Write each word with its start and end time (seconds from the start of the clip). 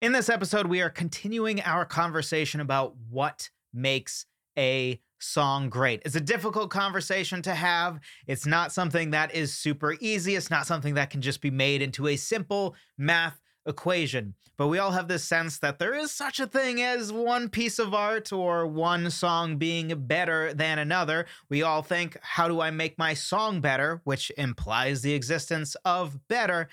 In 0.00 0.12
this 0.12 0.28
episode, 0.28 0.68
we 0.68 0.80
are 0.80 0.90
continuing 0.90 1.60
our 1.62 1.84
conversation 1.84 2.60
about 2.60 2.94
what 3.10 3.50
makes 3.74 4.26
a 4.56 5.00
song 5.18 5.68
great. 5.68 6.02
It's 6.04 6.14
a 6.14 6.20
difficult 6.20 6.70
conversation 6.70 7.42
to 7.42 7.52
have. 7.52 7.98
It's 8.28 8.46
not 8.46 8.70
something 8.70 9.10
that 9.10 9.34
is 9.34 9.52
super 9.52 9.96
easy. 10.00 10.36
It's 10.36 10.52
not 10.52 10.68
something 10.68 10.94
that 10.94 11.10
can 11.10 11.20
just 11.20 11.40
be 11.40 11.50
made 11.50 11.82
into 11.82 12.06
a 12.06 12.14
simple 12.14 12.76
math 12.96 13.40
equation. 13.66 14.34
But 14.56 14.68
we 14.68 14.78
all 14.78 14.92
have 14.92 15.08
this 15.08 15.24
sense 15.24 15.58
that 15.58 15.80
there 15.80 15.94
is 15.94 16.12
such 16.12 16.38
a 16.38 16.46
thing 16.46 16.80
as 16.80 17.12
one 17.12 17.48
piece 17.48 17.80
of 17.80 17.92
art 17.92 18.32
or 18.32 18.68
one 18.68 19.10
song 19.10 19.56
being 19.56 19.92
better 20.06 20.54
than 20.54 20.78
another. 20.78 21.26
We 21.48 21.64
all 21.64 21.82
think, 21.82 22.16
how 22.22 22.46
do 22.46 22.60
I 22.60 22.70
make 22.70 22.98
my 22.98 23.14
song 23.14 23.60
better? 23.60 24.00
Which 24.04 24.30
implies 24.38 25.02
the 25.02 25.14
existence 25.14 25.74
of 25.84 26.28
better. 26.28 26.68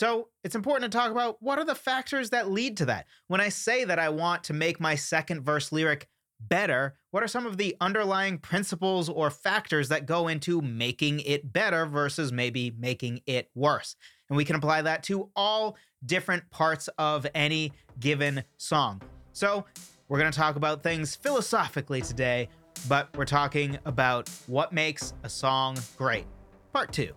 So 0.00 0.28
it's 0.44 0.54
important 0.54 0.90
to 0.90 0.98
talk 0.98 1.10
about 1.10 1.36
what 1.40 1.58
are 1.58 1.64
the 1.66 1.74
factors 1.74 2.30
that 2.30 2.50
lead 2.50 2.78
to 2.78 2.86
that. 2.86 3.04
When 3.28 3.38
I 3.38 3.50
say 3.50 3.84
that 3.84 3.98
I 3.98 4.08
want 4.08 4.42
to 4.44 4.54
make 4.54 4.80
my 4.80 4.94
second 4.94 5.42
verse 5.42 5.72
lyric 5.72 6.08
better, 6.40 6.94
what 7.10 7.22
are 7.22 7.28
some 7.28 7.44
of 7.44 7.58
the 7.58 7.76
underlying 7.82 8.38
principles 8.38 9.10
or 9.10 9.28
factors 9.28 9.90
that 9.90 10.06
go 10.06 10.28
into 10.28 10.62
making 10.62 11.20
it 11.20 11.52
better 11.52 11.84
versus 11.84 12.32
maybe 12.32 12.72
making 12.78 13.20
it 13.26 13.50
worse? 13.54 13.94
And 14.30 14.38
we 14.38 14.46
can 14.46 14.56
apply 14.56 14.80
that 14.80 15.02
to 15.02 15.28
all 15.36 15.76
different 16.06 16.48
parts 16.48 16.88
of 16.96 17.26
any 17.34 17.74
given 17.98 18.42
song. 18.56 19.02
So, 19.34 19.66
we're 20.08 20.18
going 20.18 20.32
to 20.32 20.38
talk 20.38 20.56
about 20.56 20.82
things 20.82 21.14
philosophically 21.14 22.00
today, 22.00 22.48
but 22.88 23.14
we're 23.18 23.26
talking 23.26 23.78
about 23.84 24.30
what 24.46 24.72
makes 24.72 25.12
a 25.24 25.28
song 25.28 25.76
great. 25.98 26.24
Part 26.72 26.90
two. 26.90 27.12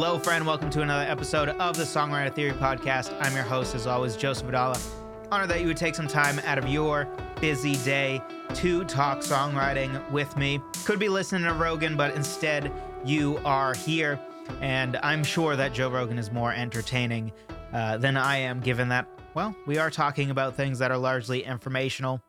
Hello, 0.00 0.16
friend. 0.16 0.46
Welcome 0.46 0.70
to 0.70 0.82
another 0.82 1.10
episode 1.10 1.48
of 1.48 1.76
the 1.76 1.82
Songwriter 1.82 2.32
Theory 2.32 2.52
Podcast. 2.52 3.12
I'm 3.20 3.34
your 3.34 3.42
host, 3.42 3.74
as 3.74 3.88
always, 3.88 4.14
Joseph 4.14 4.46
Adala. 4.46 4.80
Honored 5.32 5.50
that 5.50 5.60
you 5.60 5.66
would 5.66 5.76
take 5.76 5.96
some 5.96 6.06
time 6.06 6.38
out 6.44 6.56
of 6.56 6.68
your 6.68 7.08
busy 7.40 7.74
day 7.78 8.22
to 8.54 8.84
talk 8.84 9.18
songwriting 9.18 10.08
with 10.12 10.36
me. 10.36 10.60
Could 10.84 11.00
be 11.00 11.08
listening 11.08 11.42
to 11.42 11.52
Rogan, 11.52 11.96
but 11.96 12.14
instead 12.14 12.70
you 13.04 13.38
are 13.38 13.74
here. 13.74 14.20
And 14.60 14.96
I'm 14.98 15.24
sure 15.24 15.56
that 15.56 15.72
Joe 15.72 15.90
Rogan 15.90 16.16
is 16.16 16.30
more 16.30 16.52
entertaining 16.52 17.32
uh, 17.72 17.96
than 17.96 18.16
I 18.16 18.36
am, 18.36 18.60
given 18.60 18.90
that, 18.90 19.08
well, 19.34 19.52
we 19.66 19.78
are 19.78 19.90
talking 19.90 20.30
about 20.30 20.54
things 20.54 20.78
that 20.78 20.92
are 20.92 20.96
largely 20.96 21.42
informational. 21.42 22.22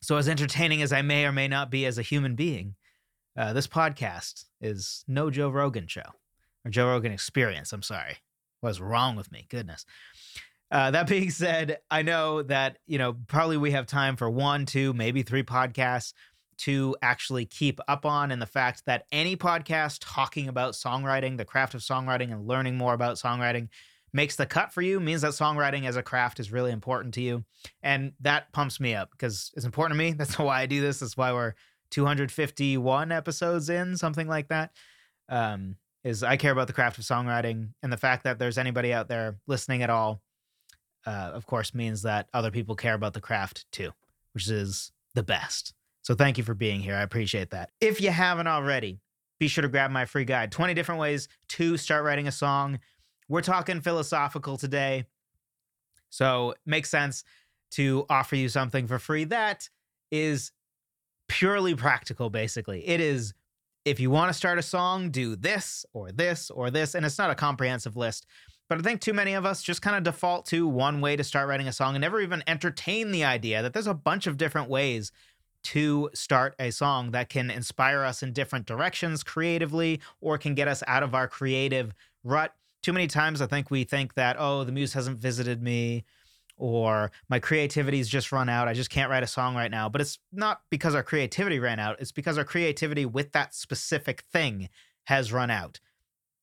So, 0.00 0.16
as 0.16 0.28
entertaining 0.28 0.82
as 0.82 0.92
I 0.92 1.02
may 1.02 1.26
or 1.26 1.32
may 1.32 1.46
not 1.46 1.70
be 1.70 1.86
as 1.86 1.96
a 1.96 2.02
human 2.02 2.34
being, 2.34 2.74
uh, 3.36 3.52
this 3.52 3.68
podcast 3.68 4.46
is 4.60 5.04
no 5.06 5.30
Joe 5.30 5.48
Rogan 5.48 5.86
show 5.86 6.10
or 6.66 6.70
Joe 6.70 6.88
Rogan 6.88 7.12
experience. 7.12 7.72
I'm 7.72 7.82
sorry. 7.82 8.16
What's 8.60 8.80
wrong 8.80 9.16
with 9.16 9.30
me? 9.30 9.46
Goodness. 9.48 9.86
Uh, 10.70 10.90
that 10.90 11.08
being 11.08 11.30
said, 11.30 11.78
I 11.90 12.02
know 12.02 12.42
that, 12.42 12.78
you 12.86 12.98
know, 12.98 13.16
probably 13.28 13.56
we 13.56 13.70
have 13.70 13.86
time 13.86 14.16
for 14.16 14.28
one, 14.28 14.66
two, 14.66 14.92
maybe 14.92 15.22
three 15.22 15.44
podcasts 15.44 16.12
to 16.58 16.96
actually 17.02 17.44
keep 17.44 17.80
up 17.86 18.06
on. 18.06 18.30
And 18.32 18.40
the 18.40 18.46
fact 18.46 18.82
that 18.86 19.04
any 19.12 19.36
podcast 19.36 19.98
talking 20.00 20.48
about 20.48 20.74
songwriting, 20.74 21.36
the 21.36 21.44
craft 21.44 21.74
of 21.74 21.82
songwriting, 21.82 22.32
and 22.32 22.46
learning 22.46 22.76
more 22.76 22.94
about 22.94 23.16
songwriting 23.16 23.68
makes 24.12 24.36
the 24.36 24.46
cut 24.46 24.72
for 24.72 24.80
you 24.80 24.98
means 24.98 25.20
that 25.20 25.32
songwriting 25.32 25.84
as 25.86 25.96
a 25.96 26.02
craft 26.02 26.40
is 26.40 26.50
really 26.50 26.72
important 26.72 27.12
to 27.14 27.20
you. 27.20 27.44
And 27.82 28.12
that 28.20 28.50
pumps 28.52 28.80
me 28.80 28.94
up 28.94 29.10
because 29.10 29.52
it's 29.54 29.66
important 29.66 29.98
to 29.98 30.04
me. 30.04 30.12
That's 30.18 30.38
why 30.38 30.62
I 30.62 30.66
do 30.66 30.80
this. 30.80 31.00
That's 31.00 31.16
why 31.16 31.32
we're 31.32 31.54
251 31.90 33.12
episodes 33.12 33.68
in, 33.68 33.96
something 33.96 34.26
like 34.26 34.48
that. 34.48 34.70
Um, 35.28 35.76
is 36.06 36.22
I 36.22 36.36
care 36.36 36.52
about 36.52 36.66
the 36.66 36.72
craft 36.72 36.98
of 36.98 37.04
songwriting 37.04 37.70
and 37.82 37.92
the 37.92 37.96
fact 37.96 38.24
that 38.24 38.38
there's 38.38 38.58
anybody 38.58 38.92
out 38.92 39.08
there 39.08 39.36
listening 39.46 39.82
at 39.82 39.90
all 39.90 40.22
uh, 41.06 41.30
of 41.32 41.46
course, 41.46 41.72
means 41.72 42.02
that 42.02 42.28
other 42.34 42.50
people 42.50 42.74
care 42.74 42.94
about 42.94 43.14
the 43.14 43.20
craft 43.20 43.64
too, 43.70 43.92
which 44.34 44.48
is 44.48 44.92
the 45.14 45.22
best. 45.22 45.72
So 46.02 46.14
thank 46.14 46.36
you 46.36 46.44
for 46.44 46.54
being 46.54 46.80
here. 46.80 46.96
I 46.96 47.02
appreciate 47.02 47.50
that. 47.50 47.70
If 47.80 48.00
you 48.00 48.10
haven't 48.10 48.48
already, 48.48 49.00
be 49.38 49.48
sure 49.48 49.62
to 49.62 49.68
grab 49.68 49.90
my 49.90 50.04
free 50.04 50.24
guide 50.24 50.50
20 50.50 50.74
different 50.74 51.00
ways 51.00 51.28
to 51.50 51.76
start 51.76 52.04
writing 52.04 52.26
a 52.26 52.32
song. 52.32 52.80
We're 53.28 53.42
talking 53.42 53.80
philosophical 53.80 54.56
today. 54.56 55.04
So 56.10 56.52
it 56.52 56.58
makes 56.66 56.90
sense 56.90 57.24
to 57.72 58.06
offer 58.08 58.36
you 58.36 58.48
something 58.48 58.86
for 58.86 58.98
free 58.98 59.24
that 59.24 59.68
is 60.10 60.52
purely 61.28 61.74
practical, 61.74 62.30
basically. 62.30 62.86
It 62.86 63.00
is 63.00 63.34
if 63.86 64.00
you 64.00 64.10
want 64.10 64.28
to 64.28 64.34
start 64.34 64.58
a 64.58 64.62
song, 64.62 65.10
do 65.10 65.36
this 65.36 65.86
or 65.92 66.10
this 66.10 66.50
or 66.50 66.72
this. 66.72 66.96
And 66.96 67.06
it's 67.06 67.18
not 67.18 67.30
a 67.30 67.36
comprehensive 67.36 67.96
list. 67.96 68.26
But 68.68 68.78
I 68.78 68.82
think 68.82 69.00
too 69.00 69.12
many 69.12 69.34
of 69.34 69.46
us 69.46 69.62
just 69.62 69.80
kind 69.80 69.96
of 69.96 70.02
default 70.02 70.44
to 70.46 70.66
one 70.66 71.00
way 71.00 71.14
to 71.14 71.22
start 71.22 71.48
writing 71.48 71.68
a 71.68 71.72
song 71.72 71.94
and 71.94 72.02
never 72.02 72.20
even 72.20 72.42
entertain 72.48 73.12
the 73.12 73.24
idea 73.24 73.62
that 73.62 73.72
there's 73.72 73.86
a 73.86 73.94
bunch 73.94 74.26
of 74.26 74.36
different 74.36 74.68
ways 74.68 75.12
to 75.62 76.10
start 76.14 76.56
a 76.58 76.72
song 76.72 77.12
that 77.12 77.28
can 77.28 77.48
inspire 77.48 78.02
us 78.02 78.24
in 78.24 78.32
different 78.32 78.66
directions 78.66 79.22
creatively 79.22 80.00
or 80.20 80.36
can 80.36 80.56
get 80.56 80.66
us 80.66 80.82
out 80.88 81.04
of 81.04 81.14
our 81.14 81.28
creative 81.28 81.94
rut. 82.24 82.54
Too 82.82 82.92
many 82.92 83.06
times 83.06 83.40
I 83.40 83.46
think 83.46 83.70
we 83.70 83.84
think 83.84 84.14
that, 84.14 84.34
oh, 84.36 84.64
the 84.64 84.72
muse 84.72 84.94
hasn't 84.94 85.18
visited 85.18 85.62
me 85.62 86.04
or 86.56 87.10
my 87.28 87.38
creativity's 87.38 88.08
just 88.08 88.32
run 88.32 88.48
out. 88.48 88.68
I 88.68 88.74
just 88.74 88.90
can't 88.90 89.10
write 89.10 89.22
a 89.22 89.28
song 89.28 89.54
right 89.54 89.70
now. 89.70 89.88
But 89.88 90.00
it's 90.00 90.18
not 90.32 90.62
because 90.70 90.94
our 90.94 91.02
creativity 91.02 91.58
ran 91.58 91.78
out, 91.78 92.00
it's 92.00 92.12
because 92.12 92.38
our 92.38 92.44
creativity 92.44 93.06
with 93.06 93.32
that 93.32 93.54
specific 93.54 94.24
thing 94.32 94.68
has 95.04 95.32
run 95.32 95.50
out 95.50 95.80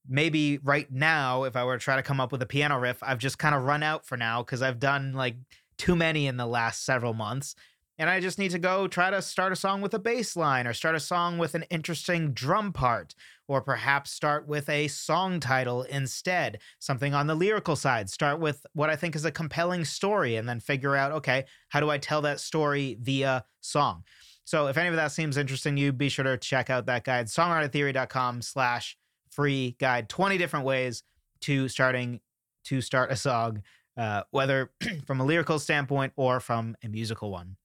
maybe 0.07 0.57
right 0.59 0.91
now, 0.91 1.43
if 1.43 1.55
I 1.55 1.63
were 1.63 1.77
to 1.77 1.83
try 1.83 1.95
to 1.95 2.03
come 2.03 2.19
up 2.19 2.31
with 2.31 2.41
a 2.41 2.45
piano 2.45 2.79
riff, 2.79 2.97
I've 3.01 3.19
just 3.19 3.37
kind 3.37 3.55
of 3.55 3.63
run 3.63 3.83
out 3.83 4.05
for 4.05 4.17
now 4.17 4.43
because 4.43 4.61
I've 4.61 4.79
done 4.79 5.13
like 5.13 5.35
too 5.77 5.95
many 5.95 6.27
in 6.27 6.37
the 6.37 6.45
last 6.45 6.85
several 6.85 7.13
months. 7.13 7.55
And 7.97 8.09
I 8.09 8.19
just 8.19 8.39
need 8.39 8.51
to 8.51 8.59
go 8.59 8.87
try 8.87 9.11
to 9.11 9.21
start 9.21 9.53
a 9.53 9.55
song 9.55 9.81
with 9.81 9.93
a 9.93 9.99
bass 9.99 10.35
line 10.35 10.65
or 10.65 10.73
start 10.73 10.95
a 10.95 10.99
song 10.99 11.37
with 11.37 11.53
an 11.53 11.63
interesting 11.69 12.33
drum 12.33 12.73
part, 12.73 13.13
or 13.47 13.61
perhaps 13.61 14.11
start 14.11 14.47
with 14.47 14.69
a 14.69 14.87
song 14.87 15.39
title 15.39 15.83
instead, 15.83 16.59
something 16.79 17.13
on 17.13 17.27
the 17.27 17.35
lyrical 17.35 17.75
side. 17.75 18.09
Start 18.09 18.39
with 18.39 18.65
what 18.73 18.89
I 18.89 18.95
think 18.95 19.15
is 19.15 19.25
a 19.25 19.31
compelling 19.31 19.85
story 19.85 20.35
and 20.35 20.47
then 20.47 20.59
figure 20.59 20.95
out, 20.95 21.11
okay, 21.11 21.45
how 21.69 21.79
do 21.79 21.89
I 21.89 21.97
tell 21.97 22.21
that 22.21 22.39
story 22.39 22.97
via 23.01 23.45
song? 23.61 24.03
So 24.45 24.67
if 24.67 24.77
any 24.77 24.89
of 24.89 24.95
that 24.95 25.11
seems 25.11 25.37
interesting 25.37 25.75
to 25.75 25.81
you, 25.81 25.91
be 25.91 26.09
sure 26.09 26.23
to 26.23 26.37
check 26.37 26.69
out 26.69 26.85
that 26.87 27.03
guide, 27.03 27.27
songwritertheory.com 27.27 28.41
slash 28.41 28.97
free 29.29 29.75
guide 29.79 30.09
20 30.09 30.37
different 30.37 30.65
ways 30.65 31.03
to 31.41 31.67
starting 31.67 32.19
to 32.65 32.81
start 32.81 33.11
a 33.11 33.15
song 33.15 33.63
uh, 33.97 34.23
whether 34.31 34.71
from 35.05 35.19
a 35.19 35.25
lyrical 35.25 35.59
standpoint 35.59 36.13
or 36.15 36.39
from 36.39 36.75
a 36.83 36.87
musical 36.87 37.31
one 37.31 37.57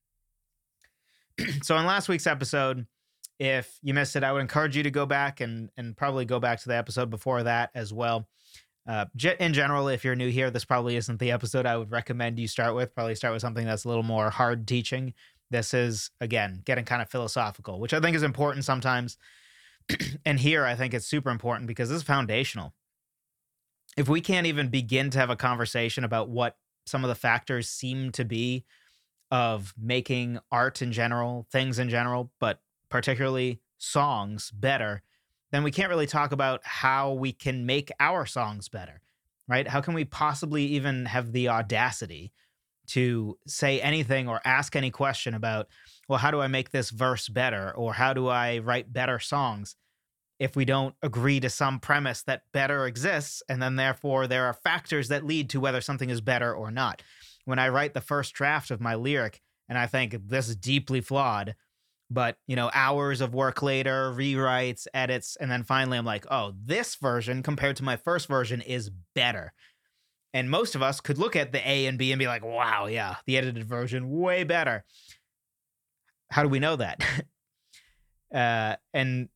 so 1.63 1.77
in 1.77 1.87
last 1.87 2.09
week's 2.09 2.27
episode 2.27 2.87
if 3.39 3.79
you 3.83 3.95
missed 3.95 4.17
it 4.17 4.25
i 4.25 4.33
would 4.33 4.41
encourage 4.41 4.77
you 4.77 4.83
to 4.83 4.91
go 4.91 5.07
back 5.07 5.41
and 5.41 5.71
and 5.77 5.97
probably 5.97 6.25
go 6.25 6.41
back 6.41 6.61
to 6.61 6.69
the 6.69 6.77
episode 6.77 7.11
before 7.11 7.43
that 7.43 7.71
as 7.75 7.93
well. 7.93 8.29
Uh, 8.89 9.05
in 9.39 9.53
general 9.53 9.89
if 9.89 10.03
you're 10.03 10.17
new 10.17 10.31
here 10.31 10.51
this 10.51 10.65
probably 10.65 10.97
isn't 10.97 11.21
the 11.21 11.31
episode 11.31 11.67
i 11.67 11.77
would 11.77 11.91
recommend 11.91 12.39
you 12.39 12.49
start 12.49 12.75
with. 12.75 12.95
Probably 12.95 13.15
start 13.15 13.33
with 13.33 13.43
something 13.43 13.67
that's 13.67 13.85
a 13.85 13.89
little 13.89 14.03
more 14.03 14.31
hard 14.31 14.67
teaching. 14.67 15.15
This 15.51 15.75
is 15.75 16.11
again 16.21 16.63
getting 16.65 16.85
kind 16.85 17.03
of 17.03 17.11
philosophical 17.11 17.81
which 17.81 17.95
i 17.95 18.01
think 18.01 18.17
is 18.17 18.23
important 18.23 18.65
sometimes. 18.65 19.17
And 20.27 20.39
here 20.39 20.67
I 20.67 20.75
think 20.75 20.93
it's 20.93 21.07
super 21.07 21.31
important 21.31 21.67
because 21.67 21.89
this 21.89 21.97
is 21.97 22.03
foundational. 22.03 22.75
If 23.97 24.09
we 24.09 24.21
can't 24.21 24.47
even 24.47 24.69
begin 24.69 25.09
to 25.11 25.19
have 25.19 25.31
a 25.31 25.37
conversation 25.37 26.05
about 26.05 26.29
what 26.29 26.57
some 26.89 27.05
of 27.05 27.09
the 27.09 27.15
factors 27.15 27.69
seem 27.69 28.13
to 28.13 28.25
be 28.25 28.65
of 29.31 29.75
making 29.79 30.39
art 30.51 30.83
in 30.83 30.93
general, 30.93 31.47
things 31.51 31.79
in 31.79 31.89
general, 31.89 32.31
but 32.41 32.61
particularly 32.89 33.61
songs 33.79 34.51
better, 34.51 35.03
then 35.51 35.63
we 35.63 35.71
can't 35.71 35.91
really 35.91 36.07
talk 36.07 36.33
about 36.33 36.61
how 36.65 37.13
we 37.13 37.33
can 37.33 37.65
make 37.67 37.91
our 38.01 38.27
songs 38.27 38.69
better, 38.69 39.01
right? 39.47 39.67
How 39.67 39.81
can 39.81 39.95
we 39.95 40.05
possibly 40.05 40.65
even 40.65 41.07
have 41.07 41.33
the 41.33 41.49
audacity 41.49 42.33
to 42.89 43.39
say 43.47 43.81
anything 43.81 44.29
or 44.29 44.41
ask 44.45 44.75
any 44.75 44.91
question 44.91 45.35
about, 45.35 45.69
well, 46.09 46.19
how 46.19 46.31
do 46.31 46.41
I 46.41 46.49
make 46.49 46.71
this 46.71 46.91
verse 46.91 47.29
better? 47.29 47.75
Or 47.77 47.95
how 47.95 48.15
do 48.15 48.29
I 48.29 48.59
write 48.59 48.93
better 48.93 49.19
songs? 49.19 49.77
If 50.39 50.57
we 50.57 50.65
don't 50.65 50.95
agree 51.03 51.41
to 51.41 51.51
some 51.51 51.81
premise 51.81 52.23
that 52.23 52.43
better 52.53 52.87
exists, 52.87 53.43
and 53.49 53.61
then 53.61 53.77
therefore 53.77 54.27
there 54.27 54.47
are 54.47 54.55
factors 54.55 55.09
that 55.09 55.27
lead 55.27 55.51
to 55.51 55.61
whether 55.61 55.81
something 55.81 56.11
is 56.11 56.21
better 56.21 56.55
or 56.55 56.71
not. 56.71 57.03
When 57.45 57.59
I 57.59 57.69
write 57.69 57.95
the 57.95 58.01
first 58.01 58.35
draft 58.35 58.71
of 58.71 58.81
my 58.81 58.95
lyric 58.95 59.43
and 59.69 59.77
I 59.77 59.87
think 59.87 60.17
this 60.29 60.49
is 60.49 60.57
deeply 60.57 61.01
flawed, 61.01 61.57
but 62.11 62.37
you 62.47 62.57
know, 62.57 62.71
hours 62.73 63.21
of 63.21 63.35
work 63.35 63.63
later, 63.63 64.13
rewrites, 64.13 64.87
edits, 64.95 65.37
and 65.37 65.51
then 65.51 65.63
finally 65.63 65.99
I'm 65.99 66.05
like, 66.05 66.27
oh, 66.31 66.55
this 66.65 66.95
version 66.97 67.43
compared 67.43 67.77
to 67.77 67.85
my 67.85 67.97
first 67.97 68.29
version 68.29 68.61
is 68.63 68.91
better. 69.15 69.53
And 70.35 70.51
most 70.51 70.75
of 70.75 70.83
us 70.83 71.01
could 71.01 71.19
look 71.19 71.37
at 71.37 71.53
the 71.53 71.69
A 71.69 71.87
and 71.87 71.99
B 71.99 72.13
and 72.13 72.19
be 72.19 72.27
like, 72.27 72.45
wow, 72.45 72.87
yeah, 72.87 73.17
the 73.27 73.39
edited 73.39 73.65
version, 73.65 74.11
way 74.11 74.45
better. 74.45 74.85
How 76.31 76.43
do 76.43 76.49
we 76.49 76.59
know 76.59 76.77
that? 76.77 77.03
uh, 78.35 78.77
and 78.93 79.29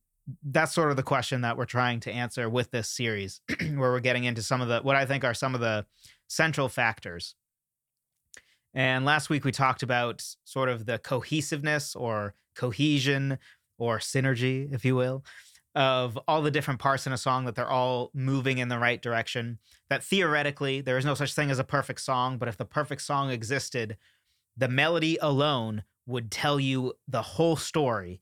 that's 0.43 0.73
sort 0.73 0.91
of 0.91 0.95
the 0.95 1.03
question 1.03 1.41
that 1.41 1.57
we're 1.57 1.65
trying 1.65 1.99
to 2.01 2.11
answer 2.11 2.49
with 2.49 2.71
this 2.71 2.89
series, 2.89 3.41
where 3.59 3.91
we're 3.91 3.99
getting 3.99 4.23
into 4.23 4.41
some 4.41 4.61
of 4.61 4.67
the 4.67 4.79
what 4.81 4.95
I 4.95 5.05
think 5.05 5.23
are 5.23 5.33
some 5.33 5.55
of 5.55 5.61
the 5.61 5.85
central 6.27 6.69
factors. 6.69 7.35
And 8.73 9.05
last 9.05 9.29
week 9.29 9.45
we 9.45 9.51
talked 9.51 9.83
about 9.83 10.23
sort 10.45 10.69
of 10.69 10.85
the 10.85 10.97
cohesiveness 10.97 11.95
or 11.95 12.33
cohesion 12.55 13.37
or 13.77 13.99
synergy, 13.99 14.73
if 14.73 14.83
you 14.85 14.95
will, 14.95 15.23
of 15.75 16.17
all 16.27 16.41
the 16.41 16.51
different 16.51 16.79
parts 16.79 17.05
in 17.07 17.13
a 17.13 17.17
song 17.17 17.45
that 17.45 17.55
they're 17.55 17.69
all 17.69 18.11
moving 18.13 18.57
in 18.57 18.69
the 18.69 18.79
right 18.79 19.01
direction. 19.01 19.59
That 19.89 20.03
theoretically, 20.03 20.81
there 20.81 20.97
is 20.97 21.05
no 21.05 21.13
such 21.13 21.33
thing 21.33 21.51
as 21.51 21.59
a 21.59 21.63
perfect 21.63 22.01
song, 22.01 22.37
but 22.37 22.47
if 22.47 22.57
the 22.57 22.65
perfect 22.65 23.01
song 23.01 23.29
existed, 23.29 23.97
the 24.57 24.67
melody 24.67 25.17
alone 25.21 25.83
would 26.05 26.31
tell 26.31 26.59
you 26.59 26.93
the 27.07 27.21
whole 27.21 27.55
story. 27.55 28.21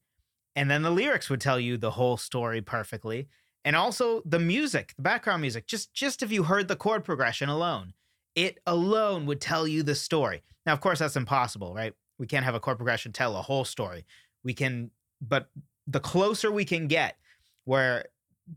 And 0.55 0.69
then 0.69 0.81
the 0.81 0.91
lyrics 0.91 1.29
would 1.29 1.41
tell 1.41 1.59
you 1.59 1.77
the 1.77 1.91
whole 1.91 2.17
story 2.17 2.61
perfectly. 2.61 3.27
And 3.63 3.75
also 3.75 4.21
the 4.25 4.39
music, 4.39 4.93
the 4.95 5.01
background 5.01 5.41
music, 5.41 5.67
just 5.67 5.93
just 5.93 6.23
if 6.23 6.31
you 6.31 6.43
heard 6.43 6.67
the 6.67 6.75
chord 6.75 7.03
progression 7.03 7.47
alone, 7.47 7.93
it 8.35 8.59
alone 8.65 9.25
would 9.25 9.41
tell 9.41 9.67
you 9.67 9.83
the 9.83 9.95
story. 9.95 10.41
Now, 10.65 10.73
of 10.73 10.81
course, 10.81 10.99
that's 10.99 11.15
impossible, 11.15 11.73
right? 11.73 11.93
We 12.17 12.27
can't 12.27 12.45
have 12.45 12.55
a 12.55 12.59
chord 12.59 12.77
progression 12.77 13.11
tell 13.11 13.35
a 13.35 13.41
whole 13.41 13.65
story. 13.65 14.05
We 14.43 14.53
can, 14.53 14.91
but 15.21 15.49
the 15.87 15.99
closer 15.99 16.51
we 16.51 16.65
can 16.65 16.87
get, 16.87 17.17
where 17.65 18.05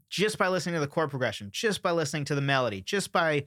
just 0.08 0.38
by 0.38 0.48
listening 0.48 0.74
to 0.74 0.80
the 0.80 0.86
chord 0.86 1.10
progression, 1.10 1.50
just 1.52 1.82
by 1.82 1.92
listening 1.92 2.24
to 2.26 2.34
the 2.34 2.40
melody, 2.40 2.80
just 2.80 3.12
by 3.12 3.44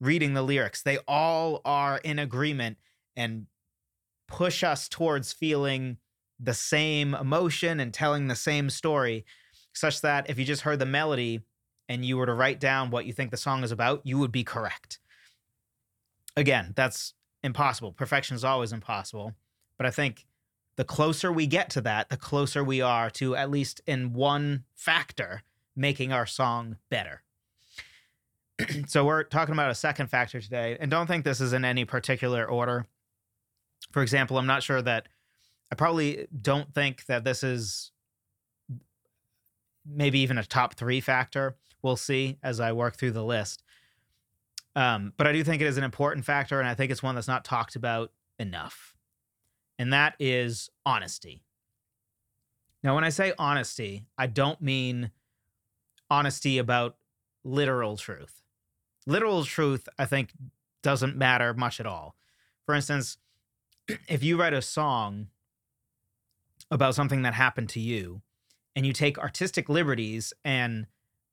reading 0.00 0.34
the 0.34 0.42
lyrics, 0.42 0.82
they 0.82 0.98
all 1.06 1.60
are 1.64 1.98
in 1.98 2.18
agreement 2.18 2.78
and 3.16 3.46
push 4.28 4.62
us 4.64 4.88
towards 4.88 5.32
feeling 5.32 5.98
the 6.38 6.54
same 6.54 7.14
emotion 7.14 7.80
and 7.80 7.92
telling 7.92 8.28
the 8.28 8.36
same 8.36 8.70
story, 8.70 9.24
such 9.74 10.00
that 10.00 10.30
if 10.30 10.38
you 10.38 10.44
just 10.44 10.62
heard 10.62 10.78
the 10.78 10.86
melody 10.86 11.40
and 11.88 12.04
you 12.04 12.16
were 12.16 12.26
to 12.26 12.34
write 12.34 12.60
down 12.60 12.90
what 12.90 13.04
you 13.04 13.12
think 13.12 13.30
the 13.30 13.36
song 13.36 13.62
is 13.62 13.72
about, 13.72 14.00
you 14.04 14.18
would 14.18 14.32
be 14.32 14.44
correct. 14.44 14.98
Again, 16.36 16.72
that's 16.76 17.14
impossible. 17.42 17.92
Perfection 17.92 18.34
is 18.34 18.44
always 18.44 18.72
impossible. 18.72 19.34
But 19.76 19.86
I 19.86 19.90
think 19.90 20.26
the 20.76 20.84
closer 20.84 21.32
we 21.32 21.46
get 21.46 21.70
to 21.70 21.80
that, 21.82 22.08
the 22.08 22.16
closer 22.16 22.62
we 22.62 22.80
are 22.80 23.10
to, 23.10 23.34
at 23.36 23.50
least 23.50 23.80
in 23.86 24.12
one 24.12 24.64
factor, 24.74 25.42
making 25.74 26.12
our 26.12 26.26
song 26.26 26.76
better. 26.88 27.22
so 28.86 29.04
we're 29.04 29.24
talking 29.24 29.52
about 29.52 29.70
a 29.70 29.74
second 29.74 30.08
factor 30.08 30.40
today. 30.40 30.76
And 30.78 30.90
don't 30.90 31.06
think 31.06 31.24
this 31.24 31.40
is 31.40 31.52
in 31.52 31.64
any 31.64 31.84
particular 31.84 32.44
order. 32.44 32.86
For 33.90 34.02
example, 34.02 34.38
I'm 34.38 34.46
not 34.46 34.62
sure 34.62 34.82
that 34.82 35.08
I 35.72 35.74
probably 35.74 36.26
don't 36.40 36.72
think 36.74 37.06
that 37.06 37.24
this 37.24 37.42
is 37.42 37.92
maybe 39.86 40.20
even 40.20 40.38
a 40.38 40.44
top 40.44 40.74
three 40.74 41.00
factor. 41.00 41.56
We'll 41.82 41.96
see 41.96 42.38
as 42.42 42.60
I 42.60 42.72
work 42.72 42.96
through 42.96 43.12
the 43.12 43.24
list. 43.24 43.62
Um, 44.80 45.12
but 45.18 45.26
I 45.26 45.32
do 45.32 45.44
think 45.44 45.60
it 45.60 45.66
is 45.66 45.76
an 45.76 45.84
important 45.84 46.24
factor, 46.24 46.58
and 46.58 46.66
I 46.66 46.72
think 46.72 46.90
it's 46.90 47.02
one 47.02 47.14
that's 47.14 47.28
not 47.28 47.44
talked 47.44 47.76
about 47.76 48.12
enough. 48.38 48.94
And 49.78 49.92
that 49.92 50.14
is 50.18 50.70
honesty. 50.86 51.42
Now, 52.82 52.94
when 52.94 53.04
I 53.04 53.10
say 53.10 53.34
honesty, 53.38 54.06
I 54.16 54.26
don't 54.26 54.58
mean 54.62 55.10
honesty 56.08 56.56
about 56.56 56.96
literal 57.44 57.98
truth. 57.98 58.40
Literal 59.06 59.44
truth, 59.44 59.86
I 59.98 60.06
think, 60.06 60.32
doesn't 60.82 61.14
matter 61.14 61.52
much 61.52 61.78
at 61.78 61.84
all. 61.84 62.16
For 62.64 62.74
instance, 62.74 63.18
if 64.08 64.22
you 64.22 64.40
write 64.40 64.54
a 64.54 64.62
song 64.62 65.26
about 66.70 66.94
something 66.94 67.20
that 67.20 67.34
happened 67.34 67.68
to 67.70 67.80
you 67.80 68.22
and 68.74 68.86
you 68.86 68.94
take 68.94 69.18
artistic 69.18 69.68
liberties 69.68 70.32
and 70.42 70.86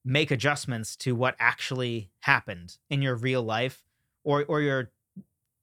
make 0.07 0.31
adjustments 0.31 0.95
to 0.95 1.15
what 1.15 1.36
actually 1.39 2.09
happened 2.21 2.77
in 2.89 3.01
your 3.01 3.15
real 3.15 3.44
life 3.44 3.83
or 4.24 4.45
or 4.48 4.62
you're 4.62 4.92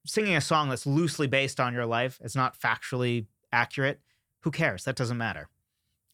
singing 0.06 0.37
a 0.37 0.41
song 0.41 0.69
that's 0.69 0.87
loosely 0.87 1.26
based 1.26 1.58
on 1.58 1.73
your 1.73 1.87
life 1.87 2.20
it's 2.23 2.37
not 2.37 2.58
factually 2.58 3.26
accurate 3.52 4.00
who 4.41 4.50
cares 4.50 4.85
that 4.85 4.96
doesn't 4.96 5.19
matter 5.19 5.49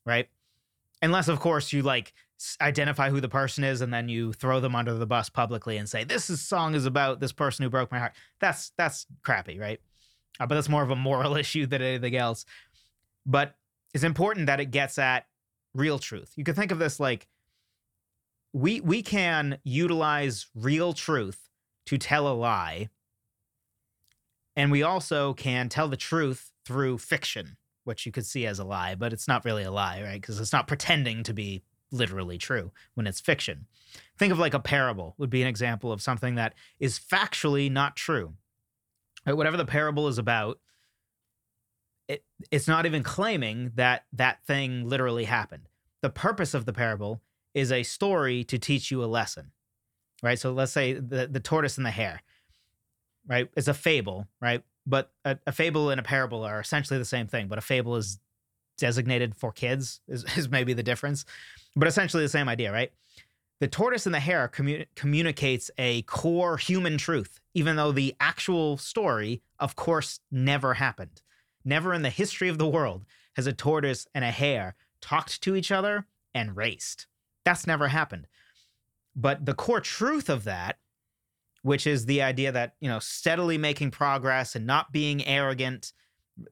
right 0.07 0.29
unless 1.03 1.29
of 1.29 1.41
course 1.41 1.73
you 1.73 1.83
like 1.83 2.13
identify 2.61 3.11
who 3.11 3.21
the 3.21 3.29
person 3.29 3.65
is 3.65 3.81
and 3.81 3.93
then 3.93 4.09
you 4.09 4.33
throw 4.33 4.61
them 4.61 4.75
under 4.75 4.95
the 4.95 5.07
bus 5.07 5.29
publicly 5.29 5.77
and 5.77 5.89
say 5.89 6.05
this 6.05 6.31
is, 6.31 6.41
song 6.41 6.75
is 6.75 6.87
about 6.87 7.21
this 7.21 7.33
person 7.33 7.63
who 7.63 7.69
broke 7.69 7.91
my 7.91 7.99
heart 7.99 8.13
that's 8.41 8.73
that's 8.77 9.07
crappy 9.23 9.59
right 9.59 9.81
uh, 10.41 10.47
but 10.47 10.55
that's 10.55 10.69
more 10.69 10.83
of 10.83 10.91
a 10.91 10.97
moral 10.97 11.37
issue 11.37 11.67
than 11.67 11.83
anything 11.83 12.17
else. 12.17 12.45
But 13.27 13.55
it's 13.95 14.05
important 14.05 14.47
that 14.47 14.59
it 14.59 14.71
gets 14.71 14.99
at 14.99 15.27
real 15.75 15.99
truth. 15.99 16.33
You 16.37 16.43
can 16.43 16.55
think 16.55 16.73
of 16.73 16.79
this 16.79 16.99
like 16.99 17.29
we 18.53 18.81
we 18.81 19.03
can 19.03 19.59
utilize 19.65 20.47
real 20.55 20.93
truth 20.93 21.49
to 21.87 21.99
tell 21.99 22.29
a 22.29 22.35
lie. 22.35 22.89
And 24.57 24.71
we 24.71 24.83
also 24.83 25.33
can 25.35 25.69
tell 25.69 25.89
the 25.89 25.97
truth 25.97 26.51
through 26.65 26.99
fiction, 26.99 27.57
which 27.85 28.05
you 28.05 28.13
could 28.13 28.27
see 28.27 28.47
as 28.47 28.59
a 28.59 28.65
lie, 28.65 28.95
but 28.95 29.13
it's 29.13 29.29
not 29.29 29.45
really 29.45 29.63
a 29.63 29.71
lie, 29.71 30.03
right? 30.03 30.21
Because 30.21 30.41
it's 30.41 30.53
not 30.53 30.67
pretending 30.67 31.23
to 31.23 31.33
be 31.33 31.63
literally 31.93 32.39
true 32.39 32.73
when 32.95 33.07
it's 33.07 33.21
fiction. 33.21 33.67
Think 34.19 34.33
of 34.33 34.39
like 34.39 34.55
a 34.55 34.61
parable 34.61 35.15
would 35.19 35.31
be 35.31 35.43
an 35.43 35.49
example 35.49 35.93
of 35.93 36.03
something 36.03 36.35
that 36.35 36.55
is 36.79 36.99
factually 36.99 37.71
not 37.71 37.97
true 37.97 38.35
whatever 39.25 39.57
the 39.57 39.65
parable 39.65 40.09
is 40.09 40.19
about, 40.19 40.59
it, 42.09 42.25
it's 42.51 42.69
not 42.69 42.87
even 42.87 43.03
claiming 43.03 43.73
that 43.75 44.05
that 44.13 44.45
thing 44.45 44.89
literally 44.89 45.25
happened. 45.25 45.69
The 46.03 46.11
purpose 46.11 46.55
of 46.55 46.65
the 46.65 46.73
parable 46.73 47.21
is 47.55 47.73
a 47.73 47.83
story 47.83 48.45
to 48.45 48.59
teach 48.59 48.91
you 48.91 49.03
a 49.03 49.07
lesson, 49.07 49.53
right? 50.23 50.39
So 50.39 50.53
let's 50.53 50.73
say 50.73 50.95
the, 50.95 51.27
the 51.27 51.41
tortoise 51.41 51.77
and 51.77 51.87
the 51.87 51.91
hare, 51.91 52.23
right? 53.27 53.49
It's 53.57 53.69
a 53.69 53.75
fable, 53.75 54.27
right? 54.41 54.63
But 54.87 55.13
a, 55.25 55.39
a 55.47 55.53
fable 55.53 55.91
and 55.91 56.01
a 56.01 56.05
parable 56.05 56.43
are 56.45 56.61
essentially 56.61 56.99
the 56.99 57.05
same 57.05 57.27
thing, 57.27 57.49
but 57.49 57.59
a 57.59 57.63
fable 57.63 57.97
is 57.97 58.19
designated 58.79 59.37
for 59.37 59.53
kids, 59.53 60.01
is, 60.09 60.25
is 60.37 60.49
maybe 60.49 60.73
the 60.73 60.83
difference, 60.83 61.25
but 61.77 61.89
essentially 61.89 62.23
the 62.23 62.29
same 62.29 62.49
idea, 62.49 62.73
right? 62.73 62.93
The 63.61 63.69
tortoise 63.69 64.07
and 64.07 64.15
the 64.15 64.21
hare 64.21 64.49
commu- 64.49 64.87
communicates 64.97 65.71
a 65.77 66.03
core 66.03 66.57
human 66.57 66.97
truth, 66.97 67.41
even 67.53 67.77
though 67.77 67.93
the 67.93 68.17
actual 68.19 68.79
story, 68.79 69.43
of 69.59 69.77
course, 69.77 70.21
never 70.31 70.75
happened. 70.75 71.21
Never 71.63 71.93
in 71.93 72.01
the 72.01 72.11
history 72.11 72.49
of 72.49 72.57
the 72.57 72.67
world 72.67 73.05
has 73.37 73.47
a 73.47 73.53
tortoise 73.53 74.07
and 74.15 74.25
a 74.25 74.31
hare 74.31 74.77
talked 75.03 75.43
to 75.43 75.55
each 75.55 75.71
other 75.71 76.07
and 76.35 76.57
raced. 76.57 77.07
That's 77.45 77.67
never 77.67 77.89
happened. 77.89 78.27
But 79.17 79.45
the 79.47 79.55
core 79.55 79.81
truth 79.81 80.29
of 80.29 80.45
that, 80.45 80.79
which 81.63 81.87
is 81.87 82.07
the 82.07 82.23
idea 82.23 82.53
that, 82.53 82.75
you 82.81 82.89
know, 82.89 82.99
steadily 82.99 83.59
making 83.59 83.91
progress 83.91 84.55
and 84.55 84.67
not 84.67 84.93
being 84.93 85.25
arrogant, 85.27 85.93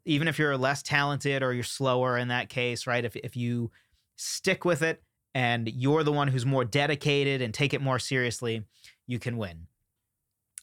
even 0.05 0.29
if 0.29 0.39
you're 0.39 0.57
less 0.57 0.83
talented 0.83 1.43
or 1.43 1.53
you're 1.55 1.63
slower 1.63 2.19
in 2.19 2.29
that 2.29 2.49
case, 2.49 2.87
right? 2.87 3.05
If, 3.05 3.17
if 3.17 3.37
you 3.37 3.71
stick 4.17 4.65
with 4.65 4.83
it 4.83 5.03
and 5.35 5.69
you're 5.69 6.03
the 6.03 6.13
one 6.13 6.29
who's 6.29 6.45
more 6.45 6.65
dedicated 6.65 7.41
and 7.41 7.55
take 7.55 7.73
it 7.73 7.81
more 7.81 7.99
seriously, 7.99 8.65
you 9.07 9.19
can 9.19 9.39
win. 9.39 9.67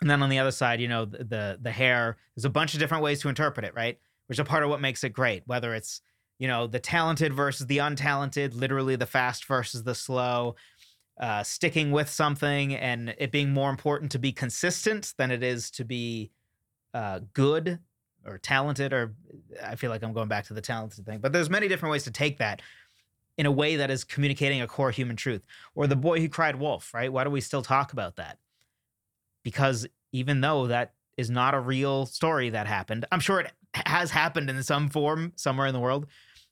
And 0.02 0.10
then 0.10 0.22
on 0.22 0.30
the 0.30 0.40
other 0.40 0.52
side, 0.52 0.82
you 0.82 0.90
know, 0.90 1.06
the, 1.06 1.24
the 1.24 1.60
the 1.62 1.72
hare, 1.72 2.18
there's 2.36 2.46
a 2.46 2.50
bunch 2.50 2.74
of 2.74 2.80
different 2.80 3.04
ways 3.04 3.22
to 3.22 3.30
interpret 3.30 3.66
it, 3.66 3.74
right? 3.74 3.98
Which 4.28 4.36
is 4.36 4.42
a 4.42 4.46
part 4.46 4.64
of 4.64 4.70
what 4.70 4.82
makes 4.82 5.04
it 5.04 5.14
great, 5.14 5.44
whether 5.46 5.74
it's, 5.74 6.02
you 6.40 6.48
know, 6.48 6.68
the 6.68 6.80
talented 6.80 7.34
versus 7.34 7.68
the 7.68 7.78
untalented, 7.78 8.56
literally 8.56 8.96
the 8.96 9.06
fast 9.06 9.46
versus 9.46 9.84
the 9.84 9.96
slow, 9.96 10.56
uh, 11.20 11.44
sticking 11.44 11.92
with 11.92 12.10
something 12.10 12.76
and 12.76 13.16
it 13.18 13.32
being 13.32 13.52
more 13.52 13.70
important 13.70 14.12
to 14.12 14.20
be 14.20 14.32
consistent 14.32 15.14
than 15.18 15.32
it 15.32 15.44
is 15.44 15.72
to 15.72 15.86
be 15.86 16.32
uh, 16.94 17.20
good 17.34 17.80
or 18.26 18.38
talented 18.38 18.92
or 18.92 19.14
I 19.64 19.76
feel 19.76 19.90
like 19.90 20.04
I'm 20.04 20.14
going 20.14 20.28
back 20.28 20.46
to 20.48 20.54
the 20.54 20.62
talented 20.62 21.06
thing. 21.06 21.20
But 21.20 21.32
there's 21.32 21.50
many 21.50 21.68
different 21.68 21.92
ways 21.92 22.04
to 22.04 22.12
take 22.12 22.40
that 22.40 22.62
in 23.38 23.46
a 23.46 23.52
way 23.52 23.78
that 23.78 23.92
is 23.92 24.04
communicating 24.04 24.62
a 24.62 24.68
core 24.68 24.92
human 24.92 25.16
truth. 25.16 25.44
Or 25.74 25.88
the 25.88 25.96
boy 25.96 26.20
who 26.20 26.30
cried 26.30 26.56
wolf, 26.58 26.94
right? 26.94 27.12
Why 27.12 27.24
do 27.24 27.30
we 27.30 27.42
still 27.42 27.62
talk 27.62 27.94
about 27.94 28.16
that? 28.16 28.38
Because 29.44 29.88
even 30.12 30.42
though 30.42 30.68
that 30.68 30.94
is 31.18 31.30
not 31.30 31.54
a 31.54 31.60
real 31.60 32.06
story 32.06 32.50
that 32.50 32.68
happened, 32.68 33.06
I'm 33.12 33.20
sure 33.20 33.42
it 33.42 33.52
has 33.86 34.12
happened 34.12 34.50
in 34.50 34.62
some 34.64 34.90
form 34.90 35.34
somewhere 35.36 35.68
in 35.68 35.74
the 35.74 35.80
world, 35.80 36.08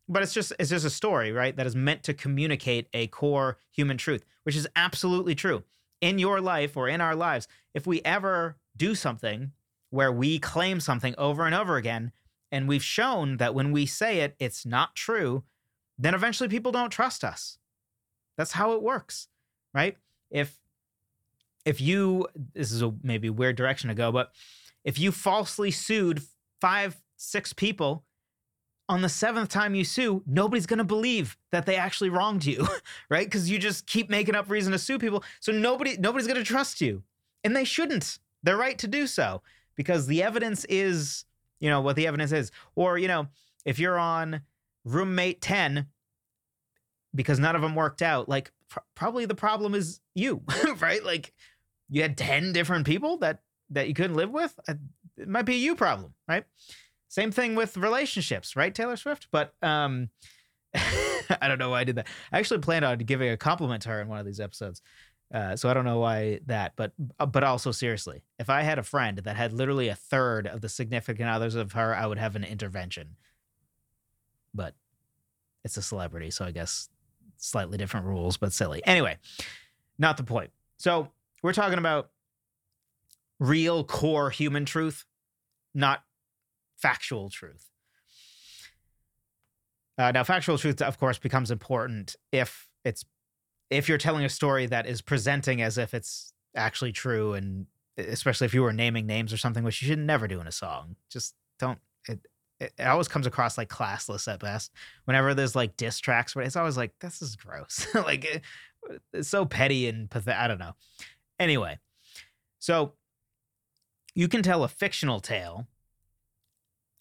but 0.08 0.24
it's 0.24 0.34
just 0.34 0.54
it's 0.60 0.70
just 0.70 0.86
a 0.86 0.90
story, 0.90 1.32
right? 1.32 1.56
That 1.56 1.66
is 1.66 1.76
meant 1.76 2.04
to 2.04 2.14
communicate 2.14 2.88
a 2.94 3.08
core 3.08 3.58
human 3.72 3.98
truth, 3.98 4.26
which 4.44 4.56
is 4.56 4.68
absolutely 4.76 5.36
true. 5.36 5.64
In 6.02 6.20
your 6.20 6.42
life 6.42 6.76
or 6.76 6.90
in 6.90 7.00
our 7.00 7.16
lives, 7.16 7.48
if 7.74 7.88
we 7.88 8.02
ever 8.02 8.58
do 8.76 8.94
something 8.94 9.52
where 9.90 10.12
we 10.12 10.40
claim 10.40 10.80
something 10.80 11.16
over 11.18 11.46
and 11.46 11.56
over 11.56 11.78
again, 11.78 12.12
and 12.52 12.68
we've 12.68 12.84
shown 12.84 13.38
that 13.38 13.56
when 13.56 13.72
we 13.72 13.86
say 13.86 14.20
it, 14.20 14.36
it's 14.40 14.66
not 14.66 14.96
true, 14.96 15.44
then 15.98 16.14
eventually 16.14 16.50
people 16.50 16.72
don't 16.72 16.90
trust 16.90 17.24
us. 17.24 17.58
That's 18.38 18.52
how 18.52 18.74
it 18.74 18.82
works, 18.82 19.28
right? 19.74 19.98
If 20.30 20.58
if 21.66 21.80
you 21.80 22.28
this 22.54 22.72
is 22.72 22.82
a 22.82 22.94
maybe 23.02 23.30
weird 23.30 23.56
direction 23.56 23.88
to 23.88 23.96
go, 23.96 24.12
but 24.12 24.32
if 24.84 25.00
you 25.00 25.12
falsely 25.12 25.72
sued 25.72 26.22
five, 26.60 27.02
six 27.24 27.54
people 27.54 28.04
on 28.90 29.02
the 29.02 29.10
seventh 29.10 29.50
time 29.50 29.76
you 29.76 29.86
sue, 29.86 30.24
nobody's 30.28 30.66
going 30.66 30.78
to 30.78 30.84
believe 30.84 31.38
that 31.52 31.66
they 31.66 31.76
actually 31.76 32.10
wronged 32.10 32.46
you, 32.46 32.68
right? 33.10 33.26
Because 33.26 33.50
you 33.50 33.58
just 33.58 33.88
keep 33.88 34.10
making 34.10 34.36
up 34.36 34.50
reason 34.50 34.72
to 34.74 34.80
sue 34.80 35.00
people. 35.00 35.24
So 35.40 35.52
nobody 35.52 35.98
nobody's 35.98 36.28
going 36.28 36.40
to 36.40 36.44
trust 36.44 36.82
you, 36.82 37.04
and 37.44 37.56
they 37.56 37.64
shouldn't. 37.64 38.20
They're 38.44 38.58
right 38.58 38.78
to 38.80 38.88
do 38.88 39.08
so 39.08 39.42
because 39.76 40.08
the 40.08 40.22
evidence 40.22 40.66
is, 40.66 41.26
you 41.60 41.70
know, 41.70 41.80
what 41.82 41.96
the 41.96 42.08
evidence 42.08 42.32
is. 42.32 42.52
Or 42.76 42.98
you 42.98 43.08
know, 43.08 43.28
if 43.66 43.80
you're 43.80 43.98
on 43.98 44.42
roommate 44.84 45.42
ten, 45.42 45.88
because 47.16 47.40
none 47.40 47.56
of 47.56 47.62
them 47.62 47.76
worked 47.76 48.02
out, 48.02 48.28
like 48.28 48.52
pr- 48.68 48.80
probably 48.96 49.26
the 49.26 49.36
problem 49.36 49.74
is 49.74 50.02
you, 50.14 50.44
right? 50.80 51.04
Like 51.04 51.34
you 51.90 52.02
had 52.02 52.18
ten 52.18 52.52
different 52.52 52.86
people 52.86 53.18
that 53.18 53.40
that 53.70 53.88
you 53.88 53.94
couldn't 53.94 54.18
live 54.18 54.32
with. 54.32 54.60
Uh, 54.68 54.74
it 55.18 55.28
might 55.28 55.44
be 55.44 55.54
a 55.54 55.58
you 55.58 55.76
problem, 55.76 56.14
right? 56.28 56.44
Same 57.14 57.30
thing 57.30 57.54
with 57.54 57.78
relationships, 57.78 58.56
right, 58.56 58.74
Taylor 58.74 58.98
Swift? 58.98 59.28
But 59.30 59.54
um, 59.62 60.10
I 60.74 61.48
don't 61.48 61.60
know 61.60 61.70
why 61.70 61.82
I 61.82 61.84
did 61.84 61.98
that. 61.98 62.08
I 62.32 62.40
actually 62.40 62.62
planned 62.62 62.84
on 62.84 62.98
giving 62.98 63.30
a 63.30 63.38
compliment 63.38 63.84
to 63.84 63.90
her 63.90 64.02
in 64.02 64.08
one 64.08 64.18
of 64.18 64.26
these 64.26 64.40
episodes. 64.40 64.82
Uh, 65.32 65.56
so 65.56 65.70
I 65.70 65.76
don't 65.76 65.86
know 65.86 66.00
why 66.00 66.40
that, 66.48 66.74
but 66.76 66.94
uh, 67.20 67.28
but 67.28 67.44
also 67.44 67.72
seriously, 67.72 68.24
if 68.40 68.50
I 68.50 68.64
had 68.64 68.80
a 68.80 68.84
friend 68.84 69.20
that 69.20 69.36
had 69.36 69.54
literally 69.54 69.90
a 69.90 69.96
third 69.96 70.48
of 70.48 70.62
the 70.62 70.70
significant 70.70 71.30
others 71.30 71.54
of 71.54 71.74
her, 71.74 71.96
I 71.96 72.08
would 72.08 72.18
have 72.18 72.36
an 72.36 72.44
intervention. 72.44 73.16
But 74.52 74.74
it's 75.64 75.78
a 75.78 75.84
celebrity, 75.84 76.32
so 76.32 76.46
I 76.46 76.52
guess 76.52 76.90
slightly 77.38 77.78
different 77.78 78.08
rules, 78.08 78.38
but 78.38 78.54
silly. 78.54 78.82
Anyway, 78.88 79.20
not 80.00 80.18
the 80.18 80.24
point. 80.24 80.50
So 80.78 81.10
we're 81.44 81.54
talking 81.54 81.78
about 81.78 82.10
real 83.40 83.84
core 83.84 84.32
human 84.32 84.66
truth, 84.66 85.06
not 85.76 86.02
factual 86.84 87.30
truth. 87.30 87.70
Uh, 89.98 90.12
now, 90.12 90.24
factual 90.24 90.58
truth, 90.58 90.82
of 90.82 91.00
course, 91.00 91.18
becomes 91.18 91.50
important 91.50 92.16
if 92.32 92.68
it's 92.84 93.06
if 93.70 93.88
you're 93.88 93.98
telling 93.98 94.26
a 94.26 94.30
story 94.30 94.66
that 94.66 94.86
is 94.86 95.02
presenting 95.02 95.62
as 95.62 95.78
if 95.78 95.94
it's 95.94 96.34
actually 96.56 96.92
true, 96.92 97.34
and 97.34 97.68
especially 97.98 98.46
if 98.46 98.54
you 98.54 98.62
were 98.62 98.74
naming 98.74 99.06
names 99.06 99.32
or 99.32 99.38
something, 99.38 99.64
which 99.64 99.82
you 99.82 99.88
should 99.88 100.00
never 100.00 100.28
do 100.28 100.42
in 100.42 100.48
a 100.48 100.52
song. 100.52 100.98
Just 101.10 101.36
don't. 101.58 101.80
It, 102.10 102.20
it, 102.60 102.74
it 102.78 102.84
always 102.84 103.08
comes 103.08 103.28
across 103.28 103.58
like 103.58 103.70
classless 103.70 104.32
at 104.32 104.42
best. 104.42 104.72
Whenever 105.06 105.34
there's 105.34 105.56
like 105.56 105.78
diss 105.78 106.00
tracks, 106.00 106.34
but 106.34 106.46
it's 106.46 106.58
always 106.58 106.76
like 106.76 106.92
this 107.00 107.22
is 107.22 107.38
gross. 107.38 107.88
like 107.94 108.26
it, 108.26 108.42
it's 109.14 109.30
so 109.30 109.46
petty 109.46 109.88
and 109.88 110.10
pathetic. 110.10 110.42
I 110.42 110.48
don't 110.48 110.60
know. 110.60 110.74
Anyway, 111.40 111.80
so 112.60 112.94
you 114.16 114.28
can 114.28 114.44
tell 114.44 114.64
a 114.66 114.68
fictional 114.68 115.22
tale 115.22 115.68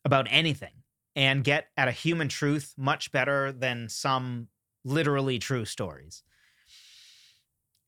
about 0.04 0.26
anything 0.30 0.82
and 1.14 1.44
get 1.44 1.68
at 1.76 1.88
a 1.88 1.92
human 1.92 2.28
truth 2.28 2.74
much 2.76 3.12
better 3.12 3.52
than 3.52 3.88
some 3.88 4.48
literally 4.84 5.38
true 5.38 5.64
stories. 5.64 6.22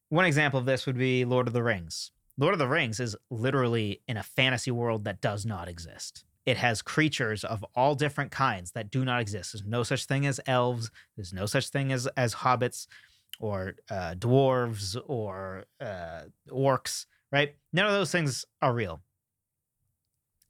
One 0.09 0.25
example 0.25 0.61
of 0.61 0.67
this 0.67 0.87
would 0.87 0.99
be 0.99 1.25
Lord 1.25 1.49
of 1.49 1.55
the 1.55 1.63
Rings. 1.63 2.11
Lord 2.37 2.53
of 2.53 2.59
the 2.59 2.69
Rings 2.69 3.01
is 3.01 3.17
literally 3.31 4.03
in 4.07 4.17
a 4.17 4.23
fantasy 4.23 4.71
world 4.71 5.05
that 5.05 5.21
does 5.21 5.47
not 5.47 5.69
exist. 5.69 6.25
It 6.47 6.57
has 6.59 6.83
creatures 6.83 7.43
of 7.43 7.65
all 7.75 7.95
different 7.95 8.31
kinds 8.31 8.73
that 8.73 8.91
do 8.91 9.05
not 9.05 9.21
exist. 9.21 9.53
There's 9.53 9.65
no 9.65 9.83
such 9.83 10.05
thing 10.05 10.27
as 10.27 10.41
elves. 10.47 10.91
There's 11.17 11.33
no 11.33 11.47
such 11.47 11.69
thing 11.69 11.91
as 11.91 12.07
as 12.19 12.35
hobbits 12.35 12.87
or 13.41 13.77
uh, 13.91 14.15
dwarves 14.19 14.97
or 15.07 15.65
uh, 15.81 16.23
orcs. 16.51 17.07
Right? 17.33 17.55
None 17.73 17.87
of 17.87 17.93
those 17.93 18.13
things 18.13 18.45
are 18.61 18.75
real 18.75 19.01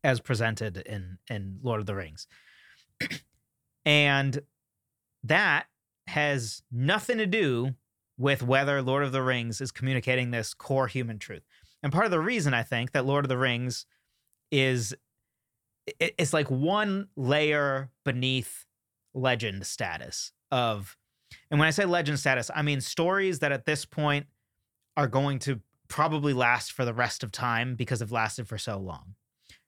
as 0.05 0.21
presented 0.21 0.77
in 0.77 1.19
in 1.29 1.59
Lord 1.63 1.81
of 1.81 1.87
the 1.87 1.95
Rings. 1.95 2.29
and 3.85 4.41
that 5.25 5.67
has 6.07 6.63
nothing 6.71 7.19
to 7.19 7.27
do 7.27 7.75
with 8.19 8.43
whether 8.43 8.83
Lord 8.83 9.03
of 9.03 9.11
the 9.11 9.23
Rings 9.23 9.61
is 9.61 9.73
communicating 9.73 10.31
this 10.31 10.55
core 10.55 10.87
human 10.87 11.19
truth. 11.19 11.43
And 11.83 11.93
part 11.93 12.05
of 12.05 12.11
the 12.11 12.21
reason 12.21 12.55
I 12.55 12.63
think 12.63 12.93
that 12.93 13.07
Lord 13.07 13.25
of 13.25 13.31
the 13.31 13.39
Rings 13.39 13.87
is 14.53 14.95
it's 15.99 16.33
like 16.33 16.51
one 16.51 17.09
layer 17.17 17.91
beneath 18.05 18.67
legend 19.15 19.67
status 19.67 20.33
of 20.51 20.97
and 21.51 21.59
when 21.59 21.67
I 21.67 21.73
say 21.73 21.85
legend 21.85 22.19
status, 22.19 22.51
I 22.55 22.63
mean 22.63 22.81
stories 22.81 23.41
that 23.41 23.53
at 23.53 23.67
this 23.67 23.85
point 23.85 24.27
are 24.97 25.09
going 25.09 25.41
to 25.41 25.61
probably 25.89 26.33
last 26.33 26.73
for 26.73 26.85
the 26.85 26.95
rest 26.95 27.23
of 27.23 27.33
time 27.33 27.75
because 27.75 27.99
they've 27.99 28.13
lasted 28.13 28.47
for 28.47 28.57
so 28.57 28.79
long 28.79 29.15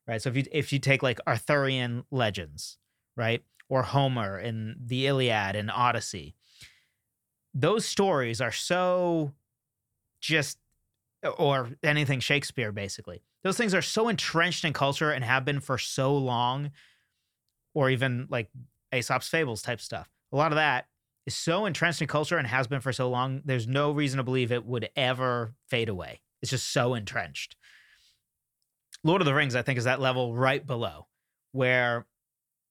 right? 0.06 0.20
So 0.20 0.30
if 0.30 0.36
you 0.36 0.44
if 0.52 0.72
you 0.72 0.78
take 0.78 1.02
like 1.02 1.18
Arthurian 1.26 2.04
legends, 2.10 2.78
right, 3.16 3.42
or 3.68 3.82
Homer 3.82 4.38
in 4.38 4.76
the 4.80 5.06
Iliad 5.06 5.56
and 5.56 5.70
Odyssey, 5.70 6.34
those 7.54 7.84
stories 7.84 8.40
are 8.40 8.52
so 8.52 9.32
just 10.20 10.58
or 11.38 11.70
anything 11.82 12.20
Shakespeare 12.20 12.72
basically. 12.72 13.22
Those 13.42 13.56
things 13.56 13.74
are 13.74 13.82
so 13.82 14.08
entrenched 14.08 14.64
in 14.64 14.72
culture 14.72 15.10
and 15.10 15.24
have 15.24 15.44
been 15.44 15.60
for 15.60 15.78
so 15.78 16.16
long, 16.16 16.72
or 17.74 17.90
even 17.90 18.26
like 18.28 18.50
Aesop's 18.92 19.28
fables 19.28 19.62
type 19.62 19.80
stuff. 19.80 20.08
A 20.32 20.36
lot 20.36 20.52
of 20.52 20.56
that 20.56 20.86
is 21.26 21.34
so 21.34 21.66
entrenched 21.66 22.00
in 22.00 22.08
culture 22.08 22.38
and 22.38 22.46
has 22.46 22.66
been 22.66 22.80
for 22.80 22.92
so 22.92 23.08
long. 23.08 23.42
There's 23.44 23.66
no 23.66 23.92
reason 23.92 24.18
to 24.18 24.24
believe 24.24 24.50
it 24.50 24.64
would 24.64 24.88
ever 24.96 25.54
fade 25.68 25.88
away. 25.88 26.20
It's 26.42 26.50
just 26.50 26.72
so 26.72 26.94
entrenched. 26.94 27.56
Lord 29.04 29.20
of 29.20 29.26
the 29.26 29.34
Rings, 29.34 29.54
I 29.54 29.62
think, 29.62 29.78
is 29.78 29.84
that 29.84 30.00
level 30.00 30.34
right 30.34 30.66
below 30.66 31.06
where, 31.52 32.06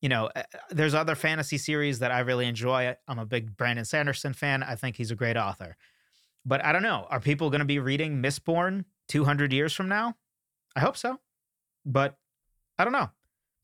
you 0.00 0.08
know, 0.08 0.30
there's 0.70 0.94
other 0.94 1.14
fantasy 1.14 1.58
series 1.58 2.00
that 2.00 2.12
I 2.12 2.20
really 2.20 2.46
enjoy. 2.46 2.94
I'm 3.08 3.18
a 3.18 3.26
big 3.26 3.56
Brandon 3.56 3.84
Sanderson 3.84 4.32
fan. 4.32 4.62
I 4.62 4.74
think 4.74 4.96
he's 4.96 5.10
a 5.10 5.16
great 5.16 5.36
author. 5.36 5.76
But 6.44 6.64
I 6.64 6.72
don't 6.72 6.82
know. 6.82 7.06
Are 7.10 7.20
people 7.20 7.50
going 7.50 7.60
to 7.60 7.64
be 7.64 7.78
reading 7.78 8.22
Mistborn 8.22 8.84
200 9.08 9.52
years 9.52 9.72
from 9.72 9.88
now? 9.88 10.14
I 10.76 10.80
hope 10.80 10.96
so. 10.96 11.18
But 11.84 12.16
I 12.78 12.84
don't 12.84 12.92
know. 12.92 13.10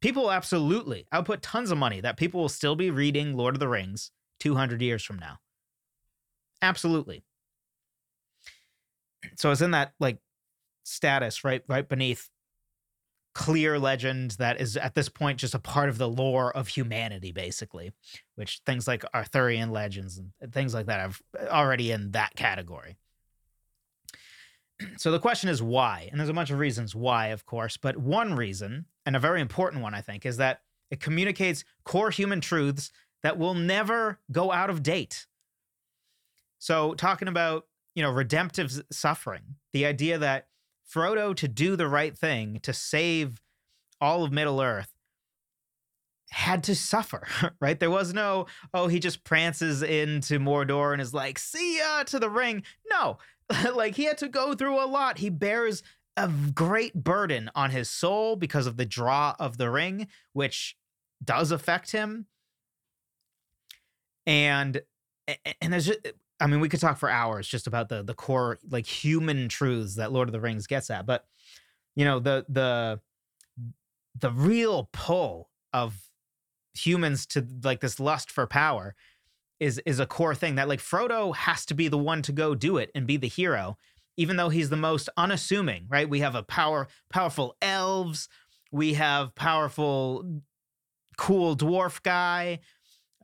People 0.01 0.33
absolutely, 0.33 1.07
I 1.13 1.19
would 1.19 1.27
put 1.27 1.43
tons 1.43 1.71
of 1.71 1.79
money 1.79 2.01
that 2.01 2.17
people 2.17 2.41
will 2.41 2.49
still 2.49 2.75
be 2.75 2.91
reading 2.91 3.37
Lord 3.37 3.55
of 3.55 3.61
the 3.61 3.69
Rings 3.69 4.11
200 4.41 4.83
years 4.83 5.05
from 5.05 5.19
now. 5.19 5.39
Absolutely. 6.61 7.23
So 9.37 9.53
it's 9.53 9.61
in 9.61 9.71
that 9.73 9.93
like 10.01 10.19
status 10.83 11.45
right 11.45 11.63
right 11.69 11.89
beneath 11.89 12.29
clear 13.35 13.79
legend 13.79 14.33
that 14.33 14.61
is 14.61 14.77
at 14.77 14.95
this 14.95 15.09
point 15.09 15.39
just 15.39 15.55
a 15.55 15.59
part 15.59 15.89
of 15.89 15.97
the 15.97 16.09
lore 16.09 16.55
of 16.55 16.69
humanity 16.69 17.33
basically 17.33 17.91
which 18.35 18.61
things 18.67 18.87
like 18.87 19.05
arthurian 19.15 19.71
legends 19.71 20.19
and 20.19 20.53
things 20.53 20.75
like 20.75 20.87
that 20.87 21.01
are 21.01 21.49
already 21.49 21.91
in 21.91 22.11
that 22.11 22.35
category. 22.37 22.97
So 24.97 25.13
the 25.13 25.21
question 25.21 25.49
is 25.49 25.63
why 25.63 26.09
and 26.11 26.19
there's 26.19 26.29
a 26.29 26.35
bunch 26.35 26.51
of 26.51 26.59
reasons 26.59 26.95
why 26.95 27.29
of 27.29 27.47
course 27.47 27.77
but 27.77 27.97
one 27.97 28.35
reason 28.35 28.87
and 29.07 29.17
a 29.17 29.21
very 29.21 29.41
important 29.41 29.83
one 29.83 29.95
i 29.95 30.01
think 30.01 30.27
is 30.27 30.37
that 30.39 30.61
it 30.91 31.01
communicates 31.01 31.65
core 31.85 32.11
human 32.11 32.41
truths 32.41 32.91
that 33.23 33.39
will 33.39 33.55
never 33.55 34.19
go 34.31 34.53
out 34.53 34.71
of 34.71 34.83
date. 34.83 35.27
So 36.59 36.95
talking 36.95 37.29
about 37.29 37.67
you 37.95 38.03
know 38.03 38.11
redemptive 38.11 38.73
suffering 38.91 39.43
the 39.73 39.87
idea 39.87 40.19
that 40.19 40.49
Frodo 40.93 41.35
to 41.37 41.49
do 41.49 41.77
the 41.77 41.89
right 41.89 42.17
thing 42.17 42.61
to 42.63 42.73
save 42.73 43.41
all 44.01 44.25
of 44.25 44.33
Middle 44.33 44.61
Earth 44.61 44.93
had 46.31 46.65
to 46.65 46.75
suffer, 46.75 47.27
right? 47.61 47.79
There 47.79 47.91
was 47.91 48.13
no, 48.15 48.47
oh, 48.73 48.89
he 48.89 48.99
just 48.99 49.23
prances 49.23 49.83
into 49.83 50.41
Mordor 50.41 50.93
and 50.93 51.01
is 51.01 51.15
like, 51.15 51.39
see 51.39 51.79
ya 51.79 52.03
to 52.05 52.19
the 52.19 52.31
ring. 52.31 52.63
No, 52.91 53.19
like 53.75 53.95
he 53.95 54.05
had 54.05 54.19
to 54.19 54.29
go 54.29 54.55
through 54.55 54.83
a 54.83 54.87
lot. 54.87 55.19
He 55.19 55.31
bears 55.31 55.83
a 56.17 56.29
great 56.29 56.95
burden 56.95 57.51
on 57.55 57.71
his 57.71 57.89
soul 57.89 58.37
because 58.37 58.67
of 58.67 58.77
the 58.77 58.87
draw 58.87 59.35
of 59.39 59.57
the 59.57 59.71
ring, 59.71 60.09
which 60.33 60.77
does 61.23 61.51
affect 61.51 61.93
him. 61.93 62.27
And 64.27 64.83
and 65.61 65.73
there's 65.73 65.87
just, 65.87 66.01
I 66.43 66.49
mean, 66.49 66.59
we 66.59 66.69
could 66.69 66.81
talk 66.81 66.99
for 66.99 67.09
hours 67.09 67.47
just 67.47 67.69
about 67.69 67.89
the 67.89 68.03
the 68.03 68.15
core 68.15 68.59
like 68.69 68.85
human 68.85 69.49
truths 69.49 69.95
that 69.95 70.11
Lord 70.11 70.29
of 70.29 70.33
the 70.33 70.41
Rings 70.41 70.67
gets 70.67 70.91
at, 70.91 71.07
but 71.07 71.25
you 71.95 72.05
know 72.05 72.19
the 72.19 72.45
the 72.49 73.01
the 74.19 74.31
real 74.33 74.89
pull 74.93 75.51
of 75.73 76.11
humans 76.75 77.27
to 77.27 77.47
like 77.63 77.81
this 77.81 78.01
lust 78.01 78.31
for 78.31 78.47
power 78.49 78.97
is 79.61 79.81
is 79.87 80.01
a 80.01 80.07
core 80.07 80.35
thing 80.35 80.57
that 80.57 80.69
like 80.69 80.81
Frodo 80.81 81.35
has 81.35 81.65
to 81.67 81.75
be 81.75 81.87
the 81.87 81.99
one 81.99 82.23
to 82.23 82.33
go 82.33 82.57
do 82.57 82.77
it 82.77 82.91
and 82.93 83.07
be 83.07 83.17
the 83.17 83.29
hero, 83.29 83.77
even 84.17 84.37
though 84.37 84.49
he's 84.49 84.69
the 84.69 84.77
most 84.77 85.09
unassuming, 85.17 85.87
right? 85.89 86.09
We 86.09 86.21
have 86.21 86.35
a 86.35 86.43
power 86.43 86.89
powerful 87.09 87.57
elves, 87.63 88.29
we 88.73 88.95
have 88.95 89.33
powerful 89.37 90.43
cool 91.17 91.57
dwarf 91.57 92.03
guy. 92.03 92.59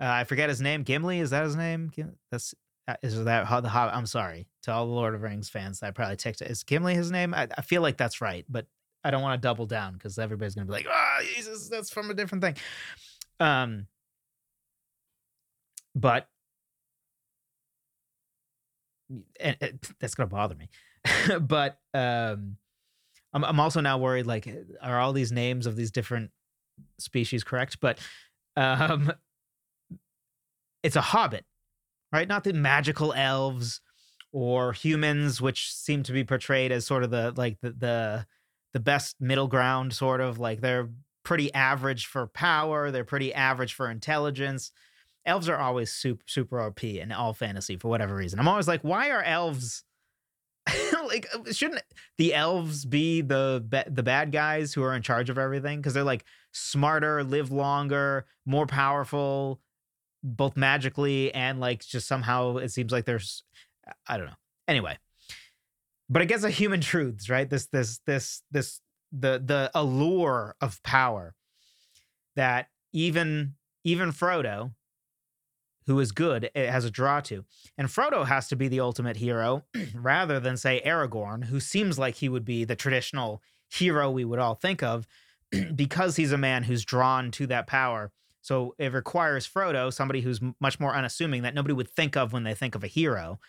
Uh, 0.00 0.04
I 0.04 0.22
forget 0.22 0.48
his 0.48 0.60
name. 0.60 0.84
Gimli 0.84 1.18
is 1.18 1.30
that 1.30 1.42
his 1.42 1.56
name? 1.56 1.90
That's 2.30 2.54
is 3.02 3.25
that 3.25 3.47
how 3.47 3.61
the 3.61 3.68
Hobbit? 3.68 3.95
I'm 3.95 4.07
sorry 4.07 4.47
to 4.62 4.73
all 4.73 4.87
the 4.87 4.92
Lord 4.92 5.14
of 5.14 5.23
Rings 5.23 5.49
fans 5.49 5.80
that 5.80 5.88
I 5.88 5.90
probably 5.90 6.16
ticked. 6.16 6.40
Is 6.40 6.62
Gimli 6.62 6.95
his 6.95 7.11
name? 7.11 7.35
I, 7.35 7.49
I 7.57 7.62
feel 7.62 7.83
like 7.83 7.97
that's 7.97 8.21
right, 8.21 8.45
but 8.49 8.66
I 9.04 9.11
don't 9.11 9.23
want 9.23 9.40
to 9.40 9.47
double 9.47 9.66
down 9.66 9.95
because 9.95 10.18
everybody's 10.18 10.54
gonna 10.54 10.66
be 10.66 10.73
like, 10.73 10.87
"Oh, 10.90 11.18
Jesus, 11.35 11.68
that's 11.68 11.90
from 11.90 12.11
a 12.11 12.14
different 12.14 12.42
thing." 12.42 12.57
Um, 13.40 13.87
but 15.95 16.28
and, 19.40 19.57
and 19.61 19.78
that's 20.00 20.14
gonna 20.14 20.28
bother 20.28 20.54
me. 20.54 20.68
but 21.40 21.78
um, 21.95 22.57
I'm 23.33 23.45
I'm 23.45 23.61
also 23.61 23.80
now 23.80 23.99
worried. 23.99 24.26
Like, 24.26 24.49
are 24.83 24.99
all 24.99 25.12
these 25.12 25.33
names 25.33 25.66
of 25.66 25.76
these 25.76 25.90
different 25.90 26.30
species 26.99 27.45
correct? 27.45 27.78
But 27.80 27.99
um, 28.57 29.12
it's 30.83 30.97
a 30.97 31.00
hobbit, 31.00 31.45
right? 32.12 32.29
Not 32.29 32.45
the 32.45 32.53
magical 32.53 33.12
elves 33.12 33.81
or 34.33 34.73
humans, 34.73 35.41
which 35.41 35.73
seem 35.73 36.03
to 36.05 36.12
be 36.12 36.25
portrayed 36.25 36.73
as 36.73 36.87
sort 36.87 37.03
of 37.03 37.11
the 37.11 37.33
like 37.37 37.61
the 37.61 37.71
the, 37.71 38.27
the 38.73 38.81
best 38.81 39.17
middle 39.21 39.49
ground, 39.49 39.93
sort 39.93 40.21
of 40.21 40.38
like 40.38 40.61
they're 40.61 40.88
pretty 41.23 41.53
average 41.55 42.07
for 42.07 42.27
power, 42.27 42.91
they're 42.91 43.05
pretty 43.05 43.33
average 43.33 43.75
for 43.75 43.91
intelligence. 43.91 44.73
Elves 45.27 45.49
are 45.49 45.59
always 45.59 45.91
super 45.91 46.25
super 46.27 46.61
OP 46.61 46.85
in 46.85 47.12
all 47.12 47.35
fantasy 47.35 47.77
for 47.77 47.88
whatever 47.88 48.15
reason. 48.15 48.38
I'm 48.38 48.49
always 48.49 48.69
like, 48.69 48.83
why 48.83 49.11
are 49.11 49.23
elves 49.23 49.85
like 51.07 51.27
uh, 51.35 51.53
shouldn't 51.53 51.83
the 52.19 52.35
elves 52.35 52.85
be 52.85 53.21
the 53.21 53.65
the 53.88 54.03
bad 54.03 54.33
guys 54.33 54.73
who 54.73 54.83
are 54.83 54.95
in 54.95 55.03
charge 55.03 55.31
of 55.31 55.38
everything 55.38 55.79
because 55.79 55.95
they're 55.95 56.05
like 56.05 56.25
smarter, 56.53 57.23
live 57.25 57.50
longer, 57.50 58.27
more 58.45 58.67
powerful, 58.67 59.61
both 60.22 60.56
magically 60.56 61.32
and 61.32 61.60
like 61.60 61.84
just 61.84 62.06
somehow 62.06 62.56
it 62.56 62.70
seems 62.70 62.92
like 62.92 63.04
there's 63.04 63.44
I 64.06 64.16
don't 64.16 64.26
know. 64.26 64.32
Anyway, 64.66 64.98
but 66.08 66.22
I 66.22 66.25
guess 66.25 66.42
the 66.42 66.50
human 66.50 66.80
truths, 66.82 67.28
right? 67.28 67.48
This 67.48 67.66
this 67.66 68.00
this 68.06 68.42
this 68.50 68.80
the 69.12 69.42
the 69.44 69.70
allure 69.75 70.54
of 70.60 70.82
power 70.82 71.34
that 72.37 72.68
even 72.92 73.54
even 73.84 74.12
Frodo, 74.12 74.72
who 75.87 75.98
is 76.00 76.12
good, 76.12 76.50
it 76.54 76.68
has 76.68 76.84
a 76.84 76.90
draw 76.90 77.20
to, 77.20 77.44
and 77.76 77.88
Frodo 77.88 78.26
has 78.26 78.48
to 78.48 78.56
be 78.56 78.68
the 78.68 78.80
ultimate 78.80 79.16
hero 79.16 79.64
rather 79.94 80.38
than 80.40 80.56
say 80.56 80.82
Aragorn, 80.84 81.44
who 81.44 81.60
seems 81.60 81.98
like 81.98 82.16
he 82.16 82.28
would 82.28 82.44
be 82.44 82.64
the 82.64 82.76
traditional 82.76 83.42
hero 83.70 84.10
we 84.10 84.25
would 84.25 84.38
all 84.38 84.54
think 84.54 84.82
of, 84.82 85.06
because 85.75 86.16
he's 86.16 86.32
a 86.32 86.38
man 86.38 86.64
who's 86.64 86.84
drawn 86.84 87.30
to 87.32 87.46
that 87.46 87.66
power. 87.66 88.10
So 88.49 88.75
it 88.78 88.95
requires 88.95 89.47
Frodo, 89.47 89.93
somebody 89.93 90.23
who's 90.23 90.40
much 90.59 90.81
more 90.81 90.95
unassuming 90.95 91.43
that 91.43 91.52
nobody 91.52 91.75
would 91.75 91.90
think 91.90 92.17
of 92.17 92.33
when 92.33 92.45
they 92.45 92.55
think 92.55 92.75
of 92.75 92.83
a 92.83 92.87
hero, 92.87 93.40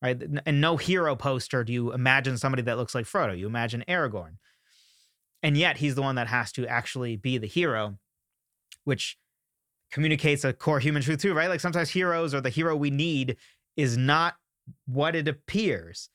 right? 0.00 0.22
And 0.46 0.60
no 0.60 0.76
hero 0.76 1.16
poster 1.16 1.64
do 1.64 1.72
you 1.72 1.92
imagine 1.92 2.38
somebody 2.38 2.62
that 2.62 2.76
looks 2.76 2.94
like 2.94 3.06
Frodo. 3.06 3.36
You 3.36 3.48
imagine 3.48 3.82
Aragorn. 3.88 4.36
And 5.42 5.56
yet 5.56 5.78
he's 5.78 5.96
the 5.96 6.02
one 6.02 6.14
that 6.14 6.28
has 6.28 6.52
to 6.52 6.64
actually 6.68 7.16
be 7.16 7.38
the 7.38 7.48
hero, 7.48 7.98
which 8.84 9.18
communicates 9.90 10.44
a 10.44 10.52
core 10.52 10.78
human 10.78 11.02
truth 11.02 11.22
too, 11.22 11.34
right? 11.34 11.48
Like 11.48 11.58
sometimes 11.58 11.90
heroes 11.90 12.32
or 12.32 12.40
the 12.40 12.50
hero 12.50 12.76
we 12.76 12.90
need 12.90 13.36
is 13.76 13.96
not 13.96 14.36
what 14.86 15.16
it 15.16 15.26
appears. 15.26 16.08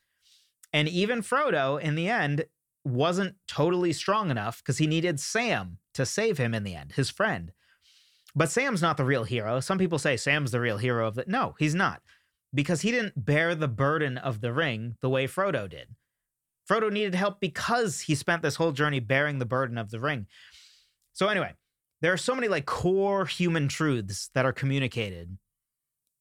And 0.71 0.87
even 0.87 1.21
Frodo, 1.21 1.81
in 1.81 1.95
the 1.95 2.07
end, 2.07 2.45
wasn't 2.85 3.35
totally 3.45 3.91
strong 3.91 4.31
enough 4.31 4.59
because 4.59 4.77
he 4.77 4.87
needed 4.87 5.19
Sam 5.19 5.79
to 5.95 6.05
save 6.05 6.37
him 6.37 6.53
in 6.53 6.63
the 6.63 6.75
end, 6.75 6.93
his 6.93 7.09
friend. 7.09 7.51
But 8.35 8.49
Sam's 8.49 8.81
not 8.81 8.97
the 8.97 9.05
real 9.05 9.23
hero. 9.23 9.59
Some 9.59 9.77
people 9.77 9.97
say 9.97 10.17
Sam's 10.17 10.51
the 10.51 10.59
real 10.59 10.77
hero 10.77 11.07
of 11.07 11.15
the. 11.15 11.23
No, 11.27 11.55
he's 11.57 11.75
not 11.75 12.01
because 12.53 12.81
he 12.81 12.91
didn't 12.91 13.25
bear 13.25 13.53
the 13.53 13.67
burden 13.67 14.17
of 14.17 14.41
the 14.41 14.53
ring 14.53 14.95
the 15.01 15.09
way 15.09 15.27
Frodo 15.27 15.69
did. 15.69 15.89
Frodo 16.69 16.91
needed 16.91 17.13
help 17.13 17.39
because 17.39 18.01
he 18.01 18.15
spent 18.15 18.41
this 18.41 18.55
whole 18.55 18.71
journey 18.71 18.99
bearing 18.99 19.39
the 19.39 19.45
burden 19.45 19.77
of 19.77 19.91
the 19.91 19.99
ring. 19.99 20.25
So, 21.13 21.27
anyway, 21.27 21.53
there 22.01 22.11
are 22.11 22.17
so 22.17 22.33
many 22.35 22.47
like 22.47 22.65
core 22.65 23.25
human 23.25 23.67
truths 23.67 24.29
that 24.33 24.45
are 24.45 24.53
communicated 24.53 25.37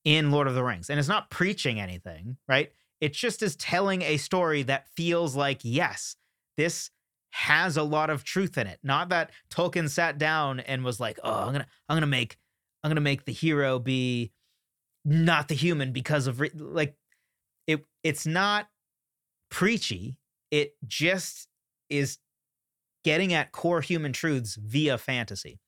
in 0.04 0.30
Lord 0.30 0.46
of 0.46 0.54
the 0.54 0.62
Rings. 0.62 0.90
And 0.90 0.98
it's 0.98 1.08
not 1.08 1.30
preaching 1.30 1.80
anything, 1.80 2.36
right? 2.46 2.70
It 3.00 3.14
just 3.14 3.42
is 3.42 3.56
telling 3.56 4.02
a 4.02 4.18
story 4.18 4.62
that 4.64 4.88
feels 4.88 5.34
like, 5.34 5.60
yes, 5.62 6.16
this 6.56 6.90
has 7.36 7.76
a 7.76 7.82
lot 7.82 8.10
of 8.10 8.22
truth 8.22 8.56
in 8.56 8.68
it. 8.68 8.78
Not 8.84 9.08
that 9.08 9.32
Tolkien 9.52 9.90
sat 9.90 10.18
down 10.18 10.60
and 10.60 10.84
was 10.84 11.00
like, 11.00 11.18
"Oh, 11.24 11.48
I'm 11.48 11.54
to 11.54 11.66
I'm 11.88 12.00
to 12.00 12.06
make 12.06 12.36
I'm 12.84 12.94
to 12.94 13.00
make 13.00 13.24
the 13.24 13.32
hero 13.32 13.80
be 13.80 14.30
not 15.04 15.48
the 15.48 15.54
human 15.54 15.90
because 15.90 16.28
of 16.28 16.40
re-. 16.40 16.52
like 16.54 16.94
it 17.66 17.84
it's 18.04 18.24
not 18.24 18.68
preachy 19.50 20.16
it 20.52 20.74
just 20.86 21.48
is 21.90 22.18
getting 23.02 23.34
at 23.34 23.52
core 23.52 23.80
human 23.80 24.12
truths 24.12 24.54
via 24.54 24.96
fantasy 24.96 25.58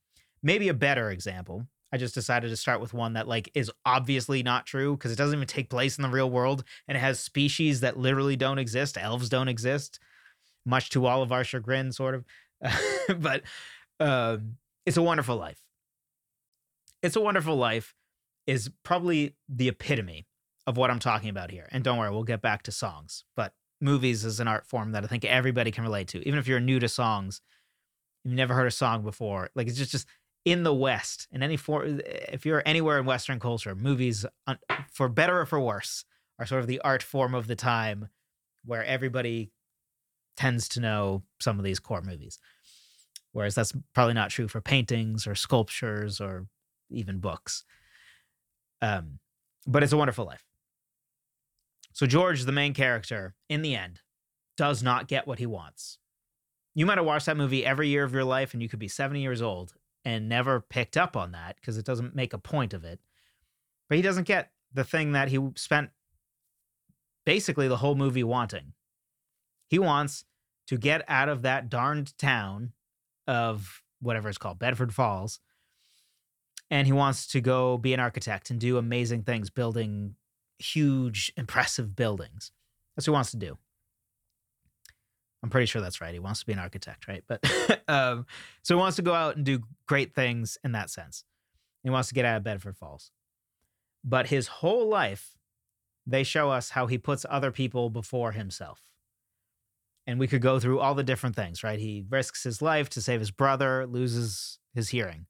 maybe 0.42 0.68
a 0.68 0.74
better 0.74 1.10
example 1.10 1.66
i 1.92 1.98
just 1.98 2.14
decided 2.14 2.48
to 2.48 2.56
start 2.56 2.80
with 2.80 2.94
one 2.94 3.12
that 3.12 3.28
like 3.28 3.50
is 3.54 3.70
obviously 3.84 4.42
not 4.42 4.64
true 4.64 4.96
because 4.96 5.12
it 5.12 5.18
doesn't 5.18 5.36
even 5.36 5.46
take 5.46 5.68
place 5.68 5.98
in 5.98 6.02
the 6.02 6.08
real 6.08 6.30
world 6.30 6.64
and 6.88 6.96
it 6.96 7.00
has 7.00 7.20
species 7.20 7.80
that 7.80 7.98
literally 7.98 8.36
don't 8.36 8.58
exist 8.58 8.96
elves 8.98 9.28
don't 9.28 9.48
exist 9.48 9.98
much 10.66 10.90
to 10.90 11.06
all 11.06 11.22
of 11.22 11.32
our 11.32 11.44
chagrin 11.44 11.92
sort 11.92 12.14
of 12.14 12.24
but 13.18 13.42
um, 14.00 14.56
it's 14.84 14.96
a 14.96 15.02
wonderful 15.02 15.36
life 15.36 15.62
it's 17.02 17.16
a 17.16 17.20
wonderful 17.20 17.56
life 17.56 17.94
is 18.46 18.70
probably 18.82 19.34
the 19.48 19.68
epitome 19.68 20.26
of 20.66 20.76
what 20.76 20.90
I'm 20.90 20.98
talking 20.98 21.30
about 21.30 21.50
here. 21.50 21.68
And 21.70 21.84
don't 21.84 21.98
worry, 21.98 22.10
we'll 22.10 22.24
get 22.24 22.42
back 22.42 22.62
to 22.64 22.72
songs, 22.72 23.24
but 23.36 23.52
movies 23.80 24.24
is 24.24 24.40
an 24.40 24.48
art 24.48 24.66
form 24.66 24.92
that 24.92 25.04
I 25.04 25.06
think 25.06 25.24
everybody 25.24 25.70
can 25.70 25.84
relate 25.84 26.08
to. 26.08 26.26
Even 26.26 26.38
if 26.38 26.48
you're 26.48 26.60
new 26.60 26.78
to 26.80 26.88
songs, 26.88 27.40
you've 28.24 28.34
never 28.34 28.54
heard 28.54 28.66
a 28.66 28.72
song 28.72 29.02
before, 29.02 29.50
like 29.54 29.68
it's 29.68 29.78
just 29.78 29.92
just 29.92 30.06
in 30.44 30.62
the 30.62 30.74
West, 30.74 31.26
in 31.32 31.42
any 31.42 31.56
form, 31.56 32.00
if 32.04 32.46
you're 32.46 32.62
anywhere 32.64 32.98
in 32.98 33.04
Western 33.04 33.40
culture, 33.40 33.74
movies, 33.74 34.24
for 34.92 35.08
better 35.08 35.40
or 35.40 35.46
for 35.46 35.58
worse, 35.58 36.04
are 36.38 36.46
sort 36.46 36.60
of 36.60 36.68
the 36.68 36.80
art 36.80 37.02
form 37.02 37.34
of 37.34 37.48
the 37.48 37.56
time 37.56 38.08
where 38.64 38.84
everybody 38.84 39.50
tends 40.36 40.68
to 40.70 40.80
know 40.80 41.22
some 41.40 41.58
of 41.58 41.64
these 41.64 41.78
core 41.78 42.02
movies. 42.02 42.38
Whereas 43.32 43.54
that's 43.54 43.72
probably 43.94 44.14
not 44.14 44.30
true 44.30 44.48
for 44.48 44.60
paintings 44.60 45.26
or 45.26 45.34
sculptures 45.34 46.20
or 46.20 46.46
even 46.90 47.18
books. 47.18 47.64
Um, 48.80 49.18
but 49.66 49.82
it's 49.82 49.92
a 49.92 49.96
wonderful 49.96 50.24
life. 50.24 50.44
So 51.92 52.06
George, 52.06 52.44
the 52.44 52.52
main 52.52 52.74
character, 52.74 53.34
in 53.48 53.62
the 53.62 53.74
end, 53.74 54.00
does 54.56 54.82
not 54.82 55.08
get 55.08 55.26
what 55.26 55.38
he 55.38 55.46
wants. 55.46 55.98
You 56.74 56.86
might 56.86 56.98
have 56.98 57.06
watched 57.06 57.26
that 57.26 57.36
movie 57.36 57.64
every 57.64 57.88
year 57.88 58.04
of 58.04 58.12
your 58.12 58.24
life, 58.24 58.52
and 58.52 58.62
you 58.62 58.68
could 58.68 58.78
be 58.78 58.88
70 58.88 59.20
years 59.20 59.40
old 59.40 59.74
and 60.04 60.28
never 60.28 60.60
picked 60.60 60.96
up 60.96 61.16
on 61.16 61.32
that 61.32 61.56
because 61.56 61.78
it 61.78 61.84
doesn't 61.84 62.14
make 62.14 62.32
a 62.32 62.38
point 62.38 62.74
of 62.74 62.84
it. 62.84 63.00
But 63.88 63.96
he 63.96 64.02
doesn't 64.02 64.26
get 64.26 64.50
the 64.72 64.84
thing 64.84 65.12
that 65.12 65.28
he 65.28 65.38
spent 65.56 65.90
basically 67.24 67.66
the 67.66 67.78
whole 67.78 67.94
movie 67.94 68.24
wanting. 68.24 68.72
He 69.68 69.78
wants 69.78 70.24
to 70.68 70.76
get 70.76 71.04
out 71.08 71.28
of 71.28 71.42
that 71.42 71.68
darned 71.68 72.16
town 72.18 72.72
of 73.26 73.82
whatever 74.00 74.28
it's 74.28 74.38
called, 74.38 74.58
Bedford 74.58 74.94
Falls, 74.94 75.40
and 76.70 76.86
he 76.86 76.92
wants 76.92 77.26
to 77.28 77.40
go 77.40 77.78
be 77.78 77.94
an 77.94 78.00
architect 78.00 78.50
and 78.50 78.60
do 78.60 78.78
amazing 78.78 79.22
things 79.22 79.50
building 79.50 80.16
huge 80.58 81.32
impressive 81.36 81.94
buildings. 81.94 82.52
That's 82.94 83.06
what 83.06 83.12
he 83.12 83.16
wants 83.16 83.30
to 83.32 83.36
do. 83.36 83.58
I'm 85.42 85.50
pretty 85.50 85.66
sure 85.66 85.82
that's 85.82 86.00
right. 86.00 86.12
He 86.12 86.18
wants 86.18 86.40
to 86.40 86.46
be 86.46 86.54
an 86.54 86.58
architect 86.58 87.06
right? 87.06 87.22
But 87.26 87.44
um, 87.88 88.26
so 88.62 88.74
he 88.74 88.80
wants 88.80 88.96
to 88.96 89.02
go 89.02 89.14
out 89.14 89.36
and 89.36 89.44
do 89.44 89.60
great 89.86 90.14
things 90.14 90.58
in 90.64 90.72
that 90.72 90.90
sense. 90.90 91.24
He 91.84 91.90
wants 91.90 92.08
to 92.08 92.14
get 92.14 92.24
out 92.24 92.38
of 92.38 92.42
bedford 92.42 92.76
falls. 92.76 93.12
But 94.02 94.28
his 94.28 94.48
whole 94.48 94.88
life 94.88 95.36
they 96.06 96.22
show 96.22 96.50
us 96.50 96.70
how 96.70 96.86
he 96.86 96.98
puts 96.98 97.26
other 97.28 97.50
people 97.50 97.90
before 97.90 98.32
himself 98.32 98.80
and 100.06 100.18
we 100.18 100.26
could 100.26 100.42
go 100.42 100.60
through 100.60 100.78
all 100.80 100.94
the 100.94 101.02
different 101.02 101.36
things 101.36 101.62
right 101.62 101.78
he 101.78 102.04
risks 102.08 102.44
his 102.44 102.62
life 102.62 102.88
to 102.88 103.02
save 103.02 103.20
his 103.20 103.30
brother 103.30 103.86
loses 103.86 104.58
his 104.74 104.90
hearing 104.90 105.26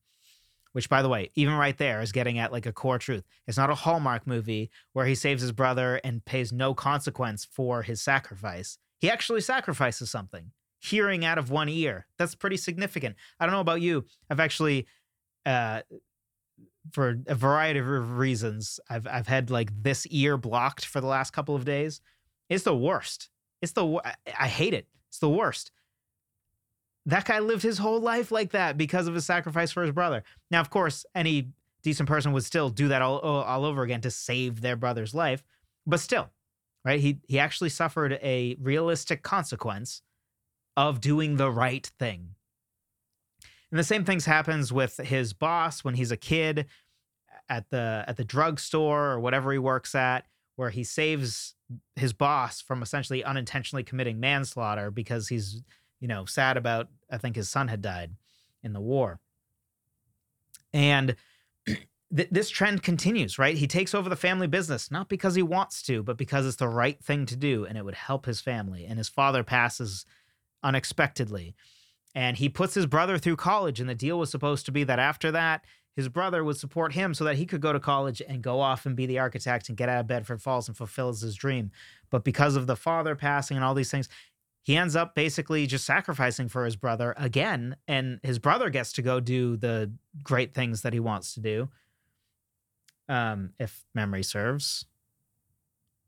which 0.76 0.90
by 0.90 1.00
the 1.00 1.08
way, 1.08 1.30
even 1.34 1.54
right 1.54 1.78
there 1.78 2.02
is 2.02 2.12
getting 2.12 2.38
at 2.38 2.52
like 2.52 2.66
a 2.66 2.72
core 2.72 2.98
truth. 2.98 3.24
It's 3.46 3.56
not 3.56 3.70
a 3.70 3.74
Hallmark 3.74 4.26
movie 4.26 4.70
where 4.92 5.06
he 5.06 5.14
saves 5.14 5.40
his 5.40 5.52
brother 5.52 6.02
and 6.04 6.22
pays 6.22 6.52
no 6.52 6.74
consequence 6.74 7.46
for 7.50 7.80
his 7.80 8.02
sacrifice. 8.02 8.76
He 8.98 9.08
actually 9.08 9.40
sacrifices 9.40 10.10
something. 10.10 10.50
Hearing 10.78 11.24
out 11.24 11.38
of 11.38 11.50
one 11.50 11.70
ear. 11.70 12.06
That's 12.18 12.34
pretty 12.34 12.58
significant. 12.58 13.16
I 13.40 13.46
don't 13.46 13.54
know 13.54 13.60
about 13.60 13.80
you. 13.80 14.04
I've 14.28 14.38
actually 14.38 14.86
uh 15.46 15.80
for 16.92 17.20
a 17.26 17.34
variety 17.34 17.80
of 17.80 18.18
reasons, 18.18 18.78
I've 18.90 19.06
I've 19.06 19.28
had 19.28 19.50
like 19.50 19.70
this 19.82 20.06
ear 20.10 20.36
blocked 20.36 20.84
for 20.84 21.00
the 21.00 21.06
last 21.06 21.32
couple 21.32 21.54
of 21.54 21.64
days. 21.64 22.02
It's 22.50 22.64
the 22.64 22.76
worst. 22.76 23.30
It's 23.62 23.72
the 23.72 24.00
I 24.38 24.48
hate 24.48 24.74
it. 24.74 24.86
It's 25.08 25.18
the 25.18 25.30
worst 25.30 25.70
that 27.06 27.24
guy 27.24 27.38
lived 27.38 27.62
his 27.62 27.78
whole 27.78 28.00
life 28.00 28.32
like 28.32 28.50
that 28.50 28.76
because 28.76 29.06
of 29.06 29.14
his 29.14 29.24
sacrifice 29.24 29.70
for 29.70 29.82
his 29.82 29.92
brother. 29.92 30.24
Now, 30.50 30.60
of 30.60 30.70
course, 30.70 31.06
any 31.14 31.50
decent 31.82 32.08
person 32.08 32.32
would 32.32 32.42
still 32.44 32.68
do 32.68 32.88
that 32.88 33.00
all, 33.00 33.20
all 33.20 33.64
over 33.64 33.82
again 33.84 34.00
to 34.00 34.10
save 34.10 34.60
their 34.60 34.74
brother's 34.74 35.14
life, 35.14 35.44
but 35.86 36.00
still, 36.00 36.30
right? 36.84 36.98
He 36.98 37.20
he 37.28 37.38
actually 37.38 37.70
suffered 37.70 38.14
a 38.14 38.56
realistic 38.60 39.22
consequence 39.22 40.02
of 40.76 41.00
doing 41.00 41.36
the 41.36 41.50
right 41.50 41.86
thing. 41.98 42.34
And 43.70 43.78
the 43.78 43.84
same 43.84 44.04
things 44.04 44.24
happens 44.26 44.72
with 44.72 44.96
his 44.98 45.32
boss 45.32 45.84
when 45.84 45.94
he's 45.94 46.10
a 46.10 46.16
kid. 46.16 46.66
at 47.48 47.70
the 47.70 48.04
at 48.08 48.16
the 48.16 48.24
drugstore 48.24 49.12
or 49.12 49.20
whatever 49.20 49.52
he 49.52 49.58
works 49.58 49.94
at, 49.94 50.26
where 50.56 50.70
he 50.70 50.84
saves 50.84 51.54
his 51.94 52.12
boss 52.12 52.60
from 52.60 52.82
essentially 52.82 53.24
unintentionally 53.24 53.82
committing 53.82 54.20
manslaughter 54.20 54.90
because 54.90 55.28
he's 55.28 55.62
you 56.00 56.08
know 56.08 56.24
sad 56.24 56.56
about 56.56 56.88
I 57.10 57.18
think 57.18 57.36
his 57.36 57.48
son 57.48 57.68
had 57.68 57.82
died 57.82 58.12
in 58.62 58.72
the 58.72 58.80
war. 58.80 59.20
And 60.72 61.16
th- 62.14 62.28
this 62.30 62.50
trend 62.50 62.82
continues, 62.82 63.38
right? 63.38 63.56
He 63.56 63.66
takes 63.66 63.94
over 63.94 64.08
the 64.08 64.16
family 64.16 64.46
business, 64.46 64.90
not 64.90 65.08
because 65.08 65.34
he 65.34 65.42
wants 65.42 65.82
to, 65.84 66.02
but 66.02 66.16
because 66.16 66.46
it's 66.46 66.56
the 66.56 66.68
right 66.68 67.02
thing 67.02 67.26
to 67.26 67.36
do 67.36 67.64
and 67.64 67.78
it 67.78 67.84
would 67.84 67.94
help 67.94 68.26
his 68.26 68.40
family. 68.40 68.84
And 68.84 68.98
his 68.98 69.08
father 69.08 69.42
passes 69.42 70.04
unexpectedly. 70.62 71.54
And 72.14 72.36
he 72.36 72.48
puts 72.48 72.74
his 72.74 72.86
brother 72.86 73.18
through 73.18 73.36
college. 73.36 73.80
And 73.80 73.88
the 73.88 73.94
deal 73.94 74.18
was 74.18 74.30
supposed 74.30 74.66
to 74.66 74.72
be 74.72 74.84
that 74.84 74.98
after 74.98 75.30
that, 75.32 75.64
his 75.96 76.08
brother 76.10 76.44
would 76.44 76.58
support 76.58 76.92
him 76.92 77.14
so 77.14 77.24
that 77.24 77.36
he 77.36 77.46
could 77.46 77.62
go 77.62 77.72
to 77.72 77.80
college 77.80 78.20
and 78.28 78.42
go 78.42 78.60
off 78.60 78.84
and 78.84 78.94
be 78.94 79.06
the 79.06 79.18
architect 79.18 79.68
and 79.68 79.78
get 79.78 79.88
out 79.88 80.00
of 80.00 80.06
Bedford 80.06 80.42
Falls 80.42 80.68
and 80.68 80.76
fulfill 80.76 81.08
his 81.08 81.34
dream. 81.34 81.70
But 82.10 82.22
because 82.22 82.54
of 82.54 82.66
the 82.66 82.76
father 82.76 83.16
passing 83.16 83.56
and 83.56 83.64
all 83.64 83.72
these 83.74 83.90
things, 83.90 84.10
he 84.62 84.76
ends 84.76 84.94
up 84.94 85.14
basically 85.14 85.66
just 85.66 85.86
sacrificing 85.86 86.48
for 86.48 86.66
his 86.66 86.76
brother 86.76 87.14
again. 87.16 87.76
And 87.88 88.20
his 88.22 88.38
brother 88.38 88.68
gets 88.68 88.92
to 88.94 89.02
go 89.02 89.20
do 89.20 89.56
the 89.56 89.90
great 90.22 90.52
things 90.52 90.82
that 90.82 90.92
he 90.92 91.00
wants 91.00 91.32
to 91.34 91.40
do 91.40 91.70
um, 93.08 93.54
if 93.58 93.86
memory 93.94 94.22
serves. 94.22 94.84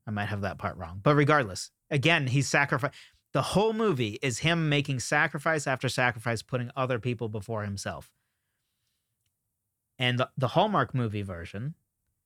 I 0.07 0.11
might 0.11 0.27
have 0.27 0.43
that 0.43 0.59
part 0.59 0.77
wrong, 0.77 1.01
but 1.03 1.15
regardless, 1.15 1.71
again, 1.91 2.27
he's 2.27 2.49
sacrificed. 2.49 2.95
The 3.33 3.43
whole 3.43 3.75
movie 3.75 4.19
is 4.23 4.39
him 4.39 4.69
making 4.69 5.01
sacrifice 5.01 5.67
after 5.67 5.89
sacrifice, 5.89 6.43
putting 6.43 6.71
other 6.75 6.99
people 6.99 7.29
before 7.29 7.63
himself. 7.63 8.11
And 9.99 10.19
the, 10.19 10.29
the 10.37 10.49
Hallmark 10.49 10.95
movie 10.95 11.23
version, 11.23 11.75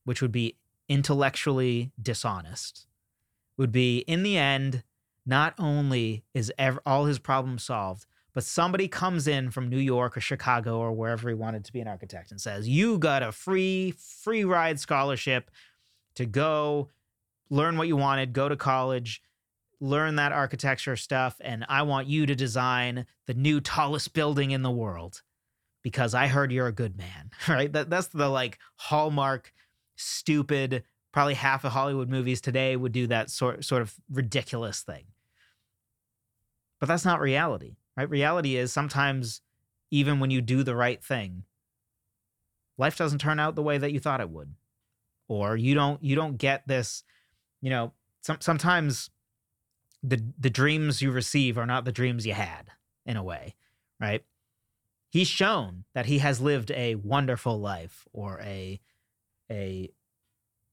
which 0.05 0.21
would 0.21 0.33
be 0.33 0.57
intellectually 0.89 1.93
dishonest, 2.01 2.87
would 3.57 3.73
be 3.73 3.99
in 4.01 4.23
the 4.23 4.37
end, 4.37 4.83
not 5.25 5.55
only 5.59 6.25
is 6.35 6.53
ever, 6.59 6.81
all 6.85 7.07
his 7.07 7.19
problems 7.19 7.65
solved, 7.65 8.07
but 8.35 8.45
somebody 8.45 8.89
comes 8.89 9.29
in 9.29 9.51
from 9.51 9.69
New 9.69 9.79
York 9.79 10.17
or 10.17 10.21
Chicago 10.21 10.79
or 10.79 10.93
wherever 10.93 11.29
he 11.29 11.35
wanted 11.35 11.65
to 11.65 11.73
be 11.73 11.81
an 11.81 11.89
architect 11.89 12.31
and 12.31 12.41
says, 12.41 12.69
"You 12.69 12.99
got 12.99 13.23
a 13.23 13.31
free 13.31 13.93
free 13.93 14.45
ride 14.45 14.81
scholarship 14.81 15.51
to 16.15 16.27
go 16.27 16.91
learn 17.51 17.77
what 17.77 17.89
you 17.89 17.97
wanted, 17.97 18.33
go 18.33 18.49
to 18.49 18.57
college, 18.57 19.23
learn 19.81 20.17
that 20.17 20.33
architecture 20.33 20.97
stuff, 20.97 21.37
and 21.41 21.67
I 21.69 21.83
want 21.83 22.07
you 22.07 22.25
to 22.27 22.35
design 22.35 23.07
the 23.27 23.35
new 23.35 23.61
tallest 23.61 24.15
building 24.15 24.51
in 24.51 24.63
the 24.63 24.71
world 24.71 25.23
because 25.83 26.14
I 26.14 26.27
heard 26.29 26.53
you're 26.53 26.66
a 26.66 26.73
good 26.73 26.97
man." 26.97 27.31
Right? 27.49 27.73
That 27.73 27.90
that's 27.90 28.09
the 28.09 28.29
like 28.29 28.59
hallmark 28.77 29.53
stupid 29.97 30.85
probably 31.12 31.35
half 31.35 31.64
of 31.64 31.73
Hollywood 31.73 32.09
movies 32.09 32.40
today 32.40 32.75
would 32.75 32.92
do 32.92 33.07
that 33.09 33.31
sort 33.31 33.64
sort 33.64 33.83
of 33.83 33.95
ridiculous 34.11 34.81
thing. 34.81 35.05
But 36.81 36.87
that's 36.87 37.05
not 37.05 37.21
reality 37.21 37.77
right? 37.97 38.09
Reality 38.09 38.57
is 38.57 38.73
sometimes 38.73 39.40
even 39.90 40.21
when 40.21 40.31
you 40.31 40.40
do 40.40 40.62
the 40.62 40.77
right 40.77 41.03
thing, 41.03 41.45
life 42.79 42.97
doesn't 42.97 43.21
turn 43.21 43.38
out 43.38 43.55
the 43.55 43.62
way 43.62 43.79
that 43.79 43.92
you 43.92 44.01
thought 44.01 44.21
it 44.21 44.31
would. 44.31 44.55
Or 45.29 45.57
you 45.57 45.75
don't 45.75 46.03
you 46.03 46.14
don't 46.14 46.37
get 46.37 46.66
this, 46.66 47.05
you 47.61 47.71
know, 47.71 47.92
some, 48.21 48.38
sometimes 48.40 49.11
the 50.03 50.23
the 50.38 50.51
dreams 50.51 51.01
you 51.01 51.11
receive 51.11 51.57
are 51.57 51.66
not 51.66 51.85
the 51.85 51.92
dreams 51.92 52.27
you 52.27 52.35
had 52.35 52.71
in 53.07 53.16
a 53.16 53.23
way, 53.23 53.55
right? 54.01 54.25
He's 55.12 55.29
shown 55.29 55.85
that 55.92 56.07
he 56.07 56.20
has 56.20 56.40
lived 56.40 56.70
a 56.70 56.94
wonderful 56.94 57.61
life 57.61 58.09
or 58.14 58.40
a 58.40 58.81
a 59.51 59.90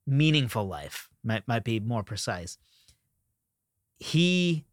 meaningful 0.07 0.65
life 0.65 1.09
might 1.25 1.45
might 1.45 1.65
be 1.65 1.81
more 1.81 2.03
precise. 2.03 2.57
He 3.99 4.63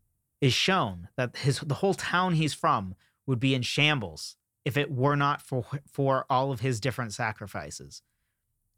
is 0.40 0.52
shown 0.52 1.08
that 1.16 1.38
his 1.38 1.58
the 1.58 1.74
whole 1.74 1.94
town 1.94 2.34
he's 2.34 2.54
from 2.54 2.94
would 3.26 3.40
be 3.40 3.56
in 3.56 3.62
shambles 3.62 4.36
if 4.64 4.76
it 4.76 4.92
were 4.92 5.16
not 5.16 5.42
for 5.42 5.64
for 5.90 6.26
all 6.30 6.52
of 6.52 6.60
his 6.60 6.78
different 6.78 7.12
sacrifices. 7.12 8.02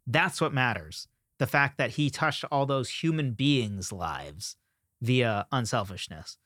That's 0.07 0.41
what 0.41 0.55
matters. 0.55 1.07
The 1.37 1.47
fact 1.47 1.77
that 1.77 1.91
he 1.93 2.09
touched 2.09 2.47
all 2.51 2.65
those 2.65 2.89
human 2.89 3.33
beings' 3.33 3.93
lives 3.93 4.57
via 5.03 5.47
unselfishness 5.53 6.39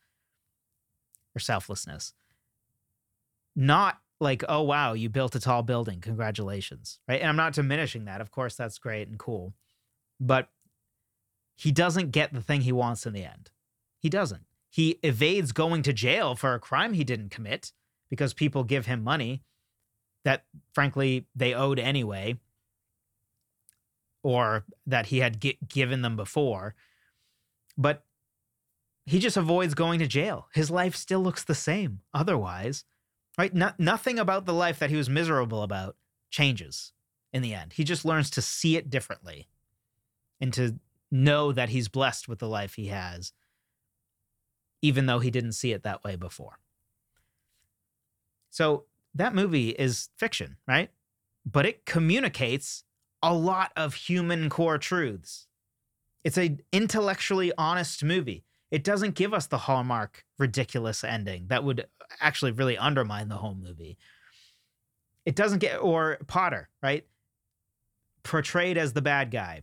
or 1.32 1.38
selflessness. 1.38 2.12
Not 3.54 4.01
like, 4.22 4.44
oh 4.48 4.62
wow, 4.62 4.92
you 4.92 5.08
built 5.08 5.34
a 5.34 5.40
tall 5.40 5.62
building. 5.62 6.00
Congratulations. 6.00 7.00
Right? 7.08 7.20
And 7.20 7.28
I'm 7.28 7.36
not 7.36 7.54
diminishing 7.54 8.04
that. 8.06 8.20
Of 8.20 8.30
course 8.30 8.54
that's 8.54 8.78
great 8.78 9.08
and 9.08 9.18
cool. 9.18 9.52
But 10.20 10.48
he 11.56 11.72
doesn't 11.72 12.12
get 12.12 12.32
the 12.32 12.40
thing 12.40 12.62
he 12.62 12.72
wants 12.72 13.04
in 13.04 13.12
the 13.12 13.24
end. 13.24 13.50
He 13.98 14.08
doesn't. 14.08 14.42
He 14.70 14.98
evades 15.02 15.52
going 15.52 15.82
to 15.82 15.92
jail 15.92 16.34
for 16.34 16.54
a 16.54 16.60
crime 16.60 16.94
he 16.94 17.04
didn't 17.04 17.28
commit 17.28 17.72
because 18.08 18.32
people 18.32 18.64
give 18.64 18.86
him 18.86 19.04
money 19.04 19.42
that, 20.24 20.44
frankly, 20.72 21.26
they 21.34 21.52
owed 21.52 21.78
anyway, 21.78 22.38
or 24.22 24.64
that 24.86 25.06
he 25.06 25.18
had 25.18 25.40
g- 25.40 25.58
given 25.68 26.02
them 26.02 26.16
before. 26.16 26.74
But 27.76 28.04
he 29.04 29.18
just 29.18 29.36
avoids 29.36 29.74
going 29.74 29.98
to 29.98 30.06
jail. 30.06 30.48
His 30.54 30.70
life 30.70 30.94
still 30.94 31.20
looks 31.20 31.44
the 31.44 31.54
same 31.54 32.00
otherwise, 32.14 32.84
right? 33.38 33.52
No- 33.54 33.72
nothing 33.78 34.18
about 34.18 34.46
the 34.46 34.54
life 34.54 34.78
that 34.78 34.90
he 34.90 34.96
was 34.96 35.08
miserable 35.08 35.62
about 35.62 35.96
changes 36.30 36.92
in 37.32 37.42
the 37.42 37.54
end. 37.54 37.74
He 37.74 37.84
just 37.84 38.04
learns 38.04 38.30
to 38.30 38.42
see 38.42 38.76
it 38.76 38.90
differently 38.90 39.48
and 40.40 40.52
to 40.54 40.78
know 41.10 41.52
that 41.52 41.68
he's 41.68 41.88
blessed 41.88 42.28
with 42.28 42.38
the 42.38 42.48
life 42.48 42.74
he 42.74 42.86
has 42.86 43.32
even 44.82 45.06
though 45.06 45.20
he 45.20 45.30
didn't 45.30 45.52
see 45.52 45.72
it 45.72 45.84
that 45.84 46.02
way 46.04 46.16
before. 46.16 46.58
So 48.50 48.84
that 49.14 49.34
movie 49.34 49.70
is 49.70 50.10
fiction, 50.16 50.56
right? 50.66 50.90
But 51.46 51.64
it 51.64 51.86
communicates 51.86 52.84
a 53.22 53.32
lot 53.32 53.70
of 53.76 53.94
human 53.94 54.50
core 54.50 54.78
truths. 54.78 55.46
It's 56.24 56.36
a 56.36 56.58
intellectually 56.72 57.52
honest 57.56 58.04
movie. 58.04 58.44
It 58.72 58.84
doesn't 58.84 59.14
give 59.16 59.34
us 59.34 59.46
the 59.48 59.58
hallmark 59.58 60.24
ridiculous 60.38 61.04
ending 61.04 61.48
that 61.48 61.62
would 61.62 61.86
actually 62.20 62.52
really 62.52 62.78
undermine 62.78 63.28
the 63.28 63.36
whole 63.36 63.54
movie. 63.54 63.98
It 65.26 65.36
doesn't 65.36 65.58
get 65.58 65.76
or 65.76 66.16
Potter, 66.26 66.70
right? 66.82 67.06
Portrayed 68.22 68.78
as 68.78 68.94
the 68.94 69.02
bad 69.02 69.30
guy. 69.30 69.62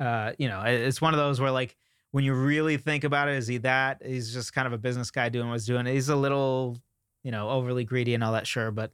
Uh, 0.00 0.32
you 0.38 0.48
know, 0.48 0.62
it's 0.62 1.02
one 1.02 1.12
of 1.12 1.18
those 1.18 1.38
where 1.38 1.50
like 1.50 1.76
when 2.12 2.24
you 2.24 2.32
really 2.32 2.78
think 2.78 3.04
about 3.04 3.28
it, 3.28 3.36
is 3.36 3.46
he 3.46 3.58
that? 3.58 4.00
He's 4.02 4.32
just 4.32 4.54
kind 4.54 4.66
of 4.66 4.72
a 4.72 4.78
business 4.78 5.10
guy 5.10 5.28
doing 5.28 5.48
what 5.48 5.56
he's 5.56 5.66
doing. 5.66 5.84
He's 5.84 6.08
a 6.08 6.16
little, 6.16 6.78
you 7.22 7.30
know, 7.30 7.50
overly 7.50 7.84
greedy 7.84 8.14
and 8.14 8.24
all 8.24 8.32
that, 8.32 8.46
sure, 8.46 8.70
but 8.70 8.90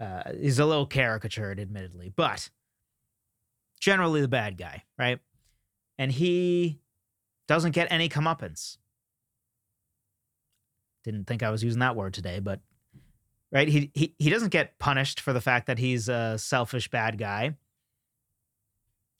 uh, 0.00 0.22
he's 0.40 0.60
a 0.60 0.64
little 0.64 0.86
caricatured, 0.86 1.58
admittedly, 1.58 2.12
but 2.14 2.48
generally 3.80 4.20
the 4.20 4.28
bad 4.28 4.56
guy, 4.56 4.84
right? 4.96 5.18
And 5.98 6.12
he 6.12 6.78
doesn't 7.46 7.72
get 7.72 7.88
any 7.90 8.08
comeuppance. 8.08 8.78
Didn't 11.04 11.26
think 11.26 11.42
I 11.42 11.50
was 11.50 11.62
using 11.62 11.80
that 11.80 11.96
word 11.96 12.14
today, 12.14 12.38
but 12.38 12.60
right, 13.52 13.68
he 13.68 13.90
he 13.94 14.14
he 14.18 14.30
doesn't 14.30 14.48
get 14.48 14.78
punished 14.78 15.20
for 15.20 15.32
the 15.32 15.40
fact 15.40 15.66
that 15.66 15.78
he's 15.78 16.08
a 16.08 16.38
selfish 16.38 16.88
bad 16.90 17.18
guy. 17.18 17.54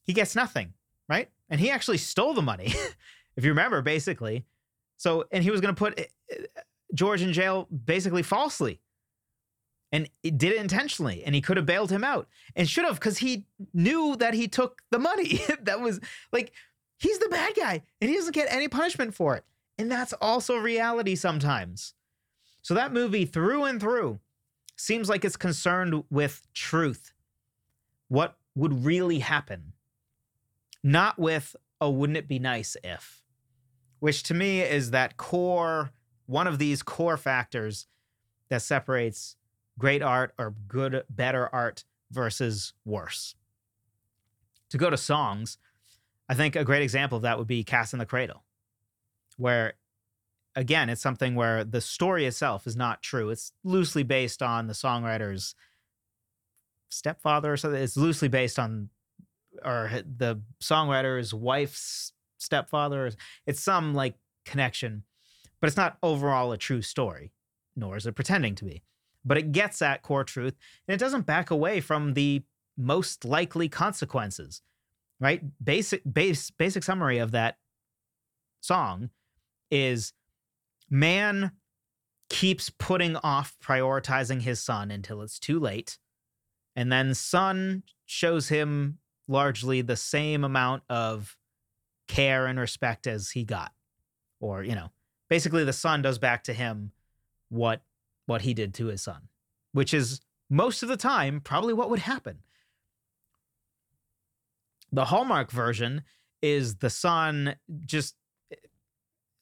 He 0.04 0.12
gets 0.12 0.34
nothing, 0.34 0.72
right? 1.08 1.28
And 1.48 1.60
he 1.60 1.70
actually 1.70 1.98
stole 1.98 2.34
the 2.34 2.42
money. 2.42 2.74
if 3.36 3.44
you 3.44 3.50
remember, 3.50 3.82
basically. 3.82 4.44
So, 4.96 5.24
and 5.30 5.42
he 5.42 5.50
was 5.50 5.60
going 5.60 5.74
to 5.74 5.78
put 5.78 5.98
eh, 5.98 6.04
eh, 6.30 6.44
George 6.94 7.22
in 7.22 7.32
jail 7.32 7.68
basically 7.68 8.22
falsely. 8.22 8.80
And 9.92 10.08
did 10.22 10.44
it 10.44 10.56
intentionally, 10.56 11.22
and 11.24 11.36
he 11.36 11.40
could 11.40 11.56
have 11.56 11.66
bailed 11.66 11.92
him 11.92 12.02
out 12.02 12.26
and 12.56 12.68
should 12.68 12.84
have 12.84 12.96
because 12.96 13.18
he 13.18 13.46
knew 13.72 14.16
that 14.16 14.34
he 14.34 14.48
took 14.48 14.82
the 14.90 14.98
money. 14.98 15.40
that 15.62 15.80
was 15.80 16.00
like, 16.32 16.52
he's 17.04 17.18
the 17.18 17.28
bad 17.28 17.54
guy 17.54 17.82
and 18.00 18.10
he 18.10 18.16
doesn't 18.16 18.34
get 18.34 18.52
any 18.52 18.68
punishment 18.68 19.14
for 19.14 19.36
it. 19.36 19.44
And 19.78 19.90
that's 19.90 20.12
also 20.14 20.56
reality 20.56 21.14
sometimes. 21.14 21.94
So, 22.62 22.74
that 22.74 22.92
movie, 22.92 23.26
through 23.26 23.64
and 23.64 23.80
through, 23.80 24.20
seems 24.76 25.08
like 25.08 25.24
it's 25.24 25.36
concerned 25.36 26.04
with 26.10 26.46
truth. 26.54 27.12
What 28.08 28.36
would 28.54 28.84
really 28.84 29.18
happen? 29.18 29.72
Not 30.82 31.18
with, 31.18 31.54
oh, 31.80 31.90
wouldn't 31.90 32.16
it 32.16 32.28
be 32.28 32.38
nice 32.38 32.76
if? 32.82 33.24
which 34.04 34.22
to 34.22 34.34
me 34.34 34.60
is 34.60 34.90
that 34.90 35.16
core, 35.16 35.90
one 36.26 36.46
of 36.46 36.58
these 36.58 36.82
core 36.82 37.16
factors 37.16 37.86
that 38.50 38.60
separates 38.60 39.36
great 39.78 40.02
art 40.02 40.34
or 40.38 40.54
good, 40.68 41.02
better 41.08 41.48
art 41.54 41.84
versus 42.10 42.74
worse. 42.84 43.34
To 44.68 44.76
go 44.76 44.90
to 44.90 44.98
songs, 44.98 45.56
I 46.28 46.34
think 46.34 46.56
a 46.56 46.64
great 46.64 46.82
example 46.82 47.16
of 47.16 47.22
that 47.22 47.38
would 47.38 47.46
be 47.46 47.64
Cat's 47.64 47.92
in 47.92 47.98
the 47.98 48.06
Cradle, 48.06 48.44
where 49.36 49.74
again, 50.56 50.88
it's 50.88 51.02
something 51.02 51.34
where 51.34 51.64
the 51.64 51.80
story 51.80 52.26
itself 52.26 52.66
is 52.66 52.76
not 52.76 53.02
true. 53.02 53.30
It's 53.30 53.52
loosely 53.64 54.02
based 54.02 54.42
on 54.42 54.66
the 54.66 54.72
songwriter's 54.72 55.54
stepfather 56.88 57.52
or 57.52 57.56
something. 57.56 57.82
It's 57.82 57.96
loosely 57.96 58.28
based 58.28 58.58
on, 58.58 58.90
or 59.64 59.90
the 60.04 60.40
songwriter's 60.62 61.34
wife's 61.34 62.12
stepfather. 62.38 63.10
It's 63.46 63.60
some 63.60 63.94
like 63.94 64.14
connection, 64.44 65.02
but 65.60 65.66
it's 65.66 65.76
not 65.76 65.98
overall 66.02 66.52
a 66.52 66.58
true 66.58 66.82
story, 66.82 67.32
nor 67.74 67.96
is 67.96 68.06
it 68.06 68.14
pretending 68.14 68.54
to 68.56 68.64
be. 68.64 68.82
But 69.24 69.38
it 69.38 69.52
gets 69.52 69.82
at 69.82 70.02
core 70.02 70.24
truth 70.24 70.54
and 70.86 70.94
it 70.94 70.98
doesn't 70.98 71.26
back 71.26 71.50
away 71.50 71.80
from 71.80 72.14
the 72.14 72.42
most 72.76 73.24
likely 73.24 73.68
consequences, 73.68 74.62
right? 75.20 75.42
Basic 75.62 76.02
base 76.10 76.50
basic 76.50 76.82
summary 76.82 77.18
of 77.18 77.32
that 77.32 77.56
song 78.60 79.10
is 79.70 80.12
man 80.90 81.52
keeps 82.30 82.70
putting 82.70 83.16
off 83.16 83.56
prioritizing 83.62 84.42
his 84.42 84.60
son 84.60 84.90
until 84.90 85.22
it's 85.22 85.38
too 85.38 85.58
late. 85.60 85.98
And 86.76 86.90
then 86.90 87.14
son 87.14 87.84
shows 88.06 88.48
him 88.48 88.98
largely 89.28 89.82
the 89.82 89.96
same 89.96 90.44
amount 90.44 90.82
of 90.88 91.36
care 92.08 92.46
and 92.46 92.58
respect 92.58 93.06
as 93.06 93.30
he 93.30 93.44
got. 93.44 93.72
Or, 94.40 94.62
you 94.62 94.74
know, 94.74 94.90
basically 95.28 95.64
the 95.64 95.72
son 95.72 96.02
does 96.02 96.18
back 96.18 96.44
to 96.44 96.52
him 96.52 96.92
what 97.48 97.82
what 98.26 98.42
he 98.42 98.54
did 98.54 98.74
to 98.74 98.86
his 98.86 99.02
son, 99.02 99.28
which 99.72 99.92
is 99.94 100.20
most 100.50 100.82
of 100.82 100.88
the 100.88 100.96
time 100.96 101.40
probably 101.40 101.74
what 101.74 101.90
would 101.90 102.00
happen. 102.00 102.38
The 104.94 105.04
Hallmark 105.04 105.50
version 105.50 106.02
is 106.40 106.76
the 106.76 106.90
son 106.90 107.56
just 107.84 108.14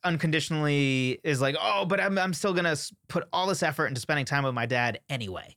unconditionally 0.05 1.21
is 1.23 1.41
like, 1.41 1.57
oh, 1.61 1.85
but 1.85 2.01
I'm, 2.01 2.19
I'm 2.19 2.35
still 2.35 2.55
going 2.55 2.65
to 2.65 2.95
put 3.09 3.29
all 3.33 3.47
this 3.47 3.63
effort 3.63 3.87
into 3.87 4.01
spending 4.01 4.25
time 4.25 4.45
with 4.45 4.55
my 4.55 4.67
dad 4.67 5.01
anyway. 5.09 5.57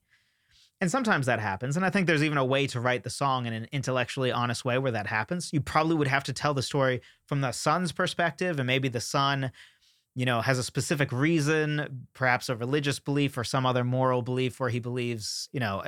And 0.81 0.91
sometimes 0.91 1.25
that 1.27 1.39
happens. 1.39 1.77
And 1.77 1.85
I 1.85 1.89
think 1.89 2.07
there's 2.07 2.23
even 2.23 2.37
a 2.37 2.45
way 2.45 2.67
to 2.67 2.81
write 2.81 3.03
the 3.03 3.09
song 3.09 3.45
in 3.45 3.53
an 3.53 3.67
intellectually 3.71 4.31
honest 4.31 4.65
way 4.65 4.77
where 4.77 4.91
that 4.91 5.07
happens. 5.07 5.51
You 5.53 5.61
probably 5.61 5.95
would 5.95 6.09
have 6.09 6.25
to 6.25 6.33
tell 6.33 6.53
the 6.53 6.61
story 6.61 7.01
from 7.27 7.39
the 7.39 7.53
son's 7.53 7.93
perspective, 7.93 8.59
and 8.59 8.67
maybe 8.67 8.89
the 8.89 8.99
son, 8.99 9.51
you 10.13 10.25
know, 10.25 10.41
has 10.41 10.59
a 10.59 10.63
specific 10.63 11.13
reason, 11.13 12.07
perhaps 12.13 12.49
a 12.49 12.55
religious 12.55 12.99
belief 12.99 13.37
or 13.37 13.45
some 13.45 13.65
other 13.65 13.85
moral 13.85 14.21
belief 14.21 14.59
where 14.59 14.69
he 14.69 14.79
believes, 14.79 15.47
you 15.53 15.61
know, 15.61 15.81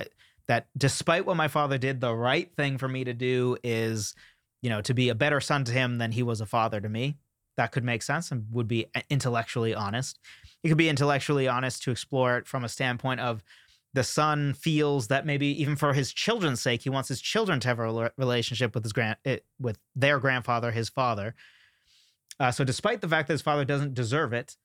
that 0.47 0.67
despite 0.77 1.25
what 1.25 1.37
my 1.37 1.47
father 1.47 1.77
did, 1.77 2.01
the 2.01 2.13
right 2.13 2.51
thing 2.55 2.77
for 2.77 2.87
me 2.87 3.03
to 3.03 3.13
do 3.13 3.57
is, 3.63 4.15
you 4.61 4.69
know, 4.69 4.81
to 4.81 4.93
be 4.93 5.09
a 5.09 5.15
better 5.15 5.41
son 5.41 5.63
to 5.65 5.71
him 5.71 5.97
than 5.97 6.11
he 6.11 6.23
was 6.23 6.41
a 6.41 6.45
father 6.45 6.79
to 6.79 6.89
me 6.89 7.17
that 7.57 7.71
could 7.71 7.83
make 7.83 8.03
sense 8.03 8.31
and 8.31 8.45
would 8.51 8.67
be 8.67 8.85
uh, 8.95 9.01
intellectually 9.09 9.75
honest. 9.75 10.19
It 10.63 10.69
could 10.69 10.77
be 10.77 10.89
intellectually 10.89 11.47
honest 11.47 11.83
to 11.83 11.91
explore 11.91 12.37
it 12.37 12.47
from 12.47 12.63
a 12.63 12.69
standpoint 12.69 13.19
of 13.19 13.43
the 13.93 14.03
son 14.03 14.53
feels 14.53 15.07
that 15.07 15.25
maybe 15.25 15.47
even 15.61 15.75
for 15.75 15.93
his 15.93 16.13
children's 16.13 16.61
sake, 16.61 16.83
he 16.83 16.89
wants 16.89 17.09
his 17.09 17.19
children 17.19 17.59
to 17.61 17.67
have 17.67 17.79
a 17.79 18.11
relationship 18.15 18.75
with 18.75 18.83
his 18.83 18.93
grand 18.93 19.17
eh, 19.25 19.39
with 19.59 19.79
their 19.95 20.19
grandfather, 20.19 20.71
his 20.71 20.87
father. 20.87 21.33
Uh, 22.39 22.51
so, 22.51 22.63
despite 22.63 23.01
the 23.01 23.07
fact 23.07 23.27
that 23.27 23.33
his 23.33 23.41
father 23.41 23.65
doesn't 23.65 23.95
deserve 23.95 24.33
it, 24.33 24.55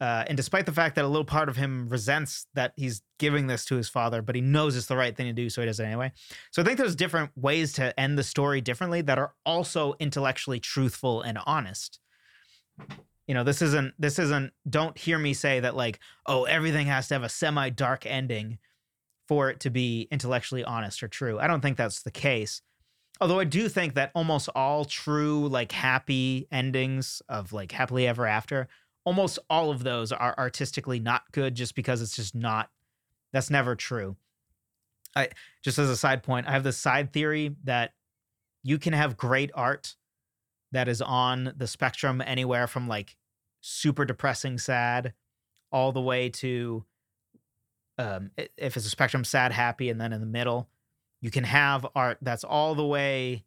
uh, 0.00 0.24
and 0.28 0.36
despite 0.36 0.64
the 0.66 0.72
fact 0.72 0.94
that 0.94 1.04
a 1.04 1.08
little 1.08 1.24
part 1.24 1.48
of 1.48 1.56
him 1.56 1.88
resents 1.88 2.46
that 2.54 2.72
he's 2.76 3.02
giving 3.18 3.48
this 3.48 3.64
to 3.64 3.74
his 3.74 3.88
father, 3.88 4.22
but 4.22 4.36
he 4.36 4.40
knows 4.40 4.76
it's 4.76 4.86
the 4.86 4.96
right 4.96 5.16
thing 5.16 5.26
to 5.26 5.32
do, 5.32 5.50
so 5.50 5.60
he 5.60 5.66
does 5.66 5.80
it 5.80 5.84
anyway. 5.84 6.12
So 6.52 6.62
I 6.62 6.64
think 6.64 6.78
there's 6.78 6.94
different 6.94 7.32
ways 7.34 7.72
to 7.74 7.98
end 7.98 8.16
the 8.16 8.22
story 8.22 8.60
differently 8.60 9.02
that 9.02 9.18
are 9.18 9.34
also 9.44 9.94
intellectually 9.98 10.60
truthful 10.60 11.22
and 11.22 11.38
honest. 11.46 11.98
You 13.26 13.34
know 13.34 13.44
this 13.44 13.60
isn't 13.60 13.92
this 13.98 14.18
isn't 14.18 14.52
don't 14.70 14.96
hear 14.96 15.18
me 15.18 15.34
say 15.34 15.60
that 15.60 15.76
like 15.76 15.98
oh 16.24 16.44
everything 16.44 16.86
has 16.86 17.08
to 17.08 17.14
have 17.14 17.24
a 17.24 17.28
semi 17.28 17.68
dark 17.68 18.06
ending 18.06 18.58
for 19.26 19.50
it 19.50 19.60
to 19.60 19.70
be 19.70 20.08
intellectually 20.10 20.64
honest 20.64 21.02
or 21.02 21.08
true. 21.08 21.38
I 21.38 21.46
don't 21.46 21.60
think 21.60 21.76
that's 21.76 22.02
the 22.02 22.10
case. 22.10 22.62
Although 23.20 23.40
i 23.40 23.44
do 23.44 23.68
think 23.68 23.94
that 23.94 24.12
almost 24.14 24.48
all 24.54 24.84
true 24.84 25.48
like 25.48 25.72
happy 25.72 26.46
endings 26.52 27.20
of 27.28 27.52
like 27.52 27.72
happily 27.72 28.06
ever 28.06 28.26
after 28.26 28.68
almost 29.04 29.38
all 29.48 29.70
of 29.70 29.84
those 29.84 30.12
are 30.12 30.34
artistically 30.38 31.00
not 31.00 31.22
good 31.32 31.54
just 31.54 31.74
because 31.74 32.02
it's 32.02 32.16
just 32.16 32.34
not 32.34 32.70
that's 33.32 33.50
never 33.50 33.76
true. 33.76 34.16
I 35.14 35.28
just 35.62 35.78
as 35.78 35.88
a 35.88 35.96
side 35.96 36.22
point 36.22 36.46
i 36.46 36.52
have 36.52 36.64
this 36.64 36.76
side 36.76 37.12
theory 37.12 37.56
that 37.64 37.92
you 38.62 38.78
can 38.78 38.92
have 38.92 39.16
great 39.16 39.50
art 39.54 39.96
that 40.72 40.88
is 40.88 41.00
on 41.00 41.54
the 41.56 41.66
spectrum 41.66 42.22
anywhere 42.24 42.66
from 42.66 42.88
like 42.88 43.16
super 43.60 44.04
depressing 44.04 44.58
sad 44.58 45.14
all 45.72 45.92
the 45.92 46.00
way 46.00 46.28
to 46.28 46.84
um, 47.98 48.30
if 48.56 48.76
it's 48.76 48.86
a 48.86 48.90
spectrum 48.90 49.24
sad 49.24 49.50
happy 49.50 49.90
and 49.90 50.00
then 50.00 50.12
in 50.12 50.20
the 50.20 50.26
middle 50.26 50.68
you 51.20 51.30
can 51.30 51.44
have 51.44 51.86
art 51.96 52.18
that's 52.22 52.44
all 52.44 52.74
the 52.74 52.86
way 52.86 53.44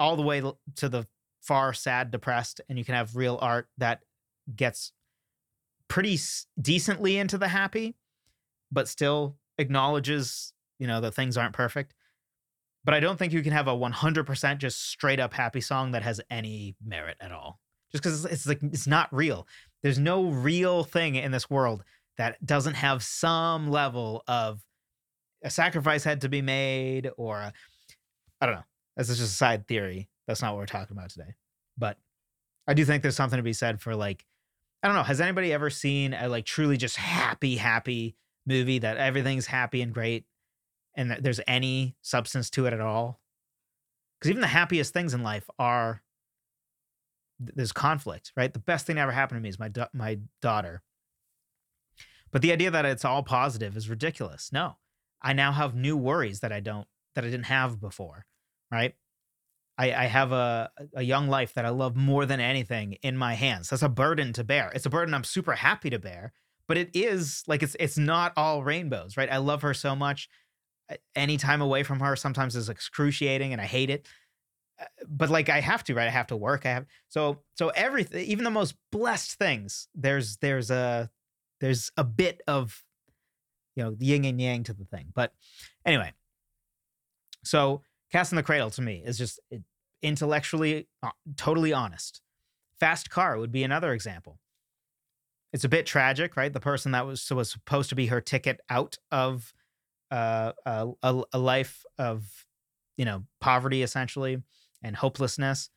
all 0.00 0.16
the 0.16 0.22
way 0.22 0.40
to 0.76 0.88
the 0.88 1.06
far 1.40 1.72
sad 1.72 2.10
depressed 2.10 2.60
and 2.68 2.78
you 2.78 2.84
can 2.84 2.94
have 2.94 3.16
real 3.16 3.38
art 3.42 3.68
that 3.76 4.00
gets 4.56 4.92
pretty 5.88 6.18
decently 6.60 7.18
into 7.18 7.38
the 7.38 7.48
happy 7.48 7.94
but 8.70 8.88
still 8.88 9.36
acknowledges 9.58 10.52
you 10.78 10.86
know 10.86 11.00
that 11.00 11.14
things 11.14 11.36
aren't 11.36 11.52
perfect 11.52 11.94
but 12.84 12.94
I 12.94 13.00
don't 13.00 13.18
think 13.18 13.32
you 13.32 13.42
can 13.42 13.52
have 13.52 13.68
a 13.68 13.76
100% 13.76 14.58
just 14.58 14.88
straight 14.88 15.20
up 15.20 15.32
happy 15.32 15.60
song 15.60 15.92
that 15.92 16.02
has 16.02 16.20
any 16.30 16.74
merit 16.84 17.16
at 17.20 17.30
all. 17.30 17.60
Just 17.92 18.02
because 18.02 18.24
it's, 18.24 18.34
it's 18.34 18.46
like 18.46 18.62
it's 18.62 18.86
not 18.86 19.12
real. 19.12 19.46
There's 19.82 19.98
no 19.98 20.24
real 20.24 20.82
thing 20.82 21.14
in 21.14 21.30
this 21.30 21.48
world 21.48 21.84
that 22.18 22.44
doesn't 22.44 22.74
have 22.74 23.02
some 23.02 23.70
level 23.70 24.22
of 24.26 24.60
a 25.44 25.50
sacrifice 25.50 26.04
had 26.04 26.22
to 26.22 26.28
be 26.28 26.42
made 26.42 27.10
or 27.16 27.52
I 28.40 28.46
don't 28.46 28.56
know. 28.56 28.64
That's 28.96 29.08
just 29.08 29.20
a 29.20 29.26
side 29.26 29.68
theory. 29.68 30.08
That's 30.26 30.42
not 30.42 30.52
what 30.52 30.60
we're 30.60 30.66
talking 30.66 30.96
about 30.96 31.10
today. 31.10 31.34
But 31.78 31.98
I 32.66 32.74
do 32.74 32.84
think 32.84 33.02
there's 33.02 33.16
something 33.16 33.36
to 33.36 33.42
be 33.42 33.52
said 33.52 33.80
for 33.80 33.94
like 33.94 34.24
I 34.82 34.88
don't 34.88 34.96
know. 34.96 35.02
Has 35.02 35.20
anybody 35.20 35.52
ever 35.52 35.70
seen 35.70 36.12
a 36.12 36.28
like 36.28 36.44
truly 36.44 36.76
just 36.76 36.96
happy, 36.96 37.56
happy 37.56 38.16
movie 38.46 38.78
that 38.80 38.96
everything's 38.96 39.46
happy 39.46 39.82
and 39.82 39.94
great 39.94 40.24
and 40.94 41.10
that 41.10 41.22
there's 41.22 41.40
any 41.46 41.96
substance 42.02 42.50
to 42.50 42.66
it 42.66 42.72
at 42.72 42.80
all. 42.80 43.20
Because 44.18 44.30
even 44.30 44.40
the 44.40 44.46
happiest 44.48 44.92
things 44.92 45.14
in 45.14 45.22
life 45.22 45.48
are 45.58 46.02
there's 47.40 47.72
conflict, 47.72 48.32
right? 48.36 48.52
The 48.52 48.60
best 48.60 48.86
thing 48.86 48.96
that 48.96 49.02
ever 49.02 49.12
happened 49.12 49.38
to 49.38 49.42
me 49.42 49.48
is 49.48 49.58
my 49.58 49.68
da- 49.68 49.88
my 49.92 50.20
daughter. 50.40 50.82
But 52.30 52.42
the 52.42 52.52
idea 52.52 52.70
that 52.70 52.84
it's 52.84 53.04
all 53.04 53.22
positive 53.22 53.76
is 53.76 53.90
ridiculous. 53.90 54.50
No, 54.52 54.76
I 55.20 55.32
now 55.32 55.52
have 55.52 55.74
new 55.74 55.96
worries 55.96 56.40
that 56.40 56.52
I 56.52 56.60
don't 56.60 56.86
that 57.14 57.24
I 57.24 57.30
didn't 57.30 57.46
have 57.46 57.80
before, 57.80 58.26
right? 58.70 58.94
I, 59.78 59.92
I 59.92 60.04
have 60.04 60.32
a 60.32 60.70
a 60.94 61.02
young 61.02 61.28
life 61.28 61.54
that 61.54 61.64
I 61.64 61.70
love 61.70 61.96
more 61.96 62.26
than 62.26 62.40
anything 62.40 62.94
in 63.02 63.16
my 63.16 63.34
hands. 63.34 63.70
That's 63.70 63.82
a 63.82 63.88
burden 63.88 64.32
to 64.34 64.44
bear. 64.44 64.70
It's 64.74 64.86
a 64.86 64.90
burden 64.90 65.14
I'm 65.14 65.24
super 65.24 65.52
happy 65.52 65.90
to 65.90 65.98
bear, 65.98 66.32
but 66.68 66.76
it 66.76 66.90
is 66.94 67.42
like 67.46 67.62
it's 67.62 67.76
it's 67.80 67.98
not 67.98 68.32
all 68.36 68.62
rainbows, 68.62 69.16
right? 69.16 69.30
I 69.30 69.38
love 69.38 69.62
her 69.62 69.74
so 69.74 69.96
much 69.96 70.28
any 71.14 71.36
time 71.36 71.60
away 71.60 71.82
from 71.82 72.00
her 72.00 72.16
sometimes 72.16 72.56
is 72.56 72.68
excruciating 72.68 73.52
and 73.52 73.60
I 73.60 73.66
hate 73.66 73.90
it. 73.90 74.06
Uh, 74.80 74.84
but 75.08 75.30
like 75.30 75.48
I 75.48 75.60
have 75.60 75.84
to, 75.84 75.94
right? 75.94 76.06
I 76.06 76.10
have 76.10 76.28
to 76.28 76.36
work. 76.36 76.66
I 76.66 76.70
have 76.70 76.86
so 77.08 77.40
so 77.54 77.68
everything, 77.70 78.24
even 78.26 78.44
the 78.44 78.50
most 78.50 78.74
blessed 78.90 79.38
things, 79.38 79.88
there's 79.94 80.36
there's 80.38 80.70
a 80.70 81.10
there's 81.60 81.90
a 81.96 82.04
bit 82.04 82.42
of 82.46 82.82
you 83.76 83.84
know 83.84 83.96
yin 83.98 84.24
and 84.24 84.40
yang 84.40 84.64
to 84.64 84.72
the 84.72 84.84
thing. 84.84 85.06
But 85.14 85.32
anyway, 85.84 86.12
so 87.44 87.82
Cat's 88.12 88.30
in 88.30 88.36
the 88.36 88.42
Cradle 88.42 88.70
to 88.70 88.82
me 88.82 89.02
is 89.04 89.18
just 89.18 89.40
intellectually 90.02 90.86
uh, 91.02 91.10
totally 91.36 91.72
honest. 91.72 92.20
Fast 92.78 93.10
Car 93.10 93.38
would 93.38 93.52
be 93.52 93.64
another 93.64 93.92
example. 93.92 94.38
It's 95.52 95.64
a 95.64 95.68
bit 95.68 95.86
tragic, 95.86 96.36
right? 96.36 96.52
The 96.52 96.60
person 96.60 96.92
that 96.92 97.06
was 97.06 97.28
was 97.30 97.50
supposed 97.50 97.88
to 97.90 97.94
be 97.94 98.06
her 98.06 98.20
ticket 98.20 98.60
out 98.70 98.98
of 99.10 99.52
uh, 100.10 100.52
a, 100.66 101.22
a 101.32 101.38
life 101.38 101.84
of 101.98 102.46
you 102.96 103.04
know 103.04 103.24
poverty 103.40 103.82
essentially 103.82 104.42
and 104.82 104.94
hopelessness 104.94 105.70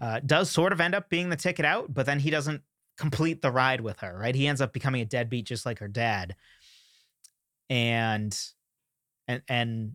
uh, 0.00 0.20
does 0.24 0.50
sort 0.50 0.72
of 0.72 0.80
end 0.80 0.94
up 0.94 1.10
being 1.10 1.28
the 1.28 1.36
ticket 1.36 1.66
out 1.66 1.92
but 1.92 2.06
then 2.06 2.18
he 2.18 2.30
doesn't 2.30 2.62
complete 2.96 3.42
the 3.42 3.50
ride 3.50 3.82
with 3.82 4.00
her 4.00 4.16
right 4.18 4.34
he 4.34 4.46
ends 4.46 4.60
up 4.60 4.72
becoming 4.72 5.02
a 5.02 5.04
deadbeat 5.04 5.44
just 5.44 5.66
like 5.66 5.78
her 5.80 5.88
dad 5.88 6.34
and 7.68 8.36
and 9.28 9.42
and 9.48 9.92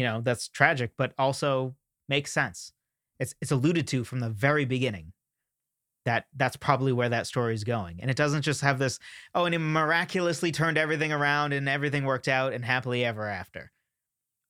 you 0.00 0.06
know 0.06 0.22
that's 0.22 0.48
tragic 0.48 0.92
but 0.96 1.12
also 1.18 1.74
makes 2.08 2.32
sense 2.32 2.72
it's 3.18 3.34
it's 3.42 3.52
alluded 3.52 3.86
to 3.86 4.02
from 4.02 4.20
the 4.20 4.30
very 4.30 4.64
beginning 4.64 5.12
that 6.06 6.26
that's 6.36 6.56
probably 6.56 6.92
where 6.92 7.08
that 7.08 7.26
story 7.26 7.54
is 7.54 7.64
going. 7.64 7.98
And 8.00 8.10
it 8.10 8.16
doesn't 8.16 8.42
just 8.42 8.62
have 8.62 8.78
this, 8.78 8.98
oh, 9.34 9.44
and 9.44 9.54
he 9.54 9.58
miraculously 9.58 10.50
turned 10.50 10.78
everything 10.78 11.12
around 11.12 11.52
and 11.52 11.68
everything 11.68 12.04
worked 12.04 12.28
out 12.28 12.52
and 12.52 12.64
happily 12.64 13.04
ever 13.04 13.28
after, 13.28 13.70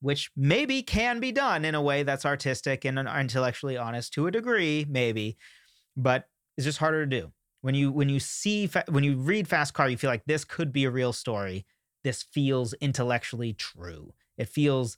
which 0.00 0.30
maybe 0.36 0.82
can 0.82 1.20
be 1.20 1.32
done 1.32 1.64
in 1.64 1.74
a 1.74 1.82
way 1.82 2.02
that's 2.02 2.24
artistic 2.24 2.84
and 2.84 2.98
intellectually 2.98 3.76
honest 3.76 4.12
to 4.14 4.26
a 4.26 4.30
degree, 4.30 4.86
maybe, 4.88 5.36
but 5.96 6.28
it's 6.56 6.64
just 6.64 6.78
harder 6.78 7.04
to 7.04 7.20
do. 7.20 7.32
When 7.62 7.74
you 7.74 7.92
when 7.92 8.08
you 8.08 8.20
see 8.20 8.70
when 8.88 9.04
you 9.04 9.16
read 9.16 9.46
Fast 9.46 9.74
Car, 9.74 9.90
you 9.90 9.98
feel 9.98 10.08
like 10.08 10.24
this 10.24 10.44
could 10.44 10.72
be 10.72 10.84
a 10.84 10.90
real 10.90 11.12
story. 11.12 11.66
This 12.04 12.22
feels 12.22 12.72
intellectually 12.74 13.52
true. 13.52 14.14
It 14.38 14.48
feels 14.48 14.96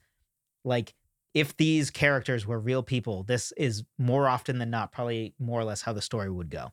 like 0.65 0.95
if 1.35 1.57
these 1.57 1.91
characters 1.91 2.47
were 2.47 2.59
real 2.59 2.83
people, 2.83 3.23
this 3.23 3.53
is 3.57 3.85
more 3.99 4.29
often 4.29 4.59
than 4.59 4.71
not 4.71 4.93
probably 4.93 5.35
more 5.39 5.61
or 5.61 5.65
less 5.65 5.83
how 5.83 5.93
the 5.93 6.03
story 6.03 6.31
would 6.31 6.51
go. 6.51 6.73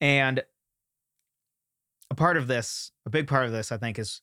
And 0.00 0.42
a 2.10 2.14
part 2.14 2.36
of 2.36 2.46
this, 2.46 2.92
a 3.06 3.10
big 3.10 3.26
part 3.26 3.46
of 3.46 3.52
this, 3.52 3.72
I 3.72 3.78
think, 3.78 3.98
is 3.98 4.20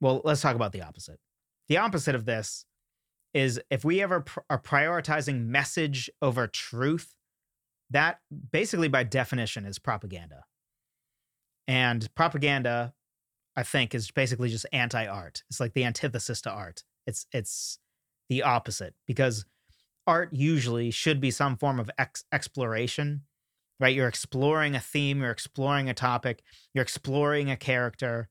well, 0.00 0.20
let's 0.24 0.40
talk 0.40 0.56
about 0.56 0.72
the 0.72 0.82
opposite. 0.82 1.20
The 1.68 1.78
opposite 1.78 2.16
of 2.16 2.24
this 2.24 2.66
is 3.34 3.60
if 3.70 3.84
we 3.84 4.02
ever 4.02 4.20
pr- 4.20 4.40
are 4.50 4.60
prioritizing 4.60 5.46
message 5.46 6.10
over 6.20 6.48
truth, 6.48 7.14
that 7.90 8.18
basically 8.50 8.88
by 8.88 9.04
definition 9.04 9.64
is 9.64 9.78
propaganda. 9.78 10.44
And 11.68 12.12
propaganda, 12.16 12.94
I 13.56 13.62
think, 13.62 13.94
is 13.94 14.10
basically 14.10 14.48
just 14.48 14.66
anti-art. 14.72 15.42
It's 15.50 15.60
like 15.60 15.74
the 15.74 15.84
antithesis 15.84 16.40
to 16.42 16.50
art. 16.50 16.84
It's 17.06 17.26
it's 17.32 17.78
the 18.28 18.42
opposite 18.42 18.94
because 19.06 19.44
art 20.06 20.30
usually 20.32 20.90
should 20.90 21.20
be 21.20 21.30
some 21.30 21.56
form 21.56 21.78
of 21.78 21.90
ex- 21.98 22.24
exploration, 22.32 23.22
right? 23.78 23.94
You're 23.94 24.08
exploring 24.08 24.74
a 24.74 24.80
theme, 24.80 25.20
you're 25.20 25.30
exploring 25.30 25.88
a 25.88 25.94
topic, 25.94 26.42
you're 26.74 26.82
exploring 26.82 27.50
a 27.50 27.56
character, 27.56 28.28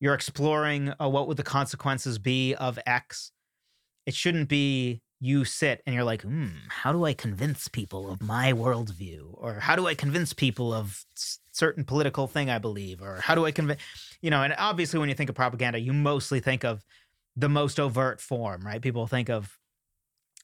you're 0.00 0.14
exploring 0.14 0.92
uh, 1.00 1.08
what 1.08 1.28
would 1.28 1.36
the 1.36 1.42
consequences 1.42 2.18
be 2.18 2.54
of 2.54 2.78
X. 2.86 3.32
It 4.06 4.14
shouldn't 4.14 4.48
be 4.48 5.02
you 5.20 5.44
sit 5.44 5.82
and 5.84 5.94
you're 5.94 6.04
like, 6.04 6.22
hmm, 6.22 6.48
how 6.68 6.92
do 6.92 7.04
I 7.04 7.12
convince 7.12 7.68
people 7.68 8.10
of 8.10 8.22
my 8.22 8.52
worldview? 8.52 9.34
Or 9.34 9.60
how 9.60 9.76
do 9.76 9.86
I 9.86 9.94
convince 9.94 10.32
people 10.32 10.72
of 10.72 11.04
certain 11.60 11.84
political 11.84 12.26
thing 12.26 12.50
I 12.50 12.58
believe? 12.58 13.02
Or 13.02 13.20
how 13.20 13.34
do 13.34 13.44
I 13.44 13.52
convince, 13.52 13.80
you 14.22 14.30
know, 14.30 14.42
and 14.42 14.54
obviously 14.58 14.98
when 14.98 15.08
you 15.08 15.14
think 15.14 15.30
of 15.30 15.36
propaganda, 15.36 15.78
you 15.78 15.92
mostly 15.92 16.40
think 16.40 16.64
of 16.64 16.82
the 17.36 17.48
most 17.48 17.78
overt 17.78 18.20
form, 18.20 18.62
right? 18.62 18.80
People 18.80 19.06
think 19.06 19.28
of 19.28 19.56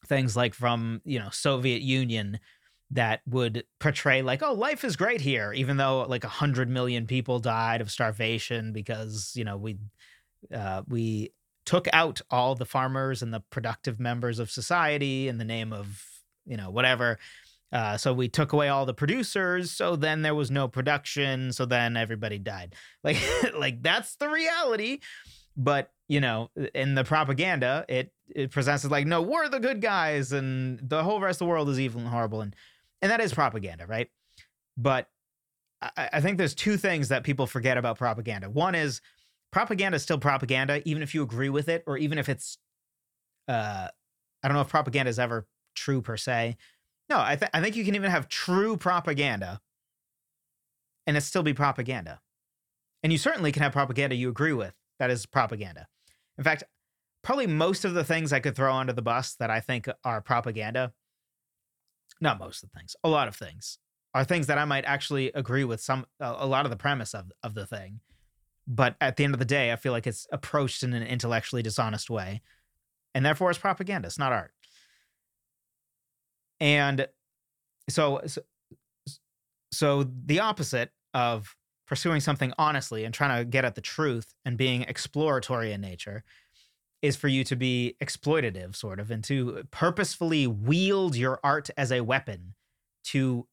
things 0.06 0.36
like 0.36 0.54
from, 0.54 1.00
you 1.04 1.18
know, 1.18 1.30
Soviet 1.30 1.82
Union 1.82 2.38
that 2.90 3.22
would 3.26 3.64
portray 3.80 4.22
like, 4.22 4.42
oh, 4.42 4.52
life 4.52 4.84
is 4.84 4.94
great 4.94 5.22
here, 5.22 5.52
even 5.52 5.78
though 5.78 6.02
like 6.02 6.22
a 6.22 6.28
hundred 6.28 6.68
million 6.68 7.06
people 7.06 7.40
died 7.40 7.80
of 7.80 7.90
starvation 7.90 8.72
because, 8.72 9.32
you 9.34 9.42
know, 9.42 9.56
we, 9.56 9.78
uh, 10.54 10.82
we 10.86 11.32
took 11.64 11.88
out 11.92 12.20
all 12.30 12.54
the 12.54 12.64
farmers 12.64 13.22
and 13.22 13.34
the 13.34 13.42
productive 13.50 13.98
members 13.98 14.38
of 14.38 14.50
society 14.50 15.28
in 15.28 15.38
the 15.38 15.44
name 15.44 15.72
of 15.72 16.04
you 16.46 16.56
know 16.56 16.70
whatever 16.70 17.18
uh, 17.76 17.94
so 17.98 18.14
we 18.14 18.26
took 18.26 18.54
away 18.54 18.70
all 18.70 18.86
the 18.86 18.94
producers 18.94 19.70
so 19.70 19.96
then 19.96 20.22
there 20.22 20.34
was 20.34 20.50
no 20.50 20.66
production 20.66 21.52
so 21.52 21.66
then 21.66 21.96
everybody 21.96 22.38
died. 22.38 22.74
Like 23.04 23.18
like 23.54 23.82
that's 23.82 24.16
the 24.16 24.28
reality. 24.28 25.00
But 25.56 25.92
you 26.08 26.20
know 26.20 26.50
in 26.74 26.94
the 26.94 27.04
propaganda 27.04 27.84
it 27.88 28.12
it 28.34 28.50
presents 28.50 28.84
as 28.84 28.90
like 28.90 29.06
no 29.06 29.20
we're 29.20 29.48
the 29.48 29.60
good 29.60 29.82
guys 29.82 30.32
and 30.32 30.80
the 30.82 31.02
whole 31.04 31.20
rest 31.20 31.36
of 31.36 31.46
the 31.46 31.50
world 31.50 31.68
is 31.68 31.78
evil 31.78 32.00
and 32.00 32.08
horrible 32.08 32.40
and 32.40 32.56
and 33.02 33.10
that 33.10 33.20
is 33.20 33.34
propaganda 33.34 33.86
right? 33.86 34.08
But 34.78 35.08
I, 35.82 36.08
I 36.14 36.20
think 36.20 36.38
there's 36.38 36.54
two 36.54 36.78
things 36.78 37.08
that 37.08 37.24
people 37.24 37.46
forget 37.46 37.76
about 37.76 37.98
propaganda. 37.98 38.48
One 38.48 38.74
is 38.74 39.02
propaganda 39.52 39.96
is 39.96 40.02
still 40.02 40.18
propaganda, 40.18 40.82
even 40.88 41.02
if 41.02 41.14
you 41.14 41.22
agree 41.22 41.50
with 41.50 41.68
it, 41.68 41.84
or 41.86 41.98
even 41.98 42.18
if 42.18 42.28
it's, 42.28 42.58
uh, 43.48 43.88
I 44.42 44.48
don't 44.48 44.54
know 44.54 44.62
if 44.62 44.68
propaganda 44.68 45.10
is 45.10 45.18
ever 45.18 45.46
true 45.74 46.00
per 46.00 46.16
se. 46.16 46.56
No, 47.08 47.20
I, 47.20 47.36
th- 47.36 47.50
I 47.54 47.60
think 47.60 47.76
you 47.76 47.84
can 47.84 47.94
even 47.94 48.10
have 48.10 48.28
true 48.28 48.76
propaganda 48.76 49.60
and 51.06 51.16
it 51.16 51.20
still 51.20 51.42
be 51.42 51.54
propaganda. 51.54 52.20
And 53.02 53.12
you 53.12 53.18
certainly 53.18 53.52
can 53.52 53.62
have 53.62 53.72
propaganda 53.72 54.16
you 54.16 54.28
agree 54.28 54.52
with 54.52 54.74
that 54.98 55.10
is 55.10 55.26
propaganda. 55.26 55.86
In 56.36 56.44
fact, 56.44 56.64
probably 57.22 57.46
most 57.46 57.84
of 57.84 57.94
the 57.94 58.04
things 58.04 58.32
I 58.32 58.40
could 58.40 58.56
throw 58.56 58.74
under 58.74 58.92
the 58.92 59.02
bus 59.02 59.34
that 59.34 59.50
I 59.50 59.60
think 59.60 59.88
are 60.04 60.20
propaganda, 60.20 60.92
not 62.20 62.40
most 62.40 62.64
of 62.64 62.70
the 62.70 62.78
things, 62.78 62.96
a 63.04 63.08
lot 63.08 63.28
of 63.28 63.36
things 63.36 63.78
are 64.14 64.24
things 64.24 64.46
that 64.46 64.58
I 64.58 64.64
might 64.64 64.86
actually 64.86 65.30
agree 65.32 65.64
with 65.64 65.80
some 65.80 66.06
a 66.20 66.46
lot 66.46 66.64
of 66.64 66.70
the 66.70 66.76
premise 66.76 67.14
of 67.14 67.30
of 67.42 67.54
the 67.54 67.66
thing 67.66 68.00
but 68.66 68.96
at 69.00 69.16
the 69.16 69.24
end 69.24 69.34
of 69.34 69.38
the 69.38 69.44
day, 69.44 69.72
I 69.72 69.76
feel 69.76 69.92
like 69.92 70.06
it's 70.06 70.26
approached 70.32 70.82
in 70.82 70.92
an 70.92 71.02
intellectually 71.02 71.62
dishonest 71.62 72.10
way. 72.10 72.42
And 73.14 73.24
therefore, 73.24 73.50
it's 73.50 73.58
propaganda, 73.58 74.08
it's 74.08 74.18
not 74.18 74.32
art. 74.32 74.52
And 76.60 77.06
so, 77.88 78.22
so, 78.26 78.42
so 79.72 80.10
the 80.24 80.40
opposite 80.40 80.90
of 81.14 81.56
pursuing 81.86 82.20
something 82.20 82.52
honestly 82.58 83.04
and 83.04 83.14
trying 83.14 83.38
to 83.38 83.44
get 83.44 83.64
at 83.64 83.74
the 83.74 83.80
truth 83.80 84.34
and 84.44 84.56
being 84.56 84.82
exploratory 84.82 85.72
in 85.72 85.80
nature 85.80 86.24
is 87.02 87.14
for 87.16 87.28
you 87.28 87.44
to 87.44 87.56
be 87.56 87.96
exploitative, 88.02 88.74
sort 88.74 88.98
of, 88.98 89.10
and 89.10 89.22
to 89.24 89.64
purposefully 89.70 90.46
wield 90.46 91.14
your 91.14 91.38
art 91.44 91.70
as 91.76 91.92
a 91.92 92.00
weapon 92.00 92.54
to 93.04 93.46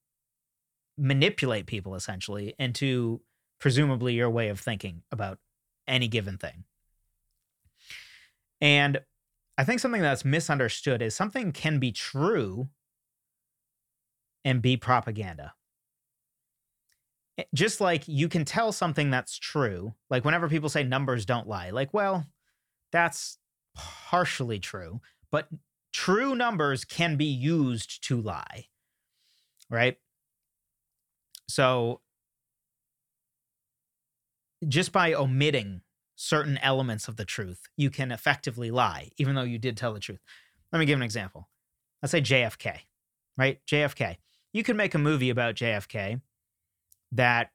manipulate 0.97 1.65
people, 1.65 1.93
essentially, 1.93 2.55
and 2.57 2.73
to 2.73 3.21
presumably 3.59 4.13
your 4.13 4.29
way 4.29 4.49
of 4.49 4.59
thinking 4.59 5.03
about 5.11 5.37
any 5.87 6.07
given 6.07 6.37
thing. 6.37 6.63
And 8.61 9.01
I 9.57 9.63
think 9.63 9.79
something 9.79 10.01
that's 10.01 10.25
misunderstood 10.25 11.01
is 11.01 11.15
something 11.15 11.51
can 11.51 11.79
be 11.79 11.91
true 11.91 12.69
and 14.45 14.61
be 14.61 14.77
propaganda. 14.77 15.53
Eh, 17.37 17.43
just 17.53 17.81
like 17.81 18.07
you 18.07 18.27
can 18.27 18.45
tell 18.45 18.71
something 18.71 19.09
that's 19.09 19.37
true, 19.37 19.93
like 20.09 20.25
whenever 20.25 20.49
people 20.49 20.69
say 20.69 20.83
numbers 20.83 21.25
don't 21.25 21.47
lie, 21.47 21.71
like, 21.71 21.93
well, 21.93 22.25
that's 22.91 23.37
partially 23.75 24.59
true, 24.59 25.01
but 25.31 25.47
true 25.91 26.35
numbers 26.35 26.85
can 26.85 27.15
be 27.15 27.25
used 27.25 28.03
to 28.07 28.21
lie, 28.21 28.65
right? 29.69 29.97
So 31.47 32.01
just 34.67 34.91
by 34.91 35.13
omitting 35.13 35.81
certain 36.15 36.57
elements 36.59 37.07
of 37.07 37.17
the 37.17 37.25
truth, 37.25 37.63
you 37.75 37.89
can 37.89 38.11
effectively 38.11 38.71
lie, 38.71 39.09
even 39.17 39.35
though 39.35 39.43
you 39.43 39.57
did 39.57 39.75
tell 39.75 39.93
the 39.93 39.99
truth. 39.99 40.21
Let 40.71 40.79
me 40.79 40.85
give 40.85 40.97
an 40.97 41.03
example. 41.03 41.49
Let's 42.01 42.11
say 42.11 42.21
JFK, 42.21 42.79
right? 43.37 43.59
JFK. 43.67 44.17
You 44.53 44.63
could 44.63 44.77
make 44.77 44.93
a 44.93 44.99
movie 44.99 45.31
about 45.31 45.55
JFK 45.55 46.21
that, 47.11 47.49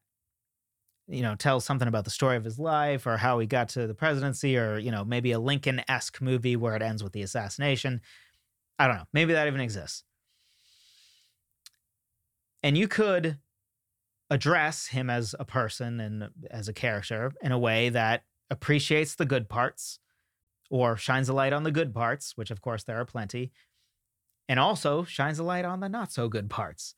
you 1.07 1.23
know, 1.23 1.37
tells 1.37 1.65
something 1.65 1.89
about 1.89 2.05
the 2.05 2.11
story 2.11 2.37
of 2.37 2.45
his 2.45 2.59
life 2.59 3.07
or 3.07 3.17
how 3.17 3.39
he 3.39 3.47
got 3.47 3.71
to 3.71 3.87
the 3.87 3.95
presidency, 3.95 4.59
or, 4.59 4.79
you 4.79 4.91
know, 4.91 5.05
maybe 5.05 5.33
a 5.33 5.39
Lincoln 5.39 5.81
esque 5.89 6.21
movie 6.21 6.57
where 6.57 6.75
it 6.77 6.83
ends 6.83 7.03
with 7.03 7.13
the 7.13 7.23
assassination. 7.23 8.01
I 8.79 8.89
don't 8.89 8.97
know. 8.97 9.07
Maybe 9.13 9.33
that 9.33 9.47
even 9.47 9.61
exists. 9.61 10.05
And 12.63 12.77
you 12.77 12.89
could 12.89 13.39
address 14.31 14.89
him 14.89 15.09
as 15.09 15.35
a 15.39 15.45
person 15.45 16.01
and 16.01 16.31
as 16.51 16.69
a 16.69 16.73
character 16.73 17.33
in 17.41 17.53
a 17.53 17.59
way 17.59 17.89
that 17.89 18.25
appreciates 18.51 19.15
the 19.15 19.25
good 19.25 19.49
parts 19.49 20.01
or 20.71 20.97
shines 20.97 21.29
a 21.29 21.33
light 21.33 21.53
on 21.53 21.63
the 21.63 21.71
good 21.71 21.95
parts, 21.95 22.37
which 22.37 22.51
of 22.51 22.61
course 22.61 22.85
there 22.85 23.01
are 23.01 23.05
plenty, 23.05 23.53
and 24.49 24.59
also 24.59 25.05
shines 25.05 25.39
a 25.39 25.45
light 25.45 25.65
on 25.65 25.81
the 25.81 25.89
not 25.89 26.13
so 26.13 26.29
good 26.29 26.49
parts. 26.49 26.95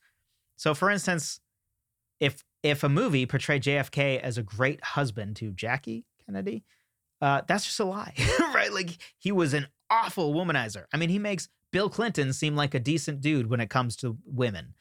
So 0.56 0.74
for 0.74 0.90
instance, 0.90 1.40
if 2.20 2.44
if 2.62 2.84
a 2.84 2.88
movie 2.88 3.26
portrayed 3.26 3.62
JFK 3.62 4.20
as 4.20 4.38
a 4.38 4.42
great 4.42 4.82
husband 4.84 5.36
to 5.36 5.52
Jackie 5.52 6.04
Kennedy, 6.24 6.64
uh, 7.20 7.42
that's 7.46 7.64
just 7.64 7.80
a 7.80 7.84
lie, 7.84 8.14
right? 8.54 8.72
Like 8.72 8.98
he 9.18 9.32
was 9.32 9.54
an 9.54 9.66
awful 9.88 10.34
womanizer. 10.34 10.84
I 10.92 10.96
mean, 10.96 11.08
he 11.08 11.18
makes 11.18 11.48
Bill 11.72 11.88
Clinton 11.88 12.32
seem 12.32 12.56
like 12.56 12.74
a 12.74 12.80
decent 12.80 13.20
dude 13.20 13.48
when 13.48 13.60
it 13.60 13.70
comes 13.70 13.96
to 13.96 14.18
women. 14.24 14.74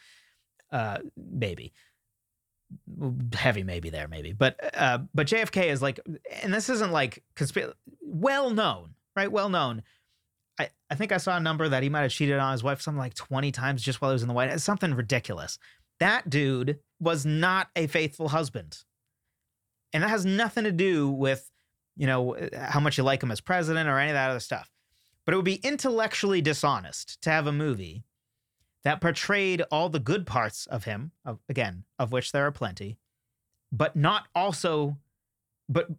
Uh, 0.72 1.00
maybe 1.18 1.74
heavy 3.34 3.64
maybe 3.64 3.90
there 3.90 4.08
maybe 4.08 4.32
but 4.32 4.56
uh 4.76 5.00
but 5.14 5.26
jfk 5.26 5.66
is 5.66 5.82
like 5.82 6.00
and 6.44 6.54
this 6.54 6.70
isn't 6.70 6.92
like 6.92 7.24
conspiracy 7.36 7.74
well 8.02 8.52
known 8.52 8.94
right 9.16 9.32
well 9.32 9.50
known 9.50 9.82
I, 10.90 10.96
think 10.96 11.12
I 11.12 11.18
saw 11.18 11.38
a 11.38 11.40
number 11.40 11.70
that 11.70 11.84
he 11.84 11.90
might 11.90 12.02
have 12.02 12.12
cheated 12.12 12.40
on 12.40 12.52
his 12.52 12.64
wife 12.64 12.82
something 12.82 13.00
like 13.00 13.14
20 13.14 13.52
times 13.52 13.82
just 13.82 14.02
while 14.02 14.12
he 14.12 14.14
was 14.14 14.22
in 14.22 14.28
the 14.28 14.34
White 14.34 14.50
House. 14.50 14.64
Something 14.64 14.94
ridiculous. 14.94 15.60
That 16.00 16.30
dude 16.30 16.80
was 17.00 17.26
not 17.26 17.70
a 17.76 17.88
faithful 17.88 18.30
husband. 18.30 18.80
And 19.94 20.04
that 20.04 20.10
has 20.10 20.26
nothing 20.26 20.64
to 20.64 20.72
do 20.72 21.10
with, 21.10 21.52
you 21.98 22.08
know, 22.08 22.38
how 22.54 22.80
much 22.80 22.98
you 22.98 23.04
like 23.04 23.24
him 23.24 23.32
as 23.32 23.42
president 23.42 23.90
or 23.90 23.98
any 23.98 24.12
of 24.12 24.16
that 24.16 24.30
other 24.30 24.40
stuff. 24.40 24.70
But 25.26 25.34
it 25.34 25.38
would 25.38 25.46
be 25.46 25.56
intellectually 25.56 26.42
dishonest 26.42 27.22
to 27.22 27.30
have 27.30 27.48
a 27.48 27.52
movie 27.52 28.04
that 28.84 29.02
portrayed 29.02 29.62
all 29.72 29.90
the 29.90 30.00
good 30.00 30.26
parts 30.26 30.66
of 30.68 30.86
him, 30.86 31.12
of, 31.26 31.40
again, 31.50 31.84
of 31.98 32.12
which 32.12 32.32
there 32.32 32.46
are 32.46 32.52
plenty, 32.52 32.98
but 33.72 33.96
not 33.96 34.28
also, 34.34 34.98
but 35.68 35.90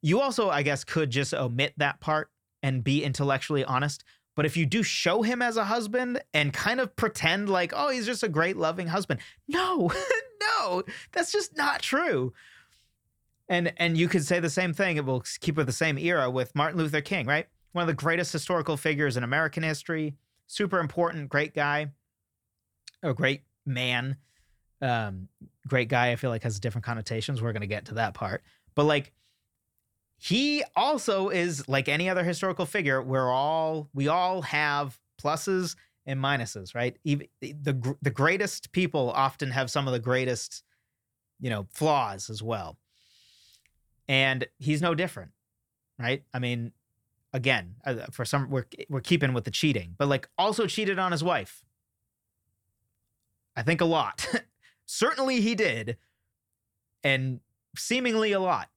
you 0.00 0.20
also, 0.20 0.48
I 0.50 0.62
guess, 0.62 0.84
could 0.84 1.10
just 1.10 1.34
omit 1.34 1.74
that 1.76 2.00
part 2.00 2.30
and 2.62 2.84
be 2.84 3.04
intellectually 3.04 3.64
honest. 3.64 4.04
But 4.34 4.46
if 4.46 4.56
you 4.56 4.64
do 4.64 4.82
show 4.82 5.22
him 5.22 5.42
as 5.42 5.56
a 5.56 5.64
husband 5.64 6.22
and 6.32 6.52
kind 6.52 6.80
of 6.80 6.96
pretend 6.96 7.48
like, 7.48 7.72
oh, 7.76 7.90
he's 7.90 8.06
just 8.06 8.22
a 8.22 8.28
great, 8.28 8.56
loving 8.56 8.86
husband, 8.86 9.20
no, 9.46 9.92
no, 10.40 10.82
that's 11.12 11.32
just 11.32 11.56
not 11.56 11.82
true. 11.82 12.32
And 13.48 13.72
and 13.76 13.98
you 13.98 14.08
could 14.08 14.24
say 14.24 14.40
the 14.40 14.48
same 14.48 14.72
thing. 14.72 14.96
It 14.96 15.04
will 15.04 15.22
keep 15.40 15.56
with 15.56 15.66
the 15.66 15.72
same 15.72 15.98
era 15.98 16.30
with 16.30 16.54
Martin 16.54 16.78
Luther 16.78 17.02
King, 17.02 17.26
right? 17.26 17.46
One 17.72 17.82
of 17.82 17.88
the 17.88 17.94
greatest 17.94 18.32
historical 18.32 18.76
figures 18.76 19.16
in 19.16 19.24
American 19.24 19.62
history. 19.62 20.14
Super 20.46 20.78
important, 20.78 21.28
great 21.28 21.54
guy, 21.54 21.88
a 23.02 23.12
great 23.12 23.42
man. 23.66 24.16
Um, 24.80 25.28
great 25.66 25.88
guy. 25.88 26.12
I 26.12 26.16
feel 26.16 26.30
like 26.30 26.42
has 26.44 26.60
different 26.60 26.84
connotations. 26.84 27.42
We're 27.42 27.52
gonna 27.52 27.66
get 27.66 27.86
to 27.86 27.94
that 27.94 28.14
part, 28.14 28.42
but 28.74 28.84
like 28.84 29.12
he 30.24 30.62
also 30.76 31.30
is 31.30 31.68
like 31.68 31.88
any 31.88 32.08
other 32.08 32.22
historical 32.22 32.64
figure. 32.64 33.02
We're 33.02 33.28
all 33.28 33.88
we 33.92 34.06
all 34.06 34.42
have 34.42 34.96
pluses 35.20 35.74
and 36.06 36.20
minuses, 36.20 36.76
right? 36.76 36.96
Even 37.02 37.26
the 37.40 37.96
the 38.00 38.10
greatest 38.10 38.70
people 38.70 39.10
often 39.10 39.50
have 39.50 39.68
some 39.68 39.88
of 39.88 39.92
the 39.92 39.98
greatest, 39.98 40.62
you 41.40 41.50
know, 41.50 41.66
flaws 41.72 42.30
as 42.30 42.40
well. 42.40 42.78
And 44.06 44.46
he's 44.60 44.80
no 44.80 44.94
different, 44.94 45.32
right? 45.98 46.22
I 46.32 46.38
mean, 46.38 46.70
again, 47.32 47.74
uh, 47.84 48.06
for 48.12 48.24
some 48.24 48.48
we're 48.48 48.66
we're 48.88 49.00
keeping 49.00 49.32
with 49.32 49.42
the 49.42 49.50
cheating, 49.50 49.96
but 49.98 50.06
like 50.06 50.28
also 50.38 50.68
cheated 50.68 51.00
on 51.00 51.10
his 51.10 51.24
wife. 51.24 51.64
I 53.56 53.64
think 53.64 53.80
a 53.80 53.86
lot. 53.86 54.24
Certainly 54.86 55.40
he 55.40 55.56
did. 55.56 55.96
And 57.02 57.40
seemingly 57.76 58.30
a 58.30 58.38
lot. 58.38 58.68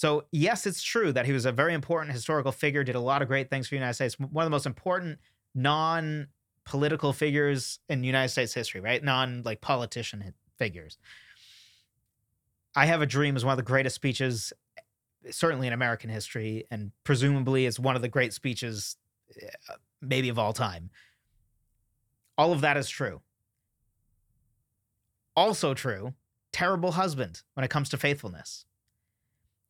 So, 0.00 0.24
yes, 0.32 0.64
it's 0.64 0.82
true 0.82 1.12
that 1.12 1.26
he 1.26 1.32
was 1.32 1.44
a 1.44 1.52
very 1.52 1.74
important 1.74 2.14
historical 2.14 2.52
figure, 2.52 2.82
did 2.82 2.94
a 2.94 3.00
lot 3.00 3.20
of 3.20 3.28
great 3.28 3.50
things 3.50 3.66
for 3.66 3.72
the 3.72 3.76
United 3.76 3.92
States. 3.92 4.18
One 4.18 4.42
of 4.42 4.46
the 4.46 4.50
most 4.50 4.64
important 4.64 5.18
non 5.54 6.28
political 6.64 7.12
figures 7.12 7.80
in 7.86 8.02
United 8.02 8.30
States 8.30 8.54
history, 8.54 8.80
right? 8.80 9.04
Non 9.04 9.42
like 9.44 9.60
politician 9.60 10.32
figures. 10.56 10.96
I 12.74 12.86
Have 12.86 13.02
a 13.02 13.06
Dream 13.06 13.36
is 13.36 13.44
one 13.44 13.52
of 13.52 13.58
the 13.58 13.62
greatest 13.62 13.94
speeches, 13.94 14.54
certainly 15.30 15.66
in 15.66 15.74
American 15.74 16.08
history, 16.08 16.64
and 16.70 16.92
presumably 17.04 17.66
is 17.66 17.78
one 17.78 17.94
of 17.94 18.00
the 18.00 18.08
great 18.08 18.32
speeches, 18.32 18.96
uh, 19.68 19.74
maybe 20.00 20.30
of 20.30 20.38
all 20.38 20.54
time. 20.54 20.88
All 22.38 22.54
of 22.54 22.62
that 22.62 22.78
is 22.78 22.88
true. 22.88 23.20
Also 25.36 25.74
true, 25.74 26.14
terrible 26.54 26.92
husband 26.92 27.42
when 27.52 27.64
it 27.64 27.70
comes 27.70 27.90
to 27.90 27.98
faithfulness. 27.98 28.64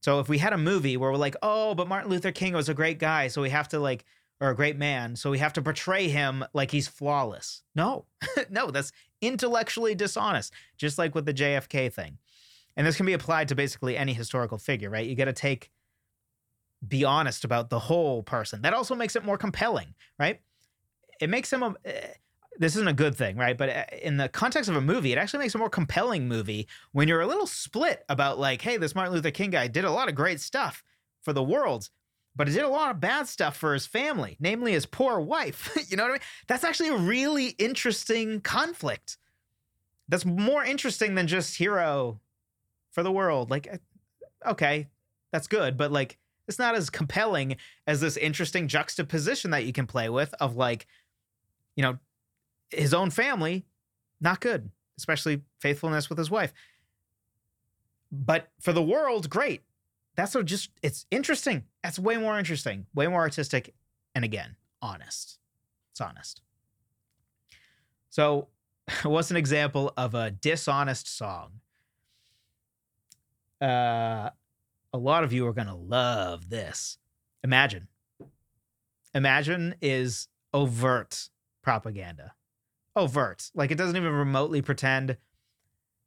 So 0.00 0.20
if 0.20 0.28
we 0.28 0.38
had 0.38 0.52
a 0.52 0.58
movie 0.58 0.96
where 0.96 1.10
we're 1.10 1.16
like, 1.16 1.36
oh, 1.42 1.74
but 1.74 1.88
Martin 1.88 2.10
Luther 2.10 2.32
King 2.32 2.54
was 2.54 2.68
a 2.68 2.74
great 2.74 2.98
guy, 2.98 3.28
so 3.28 3.42
we 3.42 3.50
have 3.50 3.68
to 3.68 3.78
like 3.78 4.04
or 4.40 4.48
a 4.48 4.56
great 4.56 4.78
man, 4.78 5.16
so 5.16 5.30
we 5.30 5.38
have 5.38 5.52
to 5.52 5.62
portray 5.62 6.08
him 6.08 6.44
like 6.54 6.70
he's 6.70 6.88
flawless. 6.88 7.62
No, 7.74 8.06
no, 8.50 8.70
that's 8.70 8.90
intellectually 9.20 9.94
dishonest, 9.94 10.54
just 10.78 10.96
like 10.96 11.14
with 11.14 11.26
the 11.26 11.34
JFK 11.34 11.92
thing. 11.92 12.18
And 12.76 12.86
this 12.86 12.96
can 12.96 13.04
be 13.04 13.12
applied 13.12 13.48
to 13.48 13.54
basically 13.54 13.98
any 13.98 14.14
historical 14.14 14.56
figure, 14.56 14.88
right? 14.88 15.06
You 15.06 15.14
got 15.14 15.26
to 15.26 15.34
take, 15.34 15.70
be 16.86 17.04
honest 17.04 17.44
about 17.44 17.68
the 17.68 17.78
whole 17.78 18.22
person. 18.22 18.62
That 18.62 18.72
also 18.72 18.94
makes 18.94 19.14
it 19.14 19.24
more 19.24 19.36
compelling, 19.36 19.94
right? 20.18 20.40
It 21.20 21.28
makes 21.28 21.52
him 21.52 21.62
a. 21.62 21.74
Eh, 21.84 22.06
This 22.58 22.76
isn't 22.76 22.88
a 22.88 22.92
good 22.92 23.14
thing, 23.14 23.36
right? 23.36 23.56
But 23.56 23.68
eh, 23.70 23.84
in 24.02 24.16
the 24.16 24.28
context 24.28 24.68
of 24.68 24.76
a 24.76 24.80
movie, 24.80 25.12
it 25.12 25.18
actually 25.18 25.40
makes 25.40 25.54
a 25.54 25.58
more 25.58 25.70
compelling 25.70 26.28
movie 26.28 26.68
when 26.92 27.08
you're 27.08 27.20
a 27.20 27.26
little 27.26 27.46
split 27.46 28.04
about, 28.08 28.38
like, 28.38 28.60
hey, 28.62 28.76
this 28.76 28.94
Martin 28.94 29.14
Luther 29.14 29.30
King 29.30 29.50
guy 29.50 29.68
did 29.68 29.84
a 29.84 29.90
lot 29.90 30.08
of 30.08 30.14
great 30.14 30.40
stuff 30.40 30.82
for 31.22 31.32
the 31.32 31.42
world, 31.42 31.88
but 32.36 32.48
he 32.48 32.54
did 32.54 32.64
a 32.64 32.68
lot 32.68 32.90
of 32.90 33.00
bad 33.00 33.28
stuff 33.28 33.56
for 33.56 33.72
his 33.72 33.86
family, 33.86 34.36
namely 34.40 34.72
his 34.72 34.86
poor 34.86 35.20
wife. 35.20 35.76
you 35.88 35.96
know 35.96 36.04
what 36.04 36.10
I 36.10 36.12
mean? 36.14 36.22
That's 36.48 36.64
actually 36.64 36.90
a 36.90 36.96
really 36.96 37.48
interesting 37.58 38.40
conflict. 38.40 39.16
That's 40.08 40.24
more 40.24 40.64
interesting 40.64 41.14
than 41.14 41.26
just 41.26 41.56
hero 41.56 42.20
for 42.90 43.02
the 43.02 43.12
world. 43.12 43.50
Like, 43.50 43.68
uh, 43.72 44.50
okay, 44.50 44.88
that's 45.32 45.46
good, 45.46 45.76
but 45.76 45.92
like, 45.92 46.18
it's 46.48 46.58
not 46.58 46.74
as 46.74 46.90
compelling 46.90 47.56
as 47.86 48.00
this 48.00 48.16
interesting 48.16 48.66
juxtaposition 48.66 49.52
that 49.52 49.66
you 49.66 49.72
can 49.72 49.86
play 49.86 50.08
with 50.08 50.34
of 50.40 50.56
like, 50.56 50.88
you 51.76 51.82
know, 51.82 51.98
his 52.70 52.94
own 52.94 53.10
family, 53.10 53.64
not 54.20 54.40
good, 54.40 54.70
especially 54.98 55.42
faithfulness 55.60 56.08
with 56.08 56.18
his 56.18 56.30
wife. 56.30 56.52
But 58.12 58.48
for 58.60 58.72
the 58.72 58.82
world, 58.82 59.30
great 59.30 59.62
that's 60.20 60.32
so 60.32 60.42
just 60.42 60.70
it's 60.82 61.06
interesting. 61.10 61.64
That's 61.82 61.98
way 61.98 62.16
more 62.16 62.38
interesting, 62.38 62.86
way 62.94 63.06
more 63.06 63.20
artistic, 63.20 63.74
and 64.14 64.24
again, 64.24 64.56
honest. 64.82 65.38
It's 65.92 66.00
honest. 66.00 66.42
So, 68.10 68.48
what's 69.02 69.30
an 69.30 69.36
example 69.36 69.92
of 69.96 70.14
a 70.14 70.30
dishonest 70.30 71.16
song? 71.16 71.60
Uh, 73.60 74.30
a 74.92 74.98
lot 74.98 75.24
of 75.24 75.32
you 75.32 75.46
are 75.46 75.52
gonna 75.52 75.76
love 75.76 76.50
this. 76.50 76.98
Imagine. 77.44 77.88
Imagine 79.14 79.74
is 79.80 80.28
overt 80.52 81.30
propaganda. 81.62 82.34
Overt. 82.96 83.50
Like 83.54 83.70
it 83.70 83.76
doesn't 83.76 83.96
even 83.96 84.12
remotely 84.12 84.62
pretend 84.62 85.16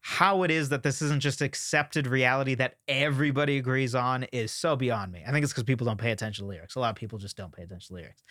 how 0.01 0.43
it 0.43 0.51
is 0.51 0.67
that 0.69 0.83
this 0.83 1.01
isn't 1.01 1.21
just 1.21 1.41
accepted 1.41 2.07
reality 2.07 2.55
that 2.55 2.75
everybody 2.89 3.57
agrees 3.57 3.95
on 3.95 4.23
is 4.33 4.51
so 4.51 4.75
beyond 4.75 5.13
me. 5.13 5.23
I 5.25 5.31
think 5.31 5.43
it's 5.43 5.53
because 5.53 5.63
people 5.63 5.85
don't 5.85 5.99
pay 5.99 6.11
attention 6.11 6.43
to 6.43 6.49
lyrics. 6.49 6.75
A 6.75 6.79
lot 6.81 6.89
of 6.89 6.97
people 6.97 7.17
just 7.19 7.37
don't 7.37 7.53
pay 7.53 7.63
attention 7.63 7.95
to 7.95 8.01
lyrics. 8.01 8.21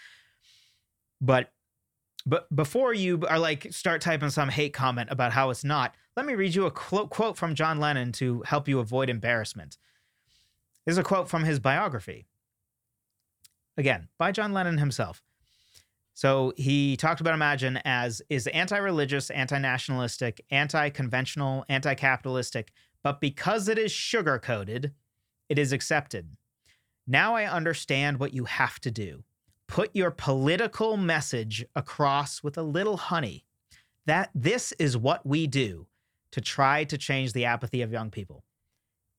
But 1.20 1.50
but 2.26 2.54
before 2.54 2.92
you 2.92 3.22
are 3.28 3.38
like 3.38 3.72
start 3.72 4.00
typing 4.00 4.30
some 4.30 4.48
hate 4.48 4.74
comment 4.74 5.08
about 5.10 5.32
how 5.32 5.50
it's 5.50 5.64
not, 5.64 5.94
let 6.16 6.26
me 6.26 6.34
read 6.34 6.54
you 6.54 6.66
a 6.66 6.70
quote, 6.70 7.10
quote 7.10 7.36
from 7.36 7.54
John 7.54 7.80
Lennon 7.80 8.12
to 8.12 8.42
help 8.46 8.68
you 8.68 8.78
avoid 8.78 9.08
embarrassment. 9.08 9.78
This 10.84 10.92
is 10.92 10.98
a 10.98 11.02
quote 11.02 11.28
from 11.28 11.44
his 11.44 11.58
biography. 11.58 12.26
Again, 13.76 14.08
by 14.18 14.30
John 14.30 14.52
Lennon 14.52 14.78
himself. 14.78 15.22
So 16.14 16.52
he 16.56 16.96
talked 16.96 17.20
about 17.20 17.34
Imagine 17.34 17.80
as 17.84 18.20
is 18.28 18.46
anti-religious, 18.48 19.30
anti-nationalistic, 19.30 20.44
anti-conventional, 20.50 21.64
anti-capitalistic, 21.68 22.72
but 23.02 23.20
because 23.20 23.68
it 23.68 23.78
is 23.78 23.90
sugar-coated, 23.90 24.92
it 25.48 25.58
is 25.58 25.72
accepted. 25.72 26.36
Now 27.06 27.34
I 27.34 27.50
understand 27.50 28.20
what 28.20 28.34
you 28.34 28.44
have 28.44 28.78
to 28.80 28.90
do. 28.90 29.24
Put 29.68 29.90
your 29.94 30.10
political 30.10 30.96
message 30.96 31.64
across 31.74 32.42
with 32.42 32.58
a 32.58 32.62
little 32.62 32.98
honey. 32.98 33.44
That 34.06 34.30
this 34.34 34.72
is 34.78 34.96
what 34.96 35.24
we 35.24 35.46
do 35.46 35.86
to 36.32 36.40
try 36.40 36.84
to 36.84 36.98
change 36.98 37.32
the 37.32 37.44
apathy 37.44 37.82
of 37.82 37.92
young 37.92 38.10
people. 38.10 38.44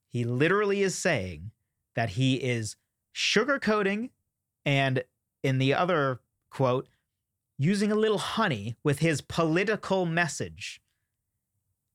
He 0.09 0.25
literally 0.25 0.83
is 0.83 0.95
saying 0.95 1.51
that 1.95 2.11
he 2.11 2.35
is 2.35 2.75
sugarcoating 3.15 4.09
and 4.65 5.03
in 5.41 5.57
the 5.57 5.73
other 5.73 6.19
quote, 6.53 6.87
using 7.57 7.91
a 7.91 7.95
little 7.95 8.17
honey 8.17 8.75
with 8.83 8.99
his 8.99 9.21
political 9.21 10.05
message, 10.05 10.81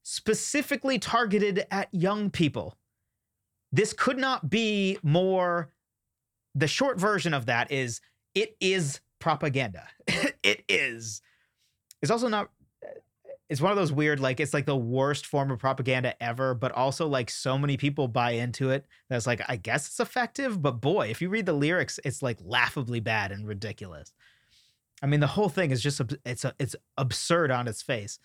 specifically 0.03 0.99
targeted 0.99 1.67
at 1.71 1.89
young 1.93 2.31
people. 2.31 2.77
This 3.73 3.93
could 3.93 4.19
not 4.19 4.51
be 4.51 4.99
more. 5.03 5.71
The 6.55 6.67
short 6.67 6.99
version 6.99 7.35
of 7.35 7.47
that 7.47 7.71
is 7.71 8.01
it 8.35 8.57
is 8.61 9.01
propaganda. 9.19 9.85
it 10.43 10.65
is. 10.69 11.23
It's 12.03 12.11
also 12.11 12.29
not. 12.29 12.51
It's 13.51 13.63
one 13.63 13.71
of 13.71 13.79
those 13.79 13.93
weird, 13.93 14.21
like, 14.21 14.41
it's 14.41 14.53
like 14.53 14.67
the 14.67 14.77
worst 14.77 15.25
form 15.25 15.51
of 15.51 15.59
propaganda 15.59 16.23
ever, 16.23 16.53
but 16.53 16.71
also, 16.73 17.07
like, 17.07 17.31
so 17.31 17.57
many 17.57 17.79
people 17.79 18.07
buy 18.07 18.33
into 18.33 18.69
it 18.69 18.85
that's 19.09 19.27
like, 19.27 19.41
I 19.49 19.57
guess 19.57 19.87
it's 19.87 20.01
effective, 20.01 20.61
but 20.61 20.83
boy, 20.83 21.09
if 21.09 21.23
you 21.23 21.31
read 21.31 21.47
the 21.47 21.55
lyrics, 21.55 21.99
it's 22.05 22.21
like 22.21 22.37
laughably 22.45 23.01
bad 23.01 23.33
and 23.33 23.47
ridiculous. 23.47 24.13
I 25.03 25.07
mean, 25.07 25.21
the 25.21 25.29
whole 25.29 25.49
thing 25.49 25.71
is 25.71 25.83
just 25.83 26.01
it's 26.25 26.45
a, 26.45 26.55
it's 26.59 26.77
absurd 26.97 27.51
on 27.51 27.69
its 27.69 27.83
face. 27.83 28.19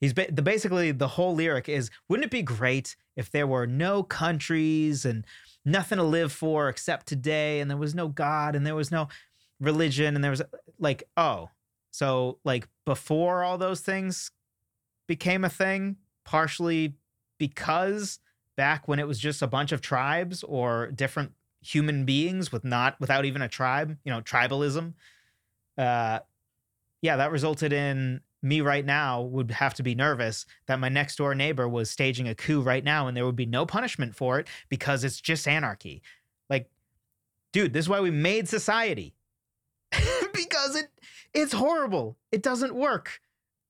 He's 0.00 0.12
ba- 0.12 0.30
the 0.30 0.42
basically 0.42 0.92
the 0.92 1.08
whole 1.08 1.34
lyric 1.34 1.68
is 1.68 1.90
wouldn't 2.08 2.26
it 2.26 2.30
be 2.30 2.42
great 2.42 2.96
if 3.16 3.30
there 3.30 3.46
were 3.46 3.66
no 3.66 4.02
countries 4.02 5.04
and 5.04 5.24
nothing 5.64 5.96
to 5.96 6.04
live 6.04 6.32
for 6.32 6.68
except 6.68 7.06
today 7.06 7.60
and 7.60 7.70
there 7.70 7.78
was 7.78 7.94
no 7.94 8.08
god 8.08 8.54
and 8.54 8.66
there 8.66 8.74
was 8.74 8.90
no 8.90 9.08
religion 9.58 10.14
and 10.14 10.22
there 10.22 10.30
was 10.30 10.42
like 10.78 11.04
oh 11.16 11.48
so 11.90 12.38
like 12.44 12.68
before 12.84 13.42
all 13.42 13.56
those 13.56 13.80
things 13.80 14.30
became 15.08 15.44
a 15.44 15.48
thing 15.48 15.96
partially 16.24 16.94
because 17.38 18.18
back 18.56 18.86
when 18.86 18.98
it 18.98 19.08
was 19.08 19.18
just 19.18 19.40
a 19.40 19.46
bunch 19.46 19.72
of 19.72 19.80
tribes 19.80 20.42
or 20.42 20.90
different 20.90 21.32
human 21.62 22.04
beings 22.04 22.52
with 22.52 22.64
not 22.64 23.00
without 23.00 23.24
even 23.24 23.40
a 23.40 23.48
tribe 23.48 23.96
you 24.04 24.12
know 24.12 24.20
tribalism 24.20 24.92
uh, 25.78 26.20
yeah, 27.02 27.16
that 27.16 27.30
resulted 27.30 27.72
in 27.72 28.20
me 28.42 28.60
right 28.60 28.84
now 28.84 29.22
would 29.22 29.50
have 29.50 29.74
to 29.74 29.82
be 29.82 29.94
nervous 29.94 30.46
that 30.66 30.78
my 30.78 30.88
next 30.88 31.16
door 31.16 31.34
neighbor 31.34 31.68
was 31.68 31.90
staging 31.90 32.28
a 32.28 32.34
coup 32.34 32.60
right 32.60 32.84
now 32.84 33.06
and 33.06 33.16
there 33.16 33.26
would 33.26 33.36
be 33.36 33.46
no 33.46 33.66
punishment 33.66 34.14
for 34.14 34.38
it 34.38 34.46
because 34.68 35.04
it's 35.04 35.20
just 35.20 35.48
anarchy. 35.48 36.02
Like, 36.48 36.70
dude, 37.52 37.72
this 37.72 37.86
is 37.86 37.88
why 37.88 38.00
we 38.00 38.10
made 38.10 38.48
society. 38.48 39.14
because 40.32 40.76
it 40.76 40.88
it's 41.34 41.52
horrible. 41.52 42.16
It 42.32 42.42
doesn't 42.42 42.74
work. 42.74 43.20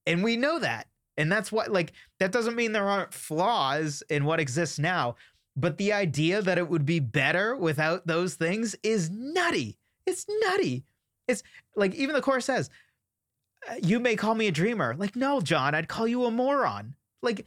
And 0.05 0.23
we 0.23 0.37
know 0.37 0.59
that. 0.59 0.87
And 1.17 1.31
that's 1.31 1.51
what 1.51 1.71
like 1.71 1.93
that 2.19 2.31
doesn't 2.31 2.55
mean 2.55 2.71
there 2.71 2.89
aren't 2.89 3.13
flaws 3.13 4.03
in 4.09 4.25
what 4.25 4.39
exists 4.39 4.79
now, 4.79 5.15
But 5.55 5.77
the 5.77 5.93
idea 5.93 6.41
that 6.41 6.57
it 6.57 6.69
would 6.69 6.85
be 6.85 6.99
better 6.99 7.55
without 7.55 8.05
those 8.07 8.35
things 8.35 8.75
is 8.83 9.09
nutty. 9.09 9.77
It's 10.05 10.25
nutty. 10.43 10.85
It's 11.27 11.43
like 11.75 11.93
even 11.95 12.15
the 12.15 12.21
chorus 12.21 12.45
says, 12.45 12.69
uh, 13.69 13.75
"You 13.81 13.99
may 13.99 14.15
call 14.15 14.35
me 14.35 14.47
a 14.47 14.51
dreamer." 14.51 14.95
Like, 14.97 15.15
no, 15.15 15.41
John, 15.41 15.75
I'd 15.75 15.87
call 15.87 16.07
you 16.07 16.25
a 16.25 16.31
moron. 16.31 16.95
Like, 17.21 17.45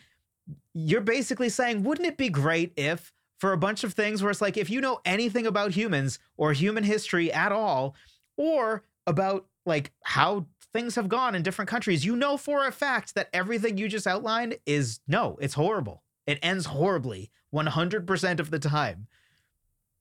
you're 0.75 1.01
basically 1.01 1.49
saying, 1.49 1.83
wouldn't 1.83 2.09
it 2.09 2.17
be 2.17 2.29
great 2.29 2.73
if 2.77 3.13
for 3.39 3.53
a 3.53 3.59
bunch 3.59 3.85
of 3.85 3.95
things 3.95 4.23
where 4.23 4.31
it's 4.31 4.43
like, 4.43 4.57
if 4.57 4.69
you 4.69 4.81
know 4.81 5.01
anything 5.05 5.47
about 5.47 5.73
humans 5.73 6.19
or 6.37 6.53
human 6.53 6.85
history 6.85 7.33
at 7.33 7.53
all, 7.53 7.95
or 8.37 8.83
about 9.07 9.47
like 9.67 9.93
how 10.03 10.47
things 10.73 10.95
have 10.95 11.09
gone 11.09 11.35
in 11.35 11.43
different 11.43 11.69
countries, 11.69 12.05
you 12.05 12.17
know 12.17 12.37
for 12.37 12.67
a 12.67 12.73
fact 12.73 13.15
that 13.15 13.29
everything 13.33 13.79
you 13.79 13.89
just 13.89 14.07
outlined 14.07 14.57
is 14.67 15.01
no, 15.09 15.39
it's 15.41 15.55
horrible. 15.55 16.03
It 16.27 16.39
ends 16.43 16.67
horribly 16.67 17.31
100% 17.55 18.41
of 18.41 18.51
the 18.51 18.59
time. 18.59 19.07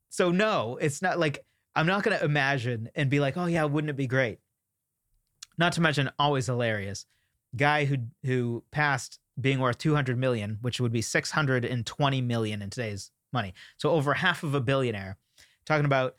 So, 0.09 0.31
no, 0.31 0.77
it's 0.81 1.01
not 1.01 1.19
like 1.19 1.45
I'm 1.79 1.85
not 1.85 2.03
going 2.03 2.19
to 2.19 2.25
imagine 2.25 2.89
and 2.93 3.09
be 3.09 3.21
like, 3.21 3.37
oh, 3.37 3.45
yeah, 3.45 3.63
wouldn't 3.63 3.89
it 3.89 3.95
be 3.95 4.05
great? 4.05 4.39
Not 5.57 5.71
to 5.73 5.81
mention, 5.81 6.11
always 6.19 6.47
hilarious. 6.47 7.05
Guy 7.55 7.85
who 7.85 7.99
who 8.25 8.65
passed 8.69 9.17
being 9.39 9.59
worth 9.59 9.77
200 9.77 10.17
million, 10.17 10.57
which 10.59 10.81
would 10.81 10.91
be 10.91 11.01
620 11.01 12.21
million 12.21 12.61
in 12.61 12.69
today's 12.69 13.11
money. 13.31 13.53
So 13.77 13.91
over 13.91 14.13
half 14.13 14.43
of 14.43 14.53
a 14.53 14.59
billionaire. 14.59 15.15
Talking 15.65 15.85
about 15.85 16.17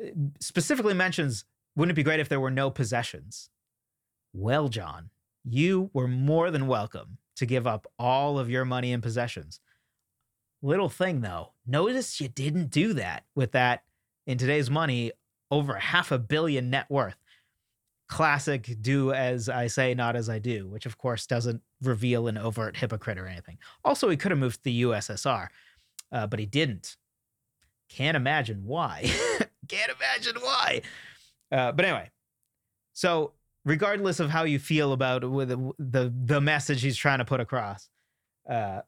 uh, 0.00 0.10
specifically 0.38 0.94
mentions, 0.94 1.44
wouldn't 1.74 1.96
it 1.96 2.00
be 2.00 2.04
great 2.04 2.20
if 2.20 2.28
there 2.28 2.38
were 2.38 2.50
no 2.50 2.70
possessions? 2.70 3.50
Well, 4.32 4.68
John, 4.68 5.10
you 5.44 5.90
were 5.92 6.06
more 6.06 6.52
than 6.52 6.68
welcome 6.68 7.18
to 7.34 7.46
give 7.46 7.66
up 7.66 7.88
all 7.98 8.38
of 8.38 8.48
your 8.48 8.64
money 8.64 8.92
and 8.92 9.02
possessions. 9.02 9.58
Little 10.62 10.88
thing 10.88 11.20
though, 11.20 11.50
notice 11.66 12.20
you 12.20 12.28
didn't 12.28 12.70
do 12.70 12.92
that 12.92 13.24
with 13.34 13.50
that 13.52 13.82
in 14.26 14.38
today's 14.38 14.70
money 14.70 15.12
over 15.50 15.74
half 15.74 16.10
a 16.12 16.18
billion 16.18 16.70
net 16.70 16.86
worth. 16.88 17.16
Classic 18.08 18.76
do 18.80 19.12
as 19.12 19.48
I 19.48 19.68
say, 19.68 19.94
not 19.94 20.16
as 20.16 20.28
I 20.28 20.38
do, 20.38 20.68
which 20.68 20.86
of 20.86 20.98
course 20.98 21.26
doesn't 21.26 21.62
reveal 21.82 22.28
an 22.28 22.36
overt 22.36 22.76
hypocrite 22.76 23.18
or 23.18 23.26
anything. 23.26 23.58
Also, 23.84 24.08
he 24.08 24.16
could 24.16 24.32
have 24.32 24.38
moved 24.38 24.56
to 24.56 24.64
the 24.64 24.82
USSR, 24.82 25.48
uh, 26.10 26.26
but 26.26 26.38
he 26.38 26.46
didn't. 26.46 26.96
Can't 27.88 28.16
imagine 28.16 28.64
why. 28.64 29.10
Can't 29.68 29.92
imagine 29.92 30.36
why. 30.40 30.82
Uh, 31.50 31.72
but 31.72 31.84
anyway, 31.84 32.10
so 32.92 33.32
regardless 33.64 34.20
of 34.20 34.30
how 34.30 34.44
you 34.44 34.58
feel 34.58 34.92
about 34.92 35.22
the 35.22 35.72
the, 35.78 36.12
the 36.24 36.40
message 36.40 36.82
he's 36.82 36.96
trying 36.96 37.18
to 37.18 37.24
put 37.24 37.40
across, 37.40 37.88
uh, 38.48 38.80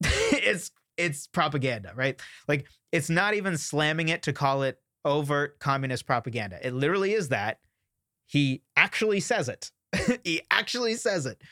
it's 0.00 0.70
it's 1.02 1.26
propaganda, 1.26 1.92
right? 1.94 2.20
Like 2.46 2.66
it's 2.92 3.10
not 3.10 3.34
even 3.34 3.58
slamming 3.58 4.08
it 4.08 4.22
to 4.22 4.32
call 4.32 4.62
it 4.62 4.78
overt 5.04 5.58
communist 5.58 6.06
propaganda. 6.06 6.64
It 6.64 6.74
literally 6.74 7.12
is 7.12 7.28
that. 7.28 7.58
He 8.26 8.62
actually 8.76 9.20
says 9.20 9.48
it. 9.48 9.72
he 10.24 10.42
actually 10.50 10.94
says 10.94 11.26
it. 11.26 11.42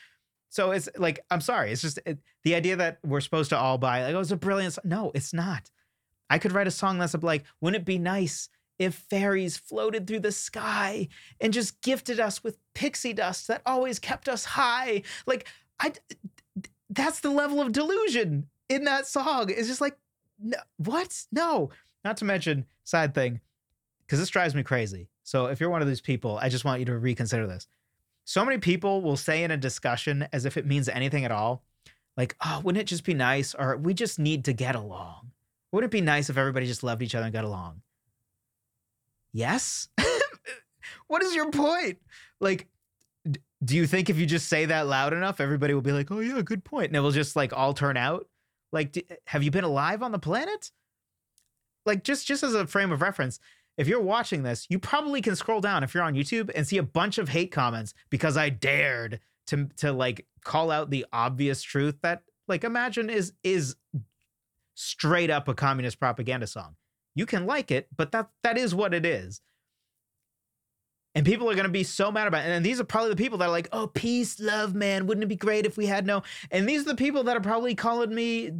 So 0.49 0.71
it's 0.71 0.89
like 0.97 1.19
I'm 1.29 1.41
sorry. 1.41 1.71
It's 1.71 1.81
just 1.81 1.99
it, 2.05 2.19
the 2.43 2.55
idea 2.55 2.75
that 2.77 2.99
we're 3.03 3.21
supposed 3.21 3.49
to 3.49 3.57
all 3.57 3.77
buy 3.77 4.03
like 4.03 4.15
oh 4.15 4.19
it's 4.19 4.31
a 4.31 4.37
brilliant. 4.37 4.73
Song. 4.75 4.83
No, 4.85 5.11
it's 5.13 5.33
not. 5.33 5.69
I 6.29 6.39
could 6.39 6.53
write 6.53 6.67
a 6.67 6.71
song 6.71 6.97
that's 6.97 7.13
like, 7.15 7.43
wouldn't 7.59 7.81
it 7.81 7.85
be 7.85 7.97
nice 7.97 8.47
if 8.79 8.95
fairies 8.95 9.57
floated 9.57 10.07
through 10.07 10.21
the 10.21 10.31
sky 10.31 11.09
and 11.41 11.51
just 11.51 11.81
gifted 11.81 12.21
us 12.21 12.41
with 12.41 12.57
pixie 12.73 13.11
dust 13.11 13.49
that 13.49 13.61
always 13.65 13.99
kept 13.99 14.29
us 14.29 14.45
high? 14.45 15.03
Like 15.25 15.47
I, 15.79 15.91
that's 16.89 17.19
the 17.19 17.31
level 17.31 17.61
of 17.61 17.73
delusion 17.73 18.47
in 18.71 18.85
that 18.85 19.05
song. 19.05 19.49
It's 19.49 19.67
just 19.67 19.81
like, 19.81 19.97
no, 20.39 20.57
what? 20.77 21.25
No. 21.31 21.69
Not 22.03 22.17
to 22.17 22.25
mention 22.25 22.65
side 22.83 23.13
thing, 23.13 23.41
because 24.05 24.19
this 24.19 24.29
drives 24.29 24.55
me 24.55 24.63
crazy. 24.63 25.09
So 25.23 25.47
if 25.47 25.59
you're 25.59 25.69
one 25.69 25.81
of 25.81 25.87
these 25.87 26.01
people, 26.01 26.39
I 26.41 26.49
just 26.49 26.65
want 26.65 26.79
you 26.79 26.85
to 26.85 26.97
reconsider 26.97 27.45
this. 27.45 27.67
So 28.23 28.43
many 28.45 28.57
people 28.57 29.01
will 29.01 29.17
say 29.17 29.43
in 29.43 29.51
a 29.51 29.57
discussion 29.57 30.27
as 30.33 30.45
if 30.45 30.57
it 30.57 30.65
means 30.65 30.89
anything 30.89 31.25
at 31.25 31.31
all, 31.31 31.63
like, 32.17 32.35
oh, 32.43 32.61
wouldn't 32.63 32.81
it 32.81 32.85
just 32.85 33.03
be 33.03 33.13
nice? 33.13 33.53
Or 33.53 33.77
we 33.77 33.93
just 33.93 34.19
need 34.19 34.45
to 34.45 34.53
get 34.53 34.75
along. 34.75 35.31
Wouldn't 35.71 35.91
it 35.93 35.95
be 35.95 36.01
nice 36.01 36.29
if 36.29 36.37
everybody 36.37 36.65
just 36.65 36.83
loved 36.83 37.01
each 37.01 37.15
other 37.15 37.25
and 37.25 37.33
got 37.33 37.45
along? 37.45 37.81
Yes. 39.33 39.87
what 41.07 41.23
is 41.23 41.35
your 41.35 41.49
point? 41.51 41.99
Like, 42.39 42.67
do 43.63 43.75
you 43.75 43.85
think 43.87 44.09
if 44.09 44.17
you 44.17 44.25
just 44.25 44.49
say 44.49 44.65
that 44.65 44.87
loud 44.87 45.13
enough, 45.13 45.39
everybody 45.39 45.73
will 45.73 45.81
be 45.81 45.91
like, 45.91 46.11
oh, 46.11 46.19
yeah, 46.19 46.41
good 46.41 46.63
point. 46.63 46.87
And 46.87 46.95
it 46.95 46.99
will 46.99 47.11
just 47.11 47.35
like 47.35 47.53
all 47.53 47.73
turn 47.73 47.95
out? 47.95 48.27
Like, 48.71 48.93
do, 48.93 49.01
eh, 49.09 49.15
have 49.25 49.43
you 49.43 49.51
been 49.51 49.63
alive 49.63 50.01
on 50.03 50.11
the 50.11 50.19
planet? 50.19 50.71
Like, 51.85 52.03
just 52.03 52.27
just 52.27 52.43
as 52.43 52.53
a 52.53 52.67
frame 52.67 52.91
of 52.91 53.01
reference, 53.01 53.39
if 53.77 53.87
you're 53.87 54.01
watching 54.01 54.43
this, 54.43 54.67
you 54.69 54.79
probably 54.79 55.21
can 55.21 55.35
scroll 55.35 55.61
down 55.61 55.83
if 55.83 55.93
you're 55.93 56.03
on 56.03 56.13
YouTube 56.13 56.51
and 56.55 56.67
see 56.67 56.77
a 56.77 56.83
bunch 56.83 57.17
of 57.17 57.29
hate 57.29 57.51
comments 57.51 57.93
because 58.09 58.37
I 58.37 58.49
dared 58.49 59.19
to 59.47 59.67
to 59.77 59.91
like 59.91 60.25
call 60.43 60.71
out 60.71 60.89
the 60.89 61.05
obvious 61.11 61.61
truth 61.61 61.95
that 62.01 62.23
like 62.47 62.63
Imagine 62.63 63.09
is 63.09 63.33
is 63.43 63.75
straight 64.75 65.29
up 65.29 65.47
a 65.47 65.53
communist 65.53 65.99
propaganda 65.99 66.47
song. 66.47 66.75
You 67.15 67.25
can 67.25 67.45
like 67.45 67.71
it, 67.71 67.87
but 67.95 68.11
that 68.11 68.29
that 68.43 68.57
is 68.57 68.75
what 68.75 68.93
it 68.93 69.05
is. 69.05 69.41
And 71.13 71.25
people 71.25 71.49
are 71.49 71.55
going 71.55 71.65
to 71.65 71.71
be 71.71 71.83
so 71.83 72.11
mad 72.11 72.27
about 72.27 72.45
it. 72.45 72.49
And 72.49 72.65
these 72.65 72.79
are 72.79 72.85
probably 72.85 73.09
the 73.09 73.17
people 73.17 73.37
that 73.39 73.45
are 73.49 73.51
like, 73.51 73.67
oh, 73.73 73.87
peace, 73.87 74.39
love, 74.39 74.73
man. 74.73 75.07
Wouldn't 75.07 75.23
it 75.23 75.27
be 75.27 75.35
great 75.35 75.65
if 75.65 75.77
we 75.77 75.85
had 75.85 76.05
no. 76.05 76.23
And 76.51 76.67
these 76.67 76.81
are 76.81 76.89
the 76.89 76.95
people 76.95 77.23
that 77.23 77.35
are 77.35 77.41
probably 77.41 77.75
calling 77.75 78.15
me, 78.15 78.51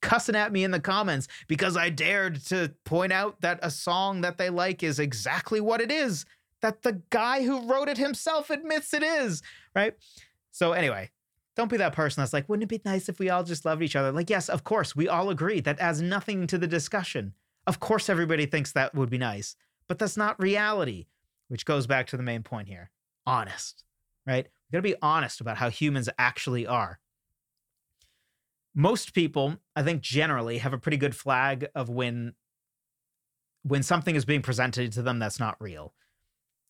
cussing 0.00 0.34
at 0.34 0.52
me 0.52 0.64
in 0.64 0.72
the 0.72 0.80
comments 0.80 1.28
because 1.46 1.76
I 1.76 1.90
dared 1.90 2.44
to 2.46 2.74
point 2.84 3.12
out 3.12 3.40
that 3.40 3.60
a 3.62 3.70
song 3.70 4.22
that 4.22 4.38
they 4.38 4.50
like 4.50 4.82
is 4.82 4.98
exactly 4.98 5.60
what 5.60 5.80
it 5.80 5.92
is, 5.92 6.24
that 6.60 6.82
the 6.82 7.02
guy 7.10 7.44
who 7.44 7.68
wrote 7.70 7.88
it 7.88 7.98
himself 7.98 8.50
admits 8.50 8.92
it 8.92 9.04
is, 9.04 9.42
right? 9.76 9.94
So, 10.50 10.72
anyway, 10.72 11.10
don't 11.54 11.70
be 11.70 11.76
that 11.76 11.92
person 11.92 12.20
that's 12.20 12.32
like, 12.32 12.48
wouldn't 12.48 12.64
it 12.64 12.82
be 12.82 12.82
nice 12.84 13.08
if 13.08 13.20
we 13.20 13.30
all 13.30 13.44
just 13.44 13.64
loved 13.64 13.82
each 13.82 13.94
other? 13.94 14.10
Like, 14.10 14.30
yes, 14.30 14.48
of 14.48 14.64
course, 14.64 14.96
we 14.96 15.08
all 15.08 15.30
agree. 15.30 15.60
That 15.60 15.78
adds 15.78 16.02
nothing 16.02 16.48
to 16.48 16.58
the 16.58 16.66
discussion. 16.66 17.34
Of 17.66 17.78
course, 17.78 18.08
everybody 18.08 18.46
thinks 18.46 18.72
that 18.72 18.94
would 18.94 19.10
be 19.10 19.18
nice, 19.18 19.54
but 19.86 20.00
that's 20.00 20.16
not 20.16 20.40
reality 20.40 21.06
which 21.48 21.64
goes 21.64 21.86
back 21.86 22.06
to 22.08 22.16
the 22.16 22.22
main 22.22 22.42
point 22.42 22.68
here 22.68 22.90
honest, 23.28 23.84
right? 24.26 24.46
We've 24.46 24.72
gotta 24.72 24.82
be 24.82 25.00
honest 25.02 25.40
about 25.40 25.58
how 25.58 25.68
humans 25.68 26.08
actually 26.18 26.66
are. 26.66 26.98
Most 28.74 29.14
people, 29.14 29.56
I 29.76 29.82
think 29.82 30.00
generally, 30.02 30.58
have 30.58 30.72
a 30.72 30.78
pretty 30.78 30.96
good 30.96 31.14
flag 31.14 31.68
of 31.74 31.88
when 31.88 32.34
when 33.62 33.82
something 33.82 34.14
is 34.14 34.24
being 34.24 34.40
presented 34.40 34.92
to 34.92 35.02
them 35.02 35.18
that's 35.18 35.38
not 35.38 35.56
real. 35.60 35.92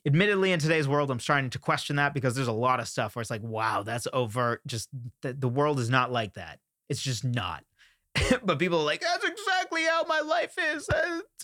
Admittedly, 0.07 0.53
in 0.53 0.59
today's 0.59 0.89
world, 0.89 1.11
I'm 1.11 1.21
starting 1.21 1.51
to 1.51 1.59
question 1.59 1.97
that 1.97 2.15
because 2.15 2.35
there's 2.35 2.49
a 2.49 2.53
lot 2.53 2.81
of 2.81 2.89
stuff 2.89 3.15
where 3.15 3.21
it's 3.21 3.31
like, 3.31 3.43
wow, 3.43 3.83
that's 3.83 4.09
overt. 4.13 4.63
Just 4.67 4.89
the, 5.23 5.33
the 5.33 5.49
world 5.49 5.79
is 5.79 5.91
not 5.91 6.11
like 6.11 6.35
that. 6.35 6.61
It's 6.89 7.03
just 7.03 7.25
not. 7.25 7.63
but 8.43 8.59
people 8.59 8.81
are 8.81 8.85
like, 8.85 9.03
that's 9.03 9.25
exactly 9.25 9.83
how 9.85 10.05
my 10.05 10.21
life 10.21 10.55
is. 10.75 10.89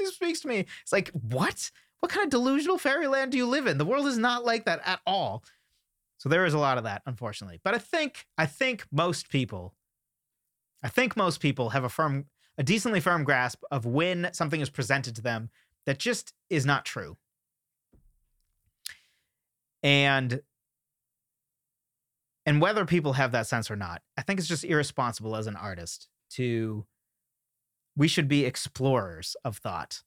It 0.01 0.15
speaks 0.15 0.41
to 0.41 0.49
me. 0.49 0.67
It's 0.83 0.93
like, 0.93 1.11
what? 1.11 1.71
What 2.01 2.13
kind 2.13 2.25
of 2.25 2.31
delusional 2.31 2.79
fairyland 2.79 3.33
do 3.33 3.39
you 3.39 3.47
live 3.47 3.67
in? 3.67 3.79
The 3.79 3.85
world 3.85 4.07
is 4.07 4.19
not 4.19 4.45
like 4.45 4.67
that 4.67 4.81
at 4.85 5.01
all. 5.07 5.43
So 6.19 6.29
there 6.29 6.45
is 6.45 6.55
a 6.55 6.59
lot 6.59 6.79
of 6.79 6.85
that, 6.85 7.03
unfortunately. 7.07 7.61
But 7.63 7.75
I 7.75 7.79
think 7.79 8.27
I 8.39 8.47
think 8.47 8.87
most 8.93 9.29
people, 9.29 9.75
I 10.83 10.89
think 10.89 11.17
most 11.17 11.41
people 11.41 11.71
have 11.71 11.85
a 11.85 11.89
firm, 11.89 12.27
a 12.57 12.63
decently 12.63 13.01
firm 13.01 13.25
grasp 13.25 13.63
of 13.71 13.85
when 13.87 14.31
something 14.33 14.61
is 14.61 14.71
presented 14.71 15.17
to 15.17 15.23
them 15.23 15.51
that 15.87 15.99
just 15.99 16.33
is 16.51 16.65
not 16.65 16.85
true. 16.85 17.17
And 19.83 20.41
and 22.47 22.61
whether 22.61 22.85
people 22.85 23.15
have 23.15 23.33
that 23.33 23.47
sense 23.47 23.71
or 23.71 23.77
not, 23.77 24.03
I 24.17 24.23
think 24.23 24.39
it's 24.39 24.49
just 24.49 24.65
irresponsible 24.65 25.37
as 25.37 25.47
an 25.47 25.57
artist 25.57 26.09
to 26.33 26.87
we 27.97 28.09
should 28.09 28.29
be 28.29 28.45
explorers 28.45 29.37
of 29.45 29.59
thought, 29.59 30.03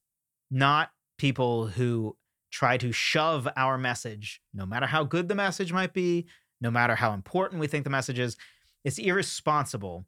not 0.52 0.92
people 1.18 1.68
who 1.68 2.16
try 2.52 2.78
to 2.78 2.92
shove 2.92 3.48
our 3.56 3.78
message, 3.78 4.42
no 4.54 4.66
matter 4.66 4.86
how 4.86 5.04
good 5.04 5.28
the 5.28 5.36
message 5.36 5.74
might 5.74 5.94
be, 5.94 6.28
no 6.62 6.72
matter 6.72 6.96
how 6.96 7.14
important 7.14 7.60
we 7.60 7.68
think 7.68 7.84
the 7.84 7.90
message 7.90 8.20
is, 8.20 8.38
it's 8.84 8.98
irresponsible 8.98 10.06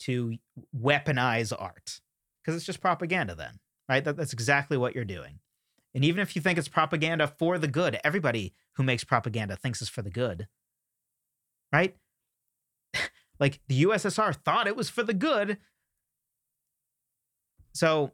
to 0.00 0.36
weaponize 0.76 1.52
art 1.56 2.00
because 2.42 2.56
it's 2.56 2.66
just 2.66 2.80
propaganda, 2.80 3.34
then, 3.34 3.60
right? 3.88 4.04
That, 4.04 4.16
that's 4.16 4.32
exactly 4.32 4.76
what 4.76 4.94
you're 4.94 5.04
doing. 5.04 5.38
And 5.94 6.04
even 6.04 6.20
if 6.20 6.34
you 6.34 6.42
think 6.42 6.58
it's 6.58 6.68
propaganda 6.68 7.26
for 7.26 7.58
the 7.58 7.68
good, 7.68 8.00
everybody 8.02 8.54
who 8.76 8.82
makes 8.82 9.04
propaganda 9.04 9.56
thinks 9.56 9.80
it's 9.80 9.90
for 9.90 10.02
the 10.02 10.10
good, 10.10 10.48
right? 11.72 11.94
like 13.38 13.60
the 13.68 13.84
USSR 13.84 14.34
thought 14.34 14.66
it 14.66 14.76
was 14.76 14.88
for 14.88 15.02
the 15.02 15.14
good. 15.14 15.58
So 17.74 18.12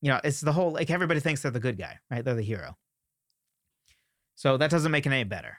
you 0.00 0.10
know, 0.10 0.20
it's 0.22 0.40
the 0.40 0.52
whole 0.52 0.72
like 0.72 0.90
everybody 0.90 1.20
thinks 1.20 1.42
they're 1.42 1.50
the 1.50 1.60
good 1.60 1.78
guy, 1.78 1.98
right? 2.10 2.24
They're 2.24 2.34
the 2.34 2.42
hero. 2.42 2.76
So 4.34 4.56
that 4.58 4.70
doesn't 4.70 4.92
make 4.92 5.06
it 5.06 5.12
any 5.12 5.24
better. 5.24 5.58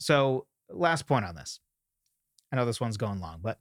So, 0.00 0.46
last 0.70 1.06
point 1.06 1.24
on 1.24 1.34
this. 1.34 1.60
I 2.52 2.56
know 2.56 2.64
this 2.64 2.80
one's 2.80 2.96
going 2.96 3.20
long, 3.20 3.40
but 3.42 3.58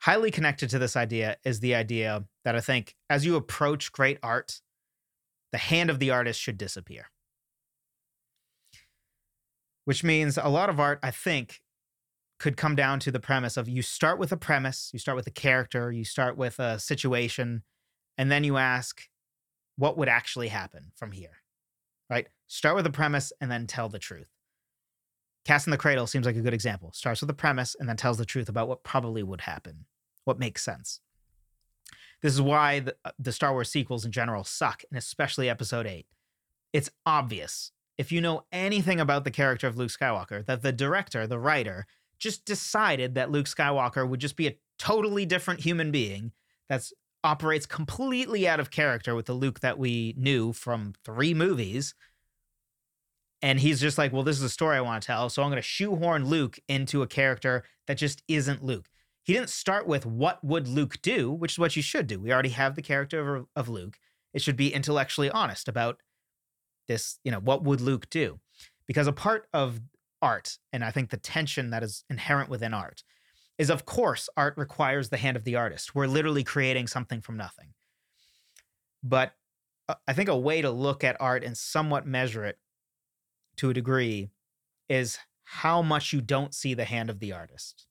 highly 0.00 0.30
connected 0.30 0.68
to 0.70 0.78
this 0.78 0.96
idea 0.96 1.36
is 1.44 1.60
the 1.60 1.74
idea 1.74 2.24
that 2.44 2.56
I 2.56 2.60
think 2.60 2.96
as 3.08 3.24
you 3.24 3.36
approach 3.36 3.92
great 3.92 4.18
art, 4.22 4.60
the 5.52 5.58
hand 5.58 5.90
of 5.90 6.00
the 6.00 6.10
artist 6.10 6.40
should 6.40 6.58
disappear. 6.58 7.10
Which 9.84 10.02
means 10.04 10.36
a 10.36 10.48
lot 10.48 10.68
of 10.68 10.80
art, 10.80 10.98
I 11.02 11.12
think, 11.12 11.60
could 12.42 12.56
come 12.56 12.74
down 12.74 12.98
to 12.98 13.12
the 13.12 13.20
premise 13.20 13.56
of 13.56 13.68
you 13.68 13.82
start 13.82 14.18
with 14.18 14.32
a 14.32 14.36
premise, 14.36 14.90
you 14.92 14.98
start 14.98 15.14
with 15.14 15.28
a 15.28 15.30
character, 15.30 15.92
you 15.92 16.04
start 16.04 16.36
with 16.36 16.58
a 16.58 16.76
situation, 16.76 17.62
and 18.18 18.32
then 18.32 18.42
you 18.42 18.56
ask, 18.56 19.08
what 19.76 19.96
would 19.96 20.08
actually 20.08 20.48
happen 20.48 20.90
from 20.96 21.12
here? 21.12 21.38
Right? 22.10 22.26
Start 22.48 22.74
with 22.74 22.84
a 22.84 22.90
premise 22.90 23.32
and 23.40 23.48
then 23.48 23.68
tell 23.68 23.88
the 23.88 24.00
truth. 24.00 24.26
Cat's 25.44 25.68
in 25.68 25.70
the 25.70 25.78
Cradle 25.78 26.08
seems 26.08 26.26
like 26.26 26.34
a 26.34 26.40
good 26.40 26.52
example. 26.52 26.90
Starts 26.92 27.20
with 27.20 27.30
a 27.30 27.34
premise 27.34 27.76
and 27.78 27.88
then 27.88 27.96
tells 27.96 28.18
the 28.18 28.26
truth 28.26 28.48
about 28.48 28.66
what 28.66 28.82
probably 28.82 29.22
would 29.22 29.42
happen, 29.42 29.86
what 30.24 30.40
makes 30.40 30.64
sense. 30.64 31.00
This 32.22 32.34
is 32.34 32.42
why 32.42 32.80
the, 32.80 32.96
uh, 33.04 33.12
the 33.20 33.32
Star 33.32 33.52
Wars 33.52 33.70
sequels 33.70 34.04
in 34.04 34.10
general 34.10 34.42
suck, 34.42 34.82
and 34.90 34.98
especially 34.98 35.48
Episode 35.48 35.86
8. 35.86 36.06
It's 36.72 36.90
obvious, 37.06 37.70
if 37.98 38.10
you 38.10 38.20
know 38.20 38.42
anything 38.50 38.98
about 38.98 39.22
the 39.22 39.30
character 39.30 39.68
of 39.68 39.76
Luke 39.76 39.90
Skywalker, 39.90 40.44
that 40.46 40.62
the 40.62 40.72
director, 40.72 41.26
the 41.26 41.38
writer, 41.38 41.86
just 42.22 42.44
decided 42.44 43.16
that 43.16 43.32
Luke 43.32 43.46
Skywalker 43.46 44.08
would 44.08 44.20
just 44.20 44.36
be 44.36 44.46
a 44.46 44.56
totally 44.78 45.26
different 45.26 45.60
human 45.60 45.90
being 45.90 46.30
that's 46.68 46.92
operates 47.24 47.66
completely 47.66 48.46
out 48.46 48.60
of 48.60 48.70
character 48.70 49.14
with 49.14 49.26
the 49.26 49.32
Luke 49.32 49.60
that 49.60 49.78
we 49.78 50.14
knew 50.16 50.52
from 50.52 50.94
three 51.04 51.34
movies. 51.34 51.94
And 53.42 53.58
he's 53.58 53.80
just 53.80 53.98
like, 53.98 54.12
well, 54.12 54.22
this 54.22 54.36
is 54.36 54.44
a 54.44 54.48
story 54.48 54.76
I 54.76 54.80
want 54.80 55.02
to 55.02 55.06
tell. 55.06 55.28
So 55.28 55.42
I'm 55.42 55.50
going 55.50 55.56
to 55.56 55.62
shoehorn 55.62 56.26
Luke 56.26 56.60
into 56.68 57.02
a 57.02 57.08
character 57.08 57.64
that 57.88 57.98
just 57.98 58.22
isn't 58.28 58.62
Luke. 58.62 58.88
He 59.24 59.32
didn't 59.32 59.50
start 59.50 59.88
with 59.88 60.06
what 60.06 60.42
would 60.44 60.68
Luke 60.68 61.02
do, 61.02 61.30
which 61.30 61.52
is 61.52 61.58
what 61.58 61.74
you 61.74 61.82
should 61.82 62.06
do. 62.06 62.20
We 62.20 62.32
already 62.32 62.50
have 62.50 62.76
the 62.76 62.82
character 62.82 63.34
of, 63.34 63.46
of 63.56 63.68
Luke. 63.68 63.98
It 64.32 64.42
should 64.42 64.56
be 64.56 64.72
intellectually 64.72 65.30
honest 65.30 65.68
about 65.68 65.98
this, 66.86 67.18
you 67.24 67.32
know, 67.32 67.40
what 67.40 67.64
would 67.64 67.80
Luke 67.80 68.08
do? 68.10 68.38
Because 68.86 69.06
a 69.08 69.12
part 69.12 69.46
of 69.52 69.80
art, 70.22 70.56
and 70.72 70.84
I 70.84 70.90
think 70.90 71.10
the 71.10 71.16
tension 71.16 71.70
that 71.70 71.82
is 71.82 72.04
inherent 72.08 72.48
within 72.48 72.72
art, 72.72 73.02
is 73.58 73.68
of 73.68 73.84
course 73.84 74.28
art 74.36 74.54
requires 74.56 75.08
the 75.08 75.16
hand 75.18 75.36
of 75.36 75.44
the 75.44 75.56
artist. 75.56 75.94
We're 75.94 76.06
literally 76.06 76.44
creating 76.44 76.86
something 76.86 77.20
from 77.20 77.36
nothing. 77.36 77.74
But 79.02 79.32
uh, 79.88 79.96
I 80.06 80.12
think 80.12 80.28
a 80.28 80.38
way 80.38 80.62
to 80.62 80.70
look 80.70 81.04
at 81.04 81.20
art 81.20 81.44
and 81.44 81.56
somewhat 81.56 82.06
measure 82.06 82.44
it 82.44 82.58
to 83.56 83.70
a 83.70 83.74
degree 83.74 84.30
is 84.88 85.18
how 85.44 85.82
much 85.82 86.12
you 86.12 86.20
don't 86.20 86.54
see 86.54 86.72
the 86.74 86.84
hand 86.84 87.10
of 87.10 87.20
the 87.20 87.32
artist. 87.32 87.86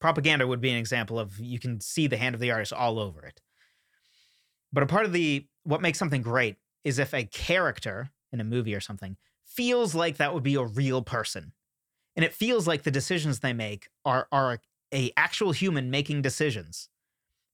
Propaganda 0.00 0.46
would 0.46 0.60
be 0.60 0.70
an 0.70 0.78
example 0.78 1.18
of 1.18 1.38
you 1.38 1.58
can 1.58 1.80
see 1.80 2.06
the 2.06 2.16
hand 2.16 2.34
of 2.34 2.40
the 2.40 2.50
artist 2.50 2.72
all 2.72 2.98
over 2.98 3.24
it. 3.24 3.40
But 4.72 4.82
a 4.82 4.86
part 4.86 5.06
of 5.06 5.12
the 5.12 5.46
what 5.62 5.80
makes 5.80 5.98
something 5.98 6.22
great 6.22 6.56
is 6.84 6.98
if 6.98 7.14
a 7.14 7.24
character 7.24 8.10
in 8.32 8.40
a 8.40 8.44
movie 8.44 8.74
or 8.74 8.80
something 8.80 9.16
feels 9.56 9.94
like 9.94 10.18
that 10.18 10.34
would 10.34 10.42
be 10.42 10.54
a 10.54 10.64
real 10.64 11.02
person. 11.02 11.52
And 12.14 12.24
it 12.24 12.34
feels 12.34 12.66
like 12.66 12.82
the 12.82 12.90
decisions 12.90 13.40
they 13.40 13.52
make 13.52 13.88
are 14.04 14.28
are 14.30 14.60
a 14.92 15.10
actual 15.16 15.52
human 15.52 15.90
making 15.90 16.22
decisions. 16.22 16.88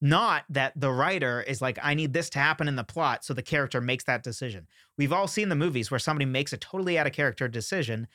Not 0.00 0.44
that 0.50 0.72
the 0.74 0.90
writer 0.90 1.40
is 1.42 1.62
like 1.62 1.78
i 1.82 1.94
need 1.94 2.12
this 2.12 2.28
to 2.30 2.38
happen 2.38 2.66
in 2.66 2.76
the 2.76 2.84
plot 2.84 3.24
so 3.24 3.34
the 3.34 3.42
character 3.42 3.80
makes 3.80 4.04
that 4.04 4.22
decision. 4.22 4.66
We've 4.98 5.12
all 5.12 5.28
seen 5.28 5.48
the 5.48 5.54
movies 5.54 5.90
where 5.90 6.00
somebody 6.00 6.26
makes 6.26 6.52
a 6.52 6.56
totally 6.56 6.98
out 6.98 7.06
of 7.06 7.12
character 7.12 7.48
decision 7.48 8.08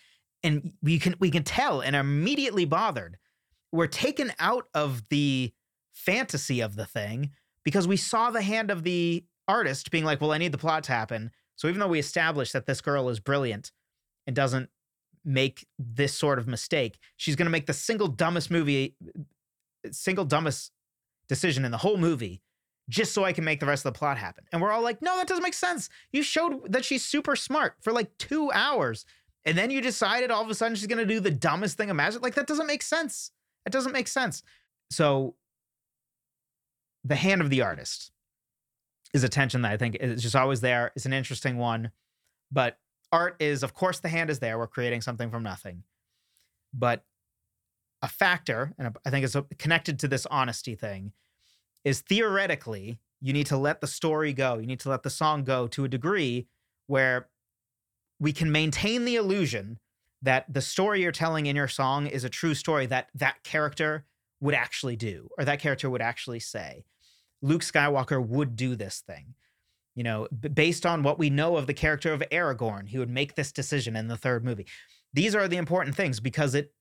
and 0.43 0.73
we 0.81 0.99
can 0.99 1.15
we 1.19 1.31
can 1.31 1.43
tell 1.43 1.81
and 1.81 1.95
are 1.95 2.01
immediately 2.01 2.65
bothered. 2.65 3.17
We're 3.71 3.87
taken 3.87 4.33
out 4.39 4.67
of 4.73 5.07
the 5.09 5.53
fantasy 5.93 6.61
of 6.61 6.75
the 6.75 6.85
thing 6.85 7.31
because 7.63 7.87
we 7.87 7.97
saw 7.97 8.31
the 8.31 8.41
hand 8.41 8.69
of 8.69 8.83
the 8.83 9.25
artist 9.47 9.89
being 9.91 10.03
like 10.03 10.21
well 10.21 10.33
i 10.33 10.37
need 10.37 10.51
the 10.51 10.57
plot 10.57 10.83
to 10.85 10.91
happen. 10.91 11.31
So 11.55 11.67
even 11.67 11.79
though 11.79 11.87
we 11.87 11.99
established 11.99 12.53
that 12.53 12.67
this 12.67 12.81
girl 12.81 13.09
is 13.09 13.19
brilliant 13.19 13.71
and 14.27 14.35
doesn't 14.35 14.69
make 15.25 15.65
this 15.79 16.13
sort 16.13 16.37
of 16.37 16.47
mistake, 16.47 16.99
she's 17.15 17.35
going 17.35 17.47
to 17.47 17.51
make 17.51 17.65
the 17.65 17.73
single 17.73 18.07
dumbest 18.07 18.51
movie, 18.51 18.95
uh, 19.03 19.89
single 19.91 20.25
dumbest 20.25 20.71
decision 21.27 21.65
in 21.65 21.71
the 21.71 21.77
whole 21.77 21.97
movie 21.97 22.41
just 22.89 23.13
so 23.13 23.25
I 23.25 23.33
can 23.33 23.43
make 23.43 23.59
the 23.59 23.65
rest 23.65 23.85
of 23.85 23.93
the 23.93 23.97
plot 23.99 24.17
happen. 24.17 24.45
And 24.51 24.61
we're 24.61 24.71
all 24.71 24.81
like, 24.81 25.01
no, 25.01 25.17
that 25.17 25.27
doesn't 25.27 25.43
make 25.43 25.53
sense. 25.53 25.89
You 26.11 26.23
showed 26.23 26.71
that 26.71 26.85
she's 26.85 27.03
super 27.03 27.35
smart 27.35 27.75
for 27.81 27.91
like 27.91 28.17
two 28.17 28.51
hours. 28.51 29.05
And 29.45 29.57
then 29.57 29.71
you 29.71 29.81
decided 29.81 30.31
all 30.31 30.43
of 30.43 30.49
a 30.49 30.55
sudden 30.55 30.75
she's 30.75 30.87
going 30.87 31.05
to 31.05 31.05
do 31.05 31.19
the 31.19 31.31
dumbest 31.31 31.77
thing 31.77 31.89
imagined. 31.89 32.23
Like, 32.23 32.35
that 32.35 32.47
doesn't 32.47 32.67
make 32.67 32.81
sense. 32.81 33.31
It 33.65 33.71
doesn't 33.71 33.91
make 33.91 34.07
sense. 34.07 34.43
So, 34.89 35.35
the 37.03 37.15
hand 37.15 37.41
of 37.41 37.49
the 37.49 37.61
artist 37.61 38.11
is 39.13 39.23
a 39.23 39.29
tension 39.29 39.61
that 39.61 39.71
I 39.71 39.77
think 39.77 39.95
is 39.99 40.21
just 40.21 40.35
always 40.35 40.61
there. 40.61 40.91
It's 40.95 41.05
an 41.05 41.13
interesting 41.13 41.57
one. 41.57 41.91
But 42.51 42.77
art 43.11 43.35
is, 43.39 43.63
of 43.63 43.73
course, 43.73 43.99
the 43.99 44.09
hand 44.09 44.29
is 44.29 44.39
there. 44.39 44.57
We're 44.57 44.67
creating 44.67 45.01
something 45.01 45.29
from 45.29 45.43
nothing. 45.43 45.83
But 46.73 47.03
a 48.01 48.07
factor, 48.07 48.73
and 48.77 48.95
I 49.05 49.09
think 49.09 49.25
it's 49.25 49.35
connected 49.57 49.99
to 49.99 50.07
this 50.07 50.25
honesty 50.27 50.75
thing, 50.75 51.13
is 51.83 52.01
theoretically, 52.01 52.99
you 53.21 53.33
need 53.33 53.47
to 53.47 53.57
let 53.57 53.81
the 53.81 53.87
story 53.87 54.33
go. 54.33 54.57
You 54.57 54.67
need 54.67 54.81
to 54.81 54.89
let 54.89 55.03
the 55.03 55.09
song 55.09 55.43
go 55.43 55.67
to 55.67 55.85
a 55.85 55.89
degree 55.89 56.47
where 56.87 57.29
we 58.19 58.33
can 58.33 58.51
maintain 58.51 59.05
the 59.05 59.15
illusion 59.15 59.79
that 60.21 60.51
the 60.51 60.61
story 60.61 61.01
you're 61.01 61.11
telling 61.11 61.45
in 61.45 61.55
your 61.55 61.67
song 61.67 62.07
is 62.07 62.23
a 62.23 62.29
true 62.29 62.55
story 62.55 62.85
that 62.87 63.09
that 63.15 63.43
character 63.43 64.05
would 64.39 64.53
actually 64.55 64.95
do 64.95 65.29
or 65.37 65.45
that 65.45 65.59
character 65.59 65.89
would 65.89 66.01
actually 66.01 66.39
say. 66.39 66.83
Luke 67.41 67.61
Skywalker 67.61 68.23
would 68.25 68.55
do 68.55 68.75
this 68.75 69.01
thing 69.05 69.35
you 69.97 70.03
know, 70.03 70.27
based 70.53 70.85
on 70.85 71.01
what 71.01 71.17
we 71.17 71.31
know 71.31 71.57
of 71.57 71.65
the 71.65 71.73
character 71.73 72.13
of 72.13 72.21
Aragorn, 72.31 72.87
he 72.87 72.99
would 72.99 73.09
make 73.09 73.33
this 73.33 73.51
decision 73.51 73.95
in 73.95 74.07
the 74.07 74.15
third 74.15 74.45
movie. 74.45 74.67
These 75.11 75.33
are 75.33 75.47
the 75.47 75.57
important 75.57 75.95
things 75.95 76.19
because 76.19 76.53
it 76.53 76.71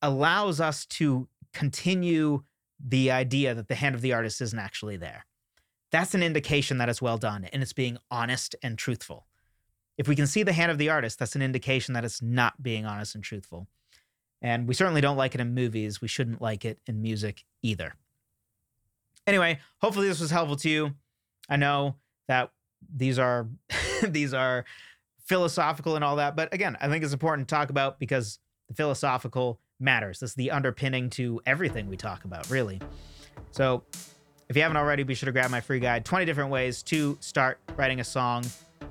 allows 0.00 0.58
us 0.58 0.86
to 0.86 1.28
continue 1.52 2.44
the 2.82 3.10
idea 3.10 3.54
that 3.54 3.68
the 3.68 3.74
hand 3.74 3.94
of 3.94 4.00
the 4.00 4.14
artist 4.14 4.40
isn't 4.40 4.58
actually 4.58 4.96
there. 4.96 5.26
That's 5.90 6.14
an 6.14 6.22
indication 6.22 6.78
that 6.78 6.88
it's 6.88 7.02
well 7.02 7.18
done 7.18 7.44
and 7.52 7.62
it's 7.62 7.74
being 7.74 7.98
honest 8.10 8.56
and 8.62 8.78
truthful. 8.78 9.26
If 9.98 10.08
we 10.08 10.16
can 10.16 10.26
see 10.26 10.42
the 10.42 10.54
hand 10.54 10.72
of 10.72 10.78
the 10.78 10.88
artist, 10.88 11.18
that's 11.18 11.36
an 11.36 11.42
indication 11.42 11.92
that 11.92 12.04
it's 12.04 12.22
not 12.22 12.62
being 12.62 12.86
honest 12.86 13.14
and 13.14 13.22
truthful. 13.22 13.68
And 14.40 14.66
we 14.66 14.72
certainly 14.72 15.02
don't 15.02 15.18
like 15.18 15.34
it 15.34 15.40
in 15.42 15.52
movies. 15.52 16.00
We 16.00 16.08
shouldn't 16.08 16.40
like 16.40 16.64
it 16.64 16.80
in 16.86 17.02
music 17.02 17.44
either. 17.60 17.92
Anyway, 19.26 19.60
hopefully 19.82 20.08
this 20.08 20.18
was 20.18 20.30
helpful 20.30 20.56
to 20.56 20.70
you. 20.70 20.94
I 21.50 21.56
know 21.56 21.96
that 22.32 22.50
these 22.96 23.18
are 23.18 23.46
these 24.02 24.32
are 24.32 24.64
philosophical 25.26 25.94
and 25.96 26.04
all 26.04 26.16
that. 26.16 26.34
But 26.34 26.52
again, 26.52 26.76
I 26.80 26.88
think 26.88 27.04
it's 27.04 27.12
important 27.12 27.46
to 27.48 27.54
talk 27.54 27.70
about 27.70 27.98
because 27.98 28.38
the 28.68 28.74
philosophical 28.74 29.60
matters. 29.78 30.20
This 30.20 30.30
is 30.30 30.36
the 30.36 30.50
underpinning 30.50 31.10
to 31.10 31.40
everything 31.44 31.88
we 31.88 31.96
talk 31.96 32.24
about, 32.24 32.48
really. 32.50 32.80
So 33.50 33.84
if 34.48 34.56
you 34.56 34.62
haven't 34.62 34.78
already, 34.78 35.02
be 35.02 35.14
sure 35.14 35.26
to 35.26 35.32
grab 35.32 35.50
my 35.50 35.60
free 35.60 35.80
guide 35.80 36.04
20 36.04 36.24
different 36.24 36.50
ways 36.50 36.82
to 36.84 37.18
start 37.20 37.58
writing 37.76 38.00
a 38.00 38.04
song. 38.04 38.44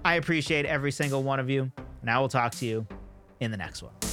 I 0.06 0.16
appreciate 0.16 0.66
every 0.66 0.92
single 0.92 1.24
one 1.24 1.40
of 1.40 1.50
you, 1.50 1.72
and 2.02 2.10
I 2.10 2.20
will 2.20 2.30
talk 2.30 2.54
to 2.56 2.66
you 2.66 2.86
in 3.40 3.52
the 3.52 3.58
next 3.58 3.82
one. 3.82 4.11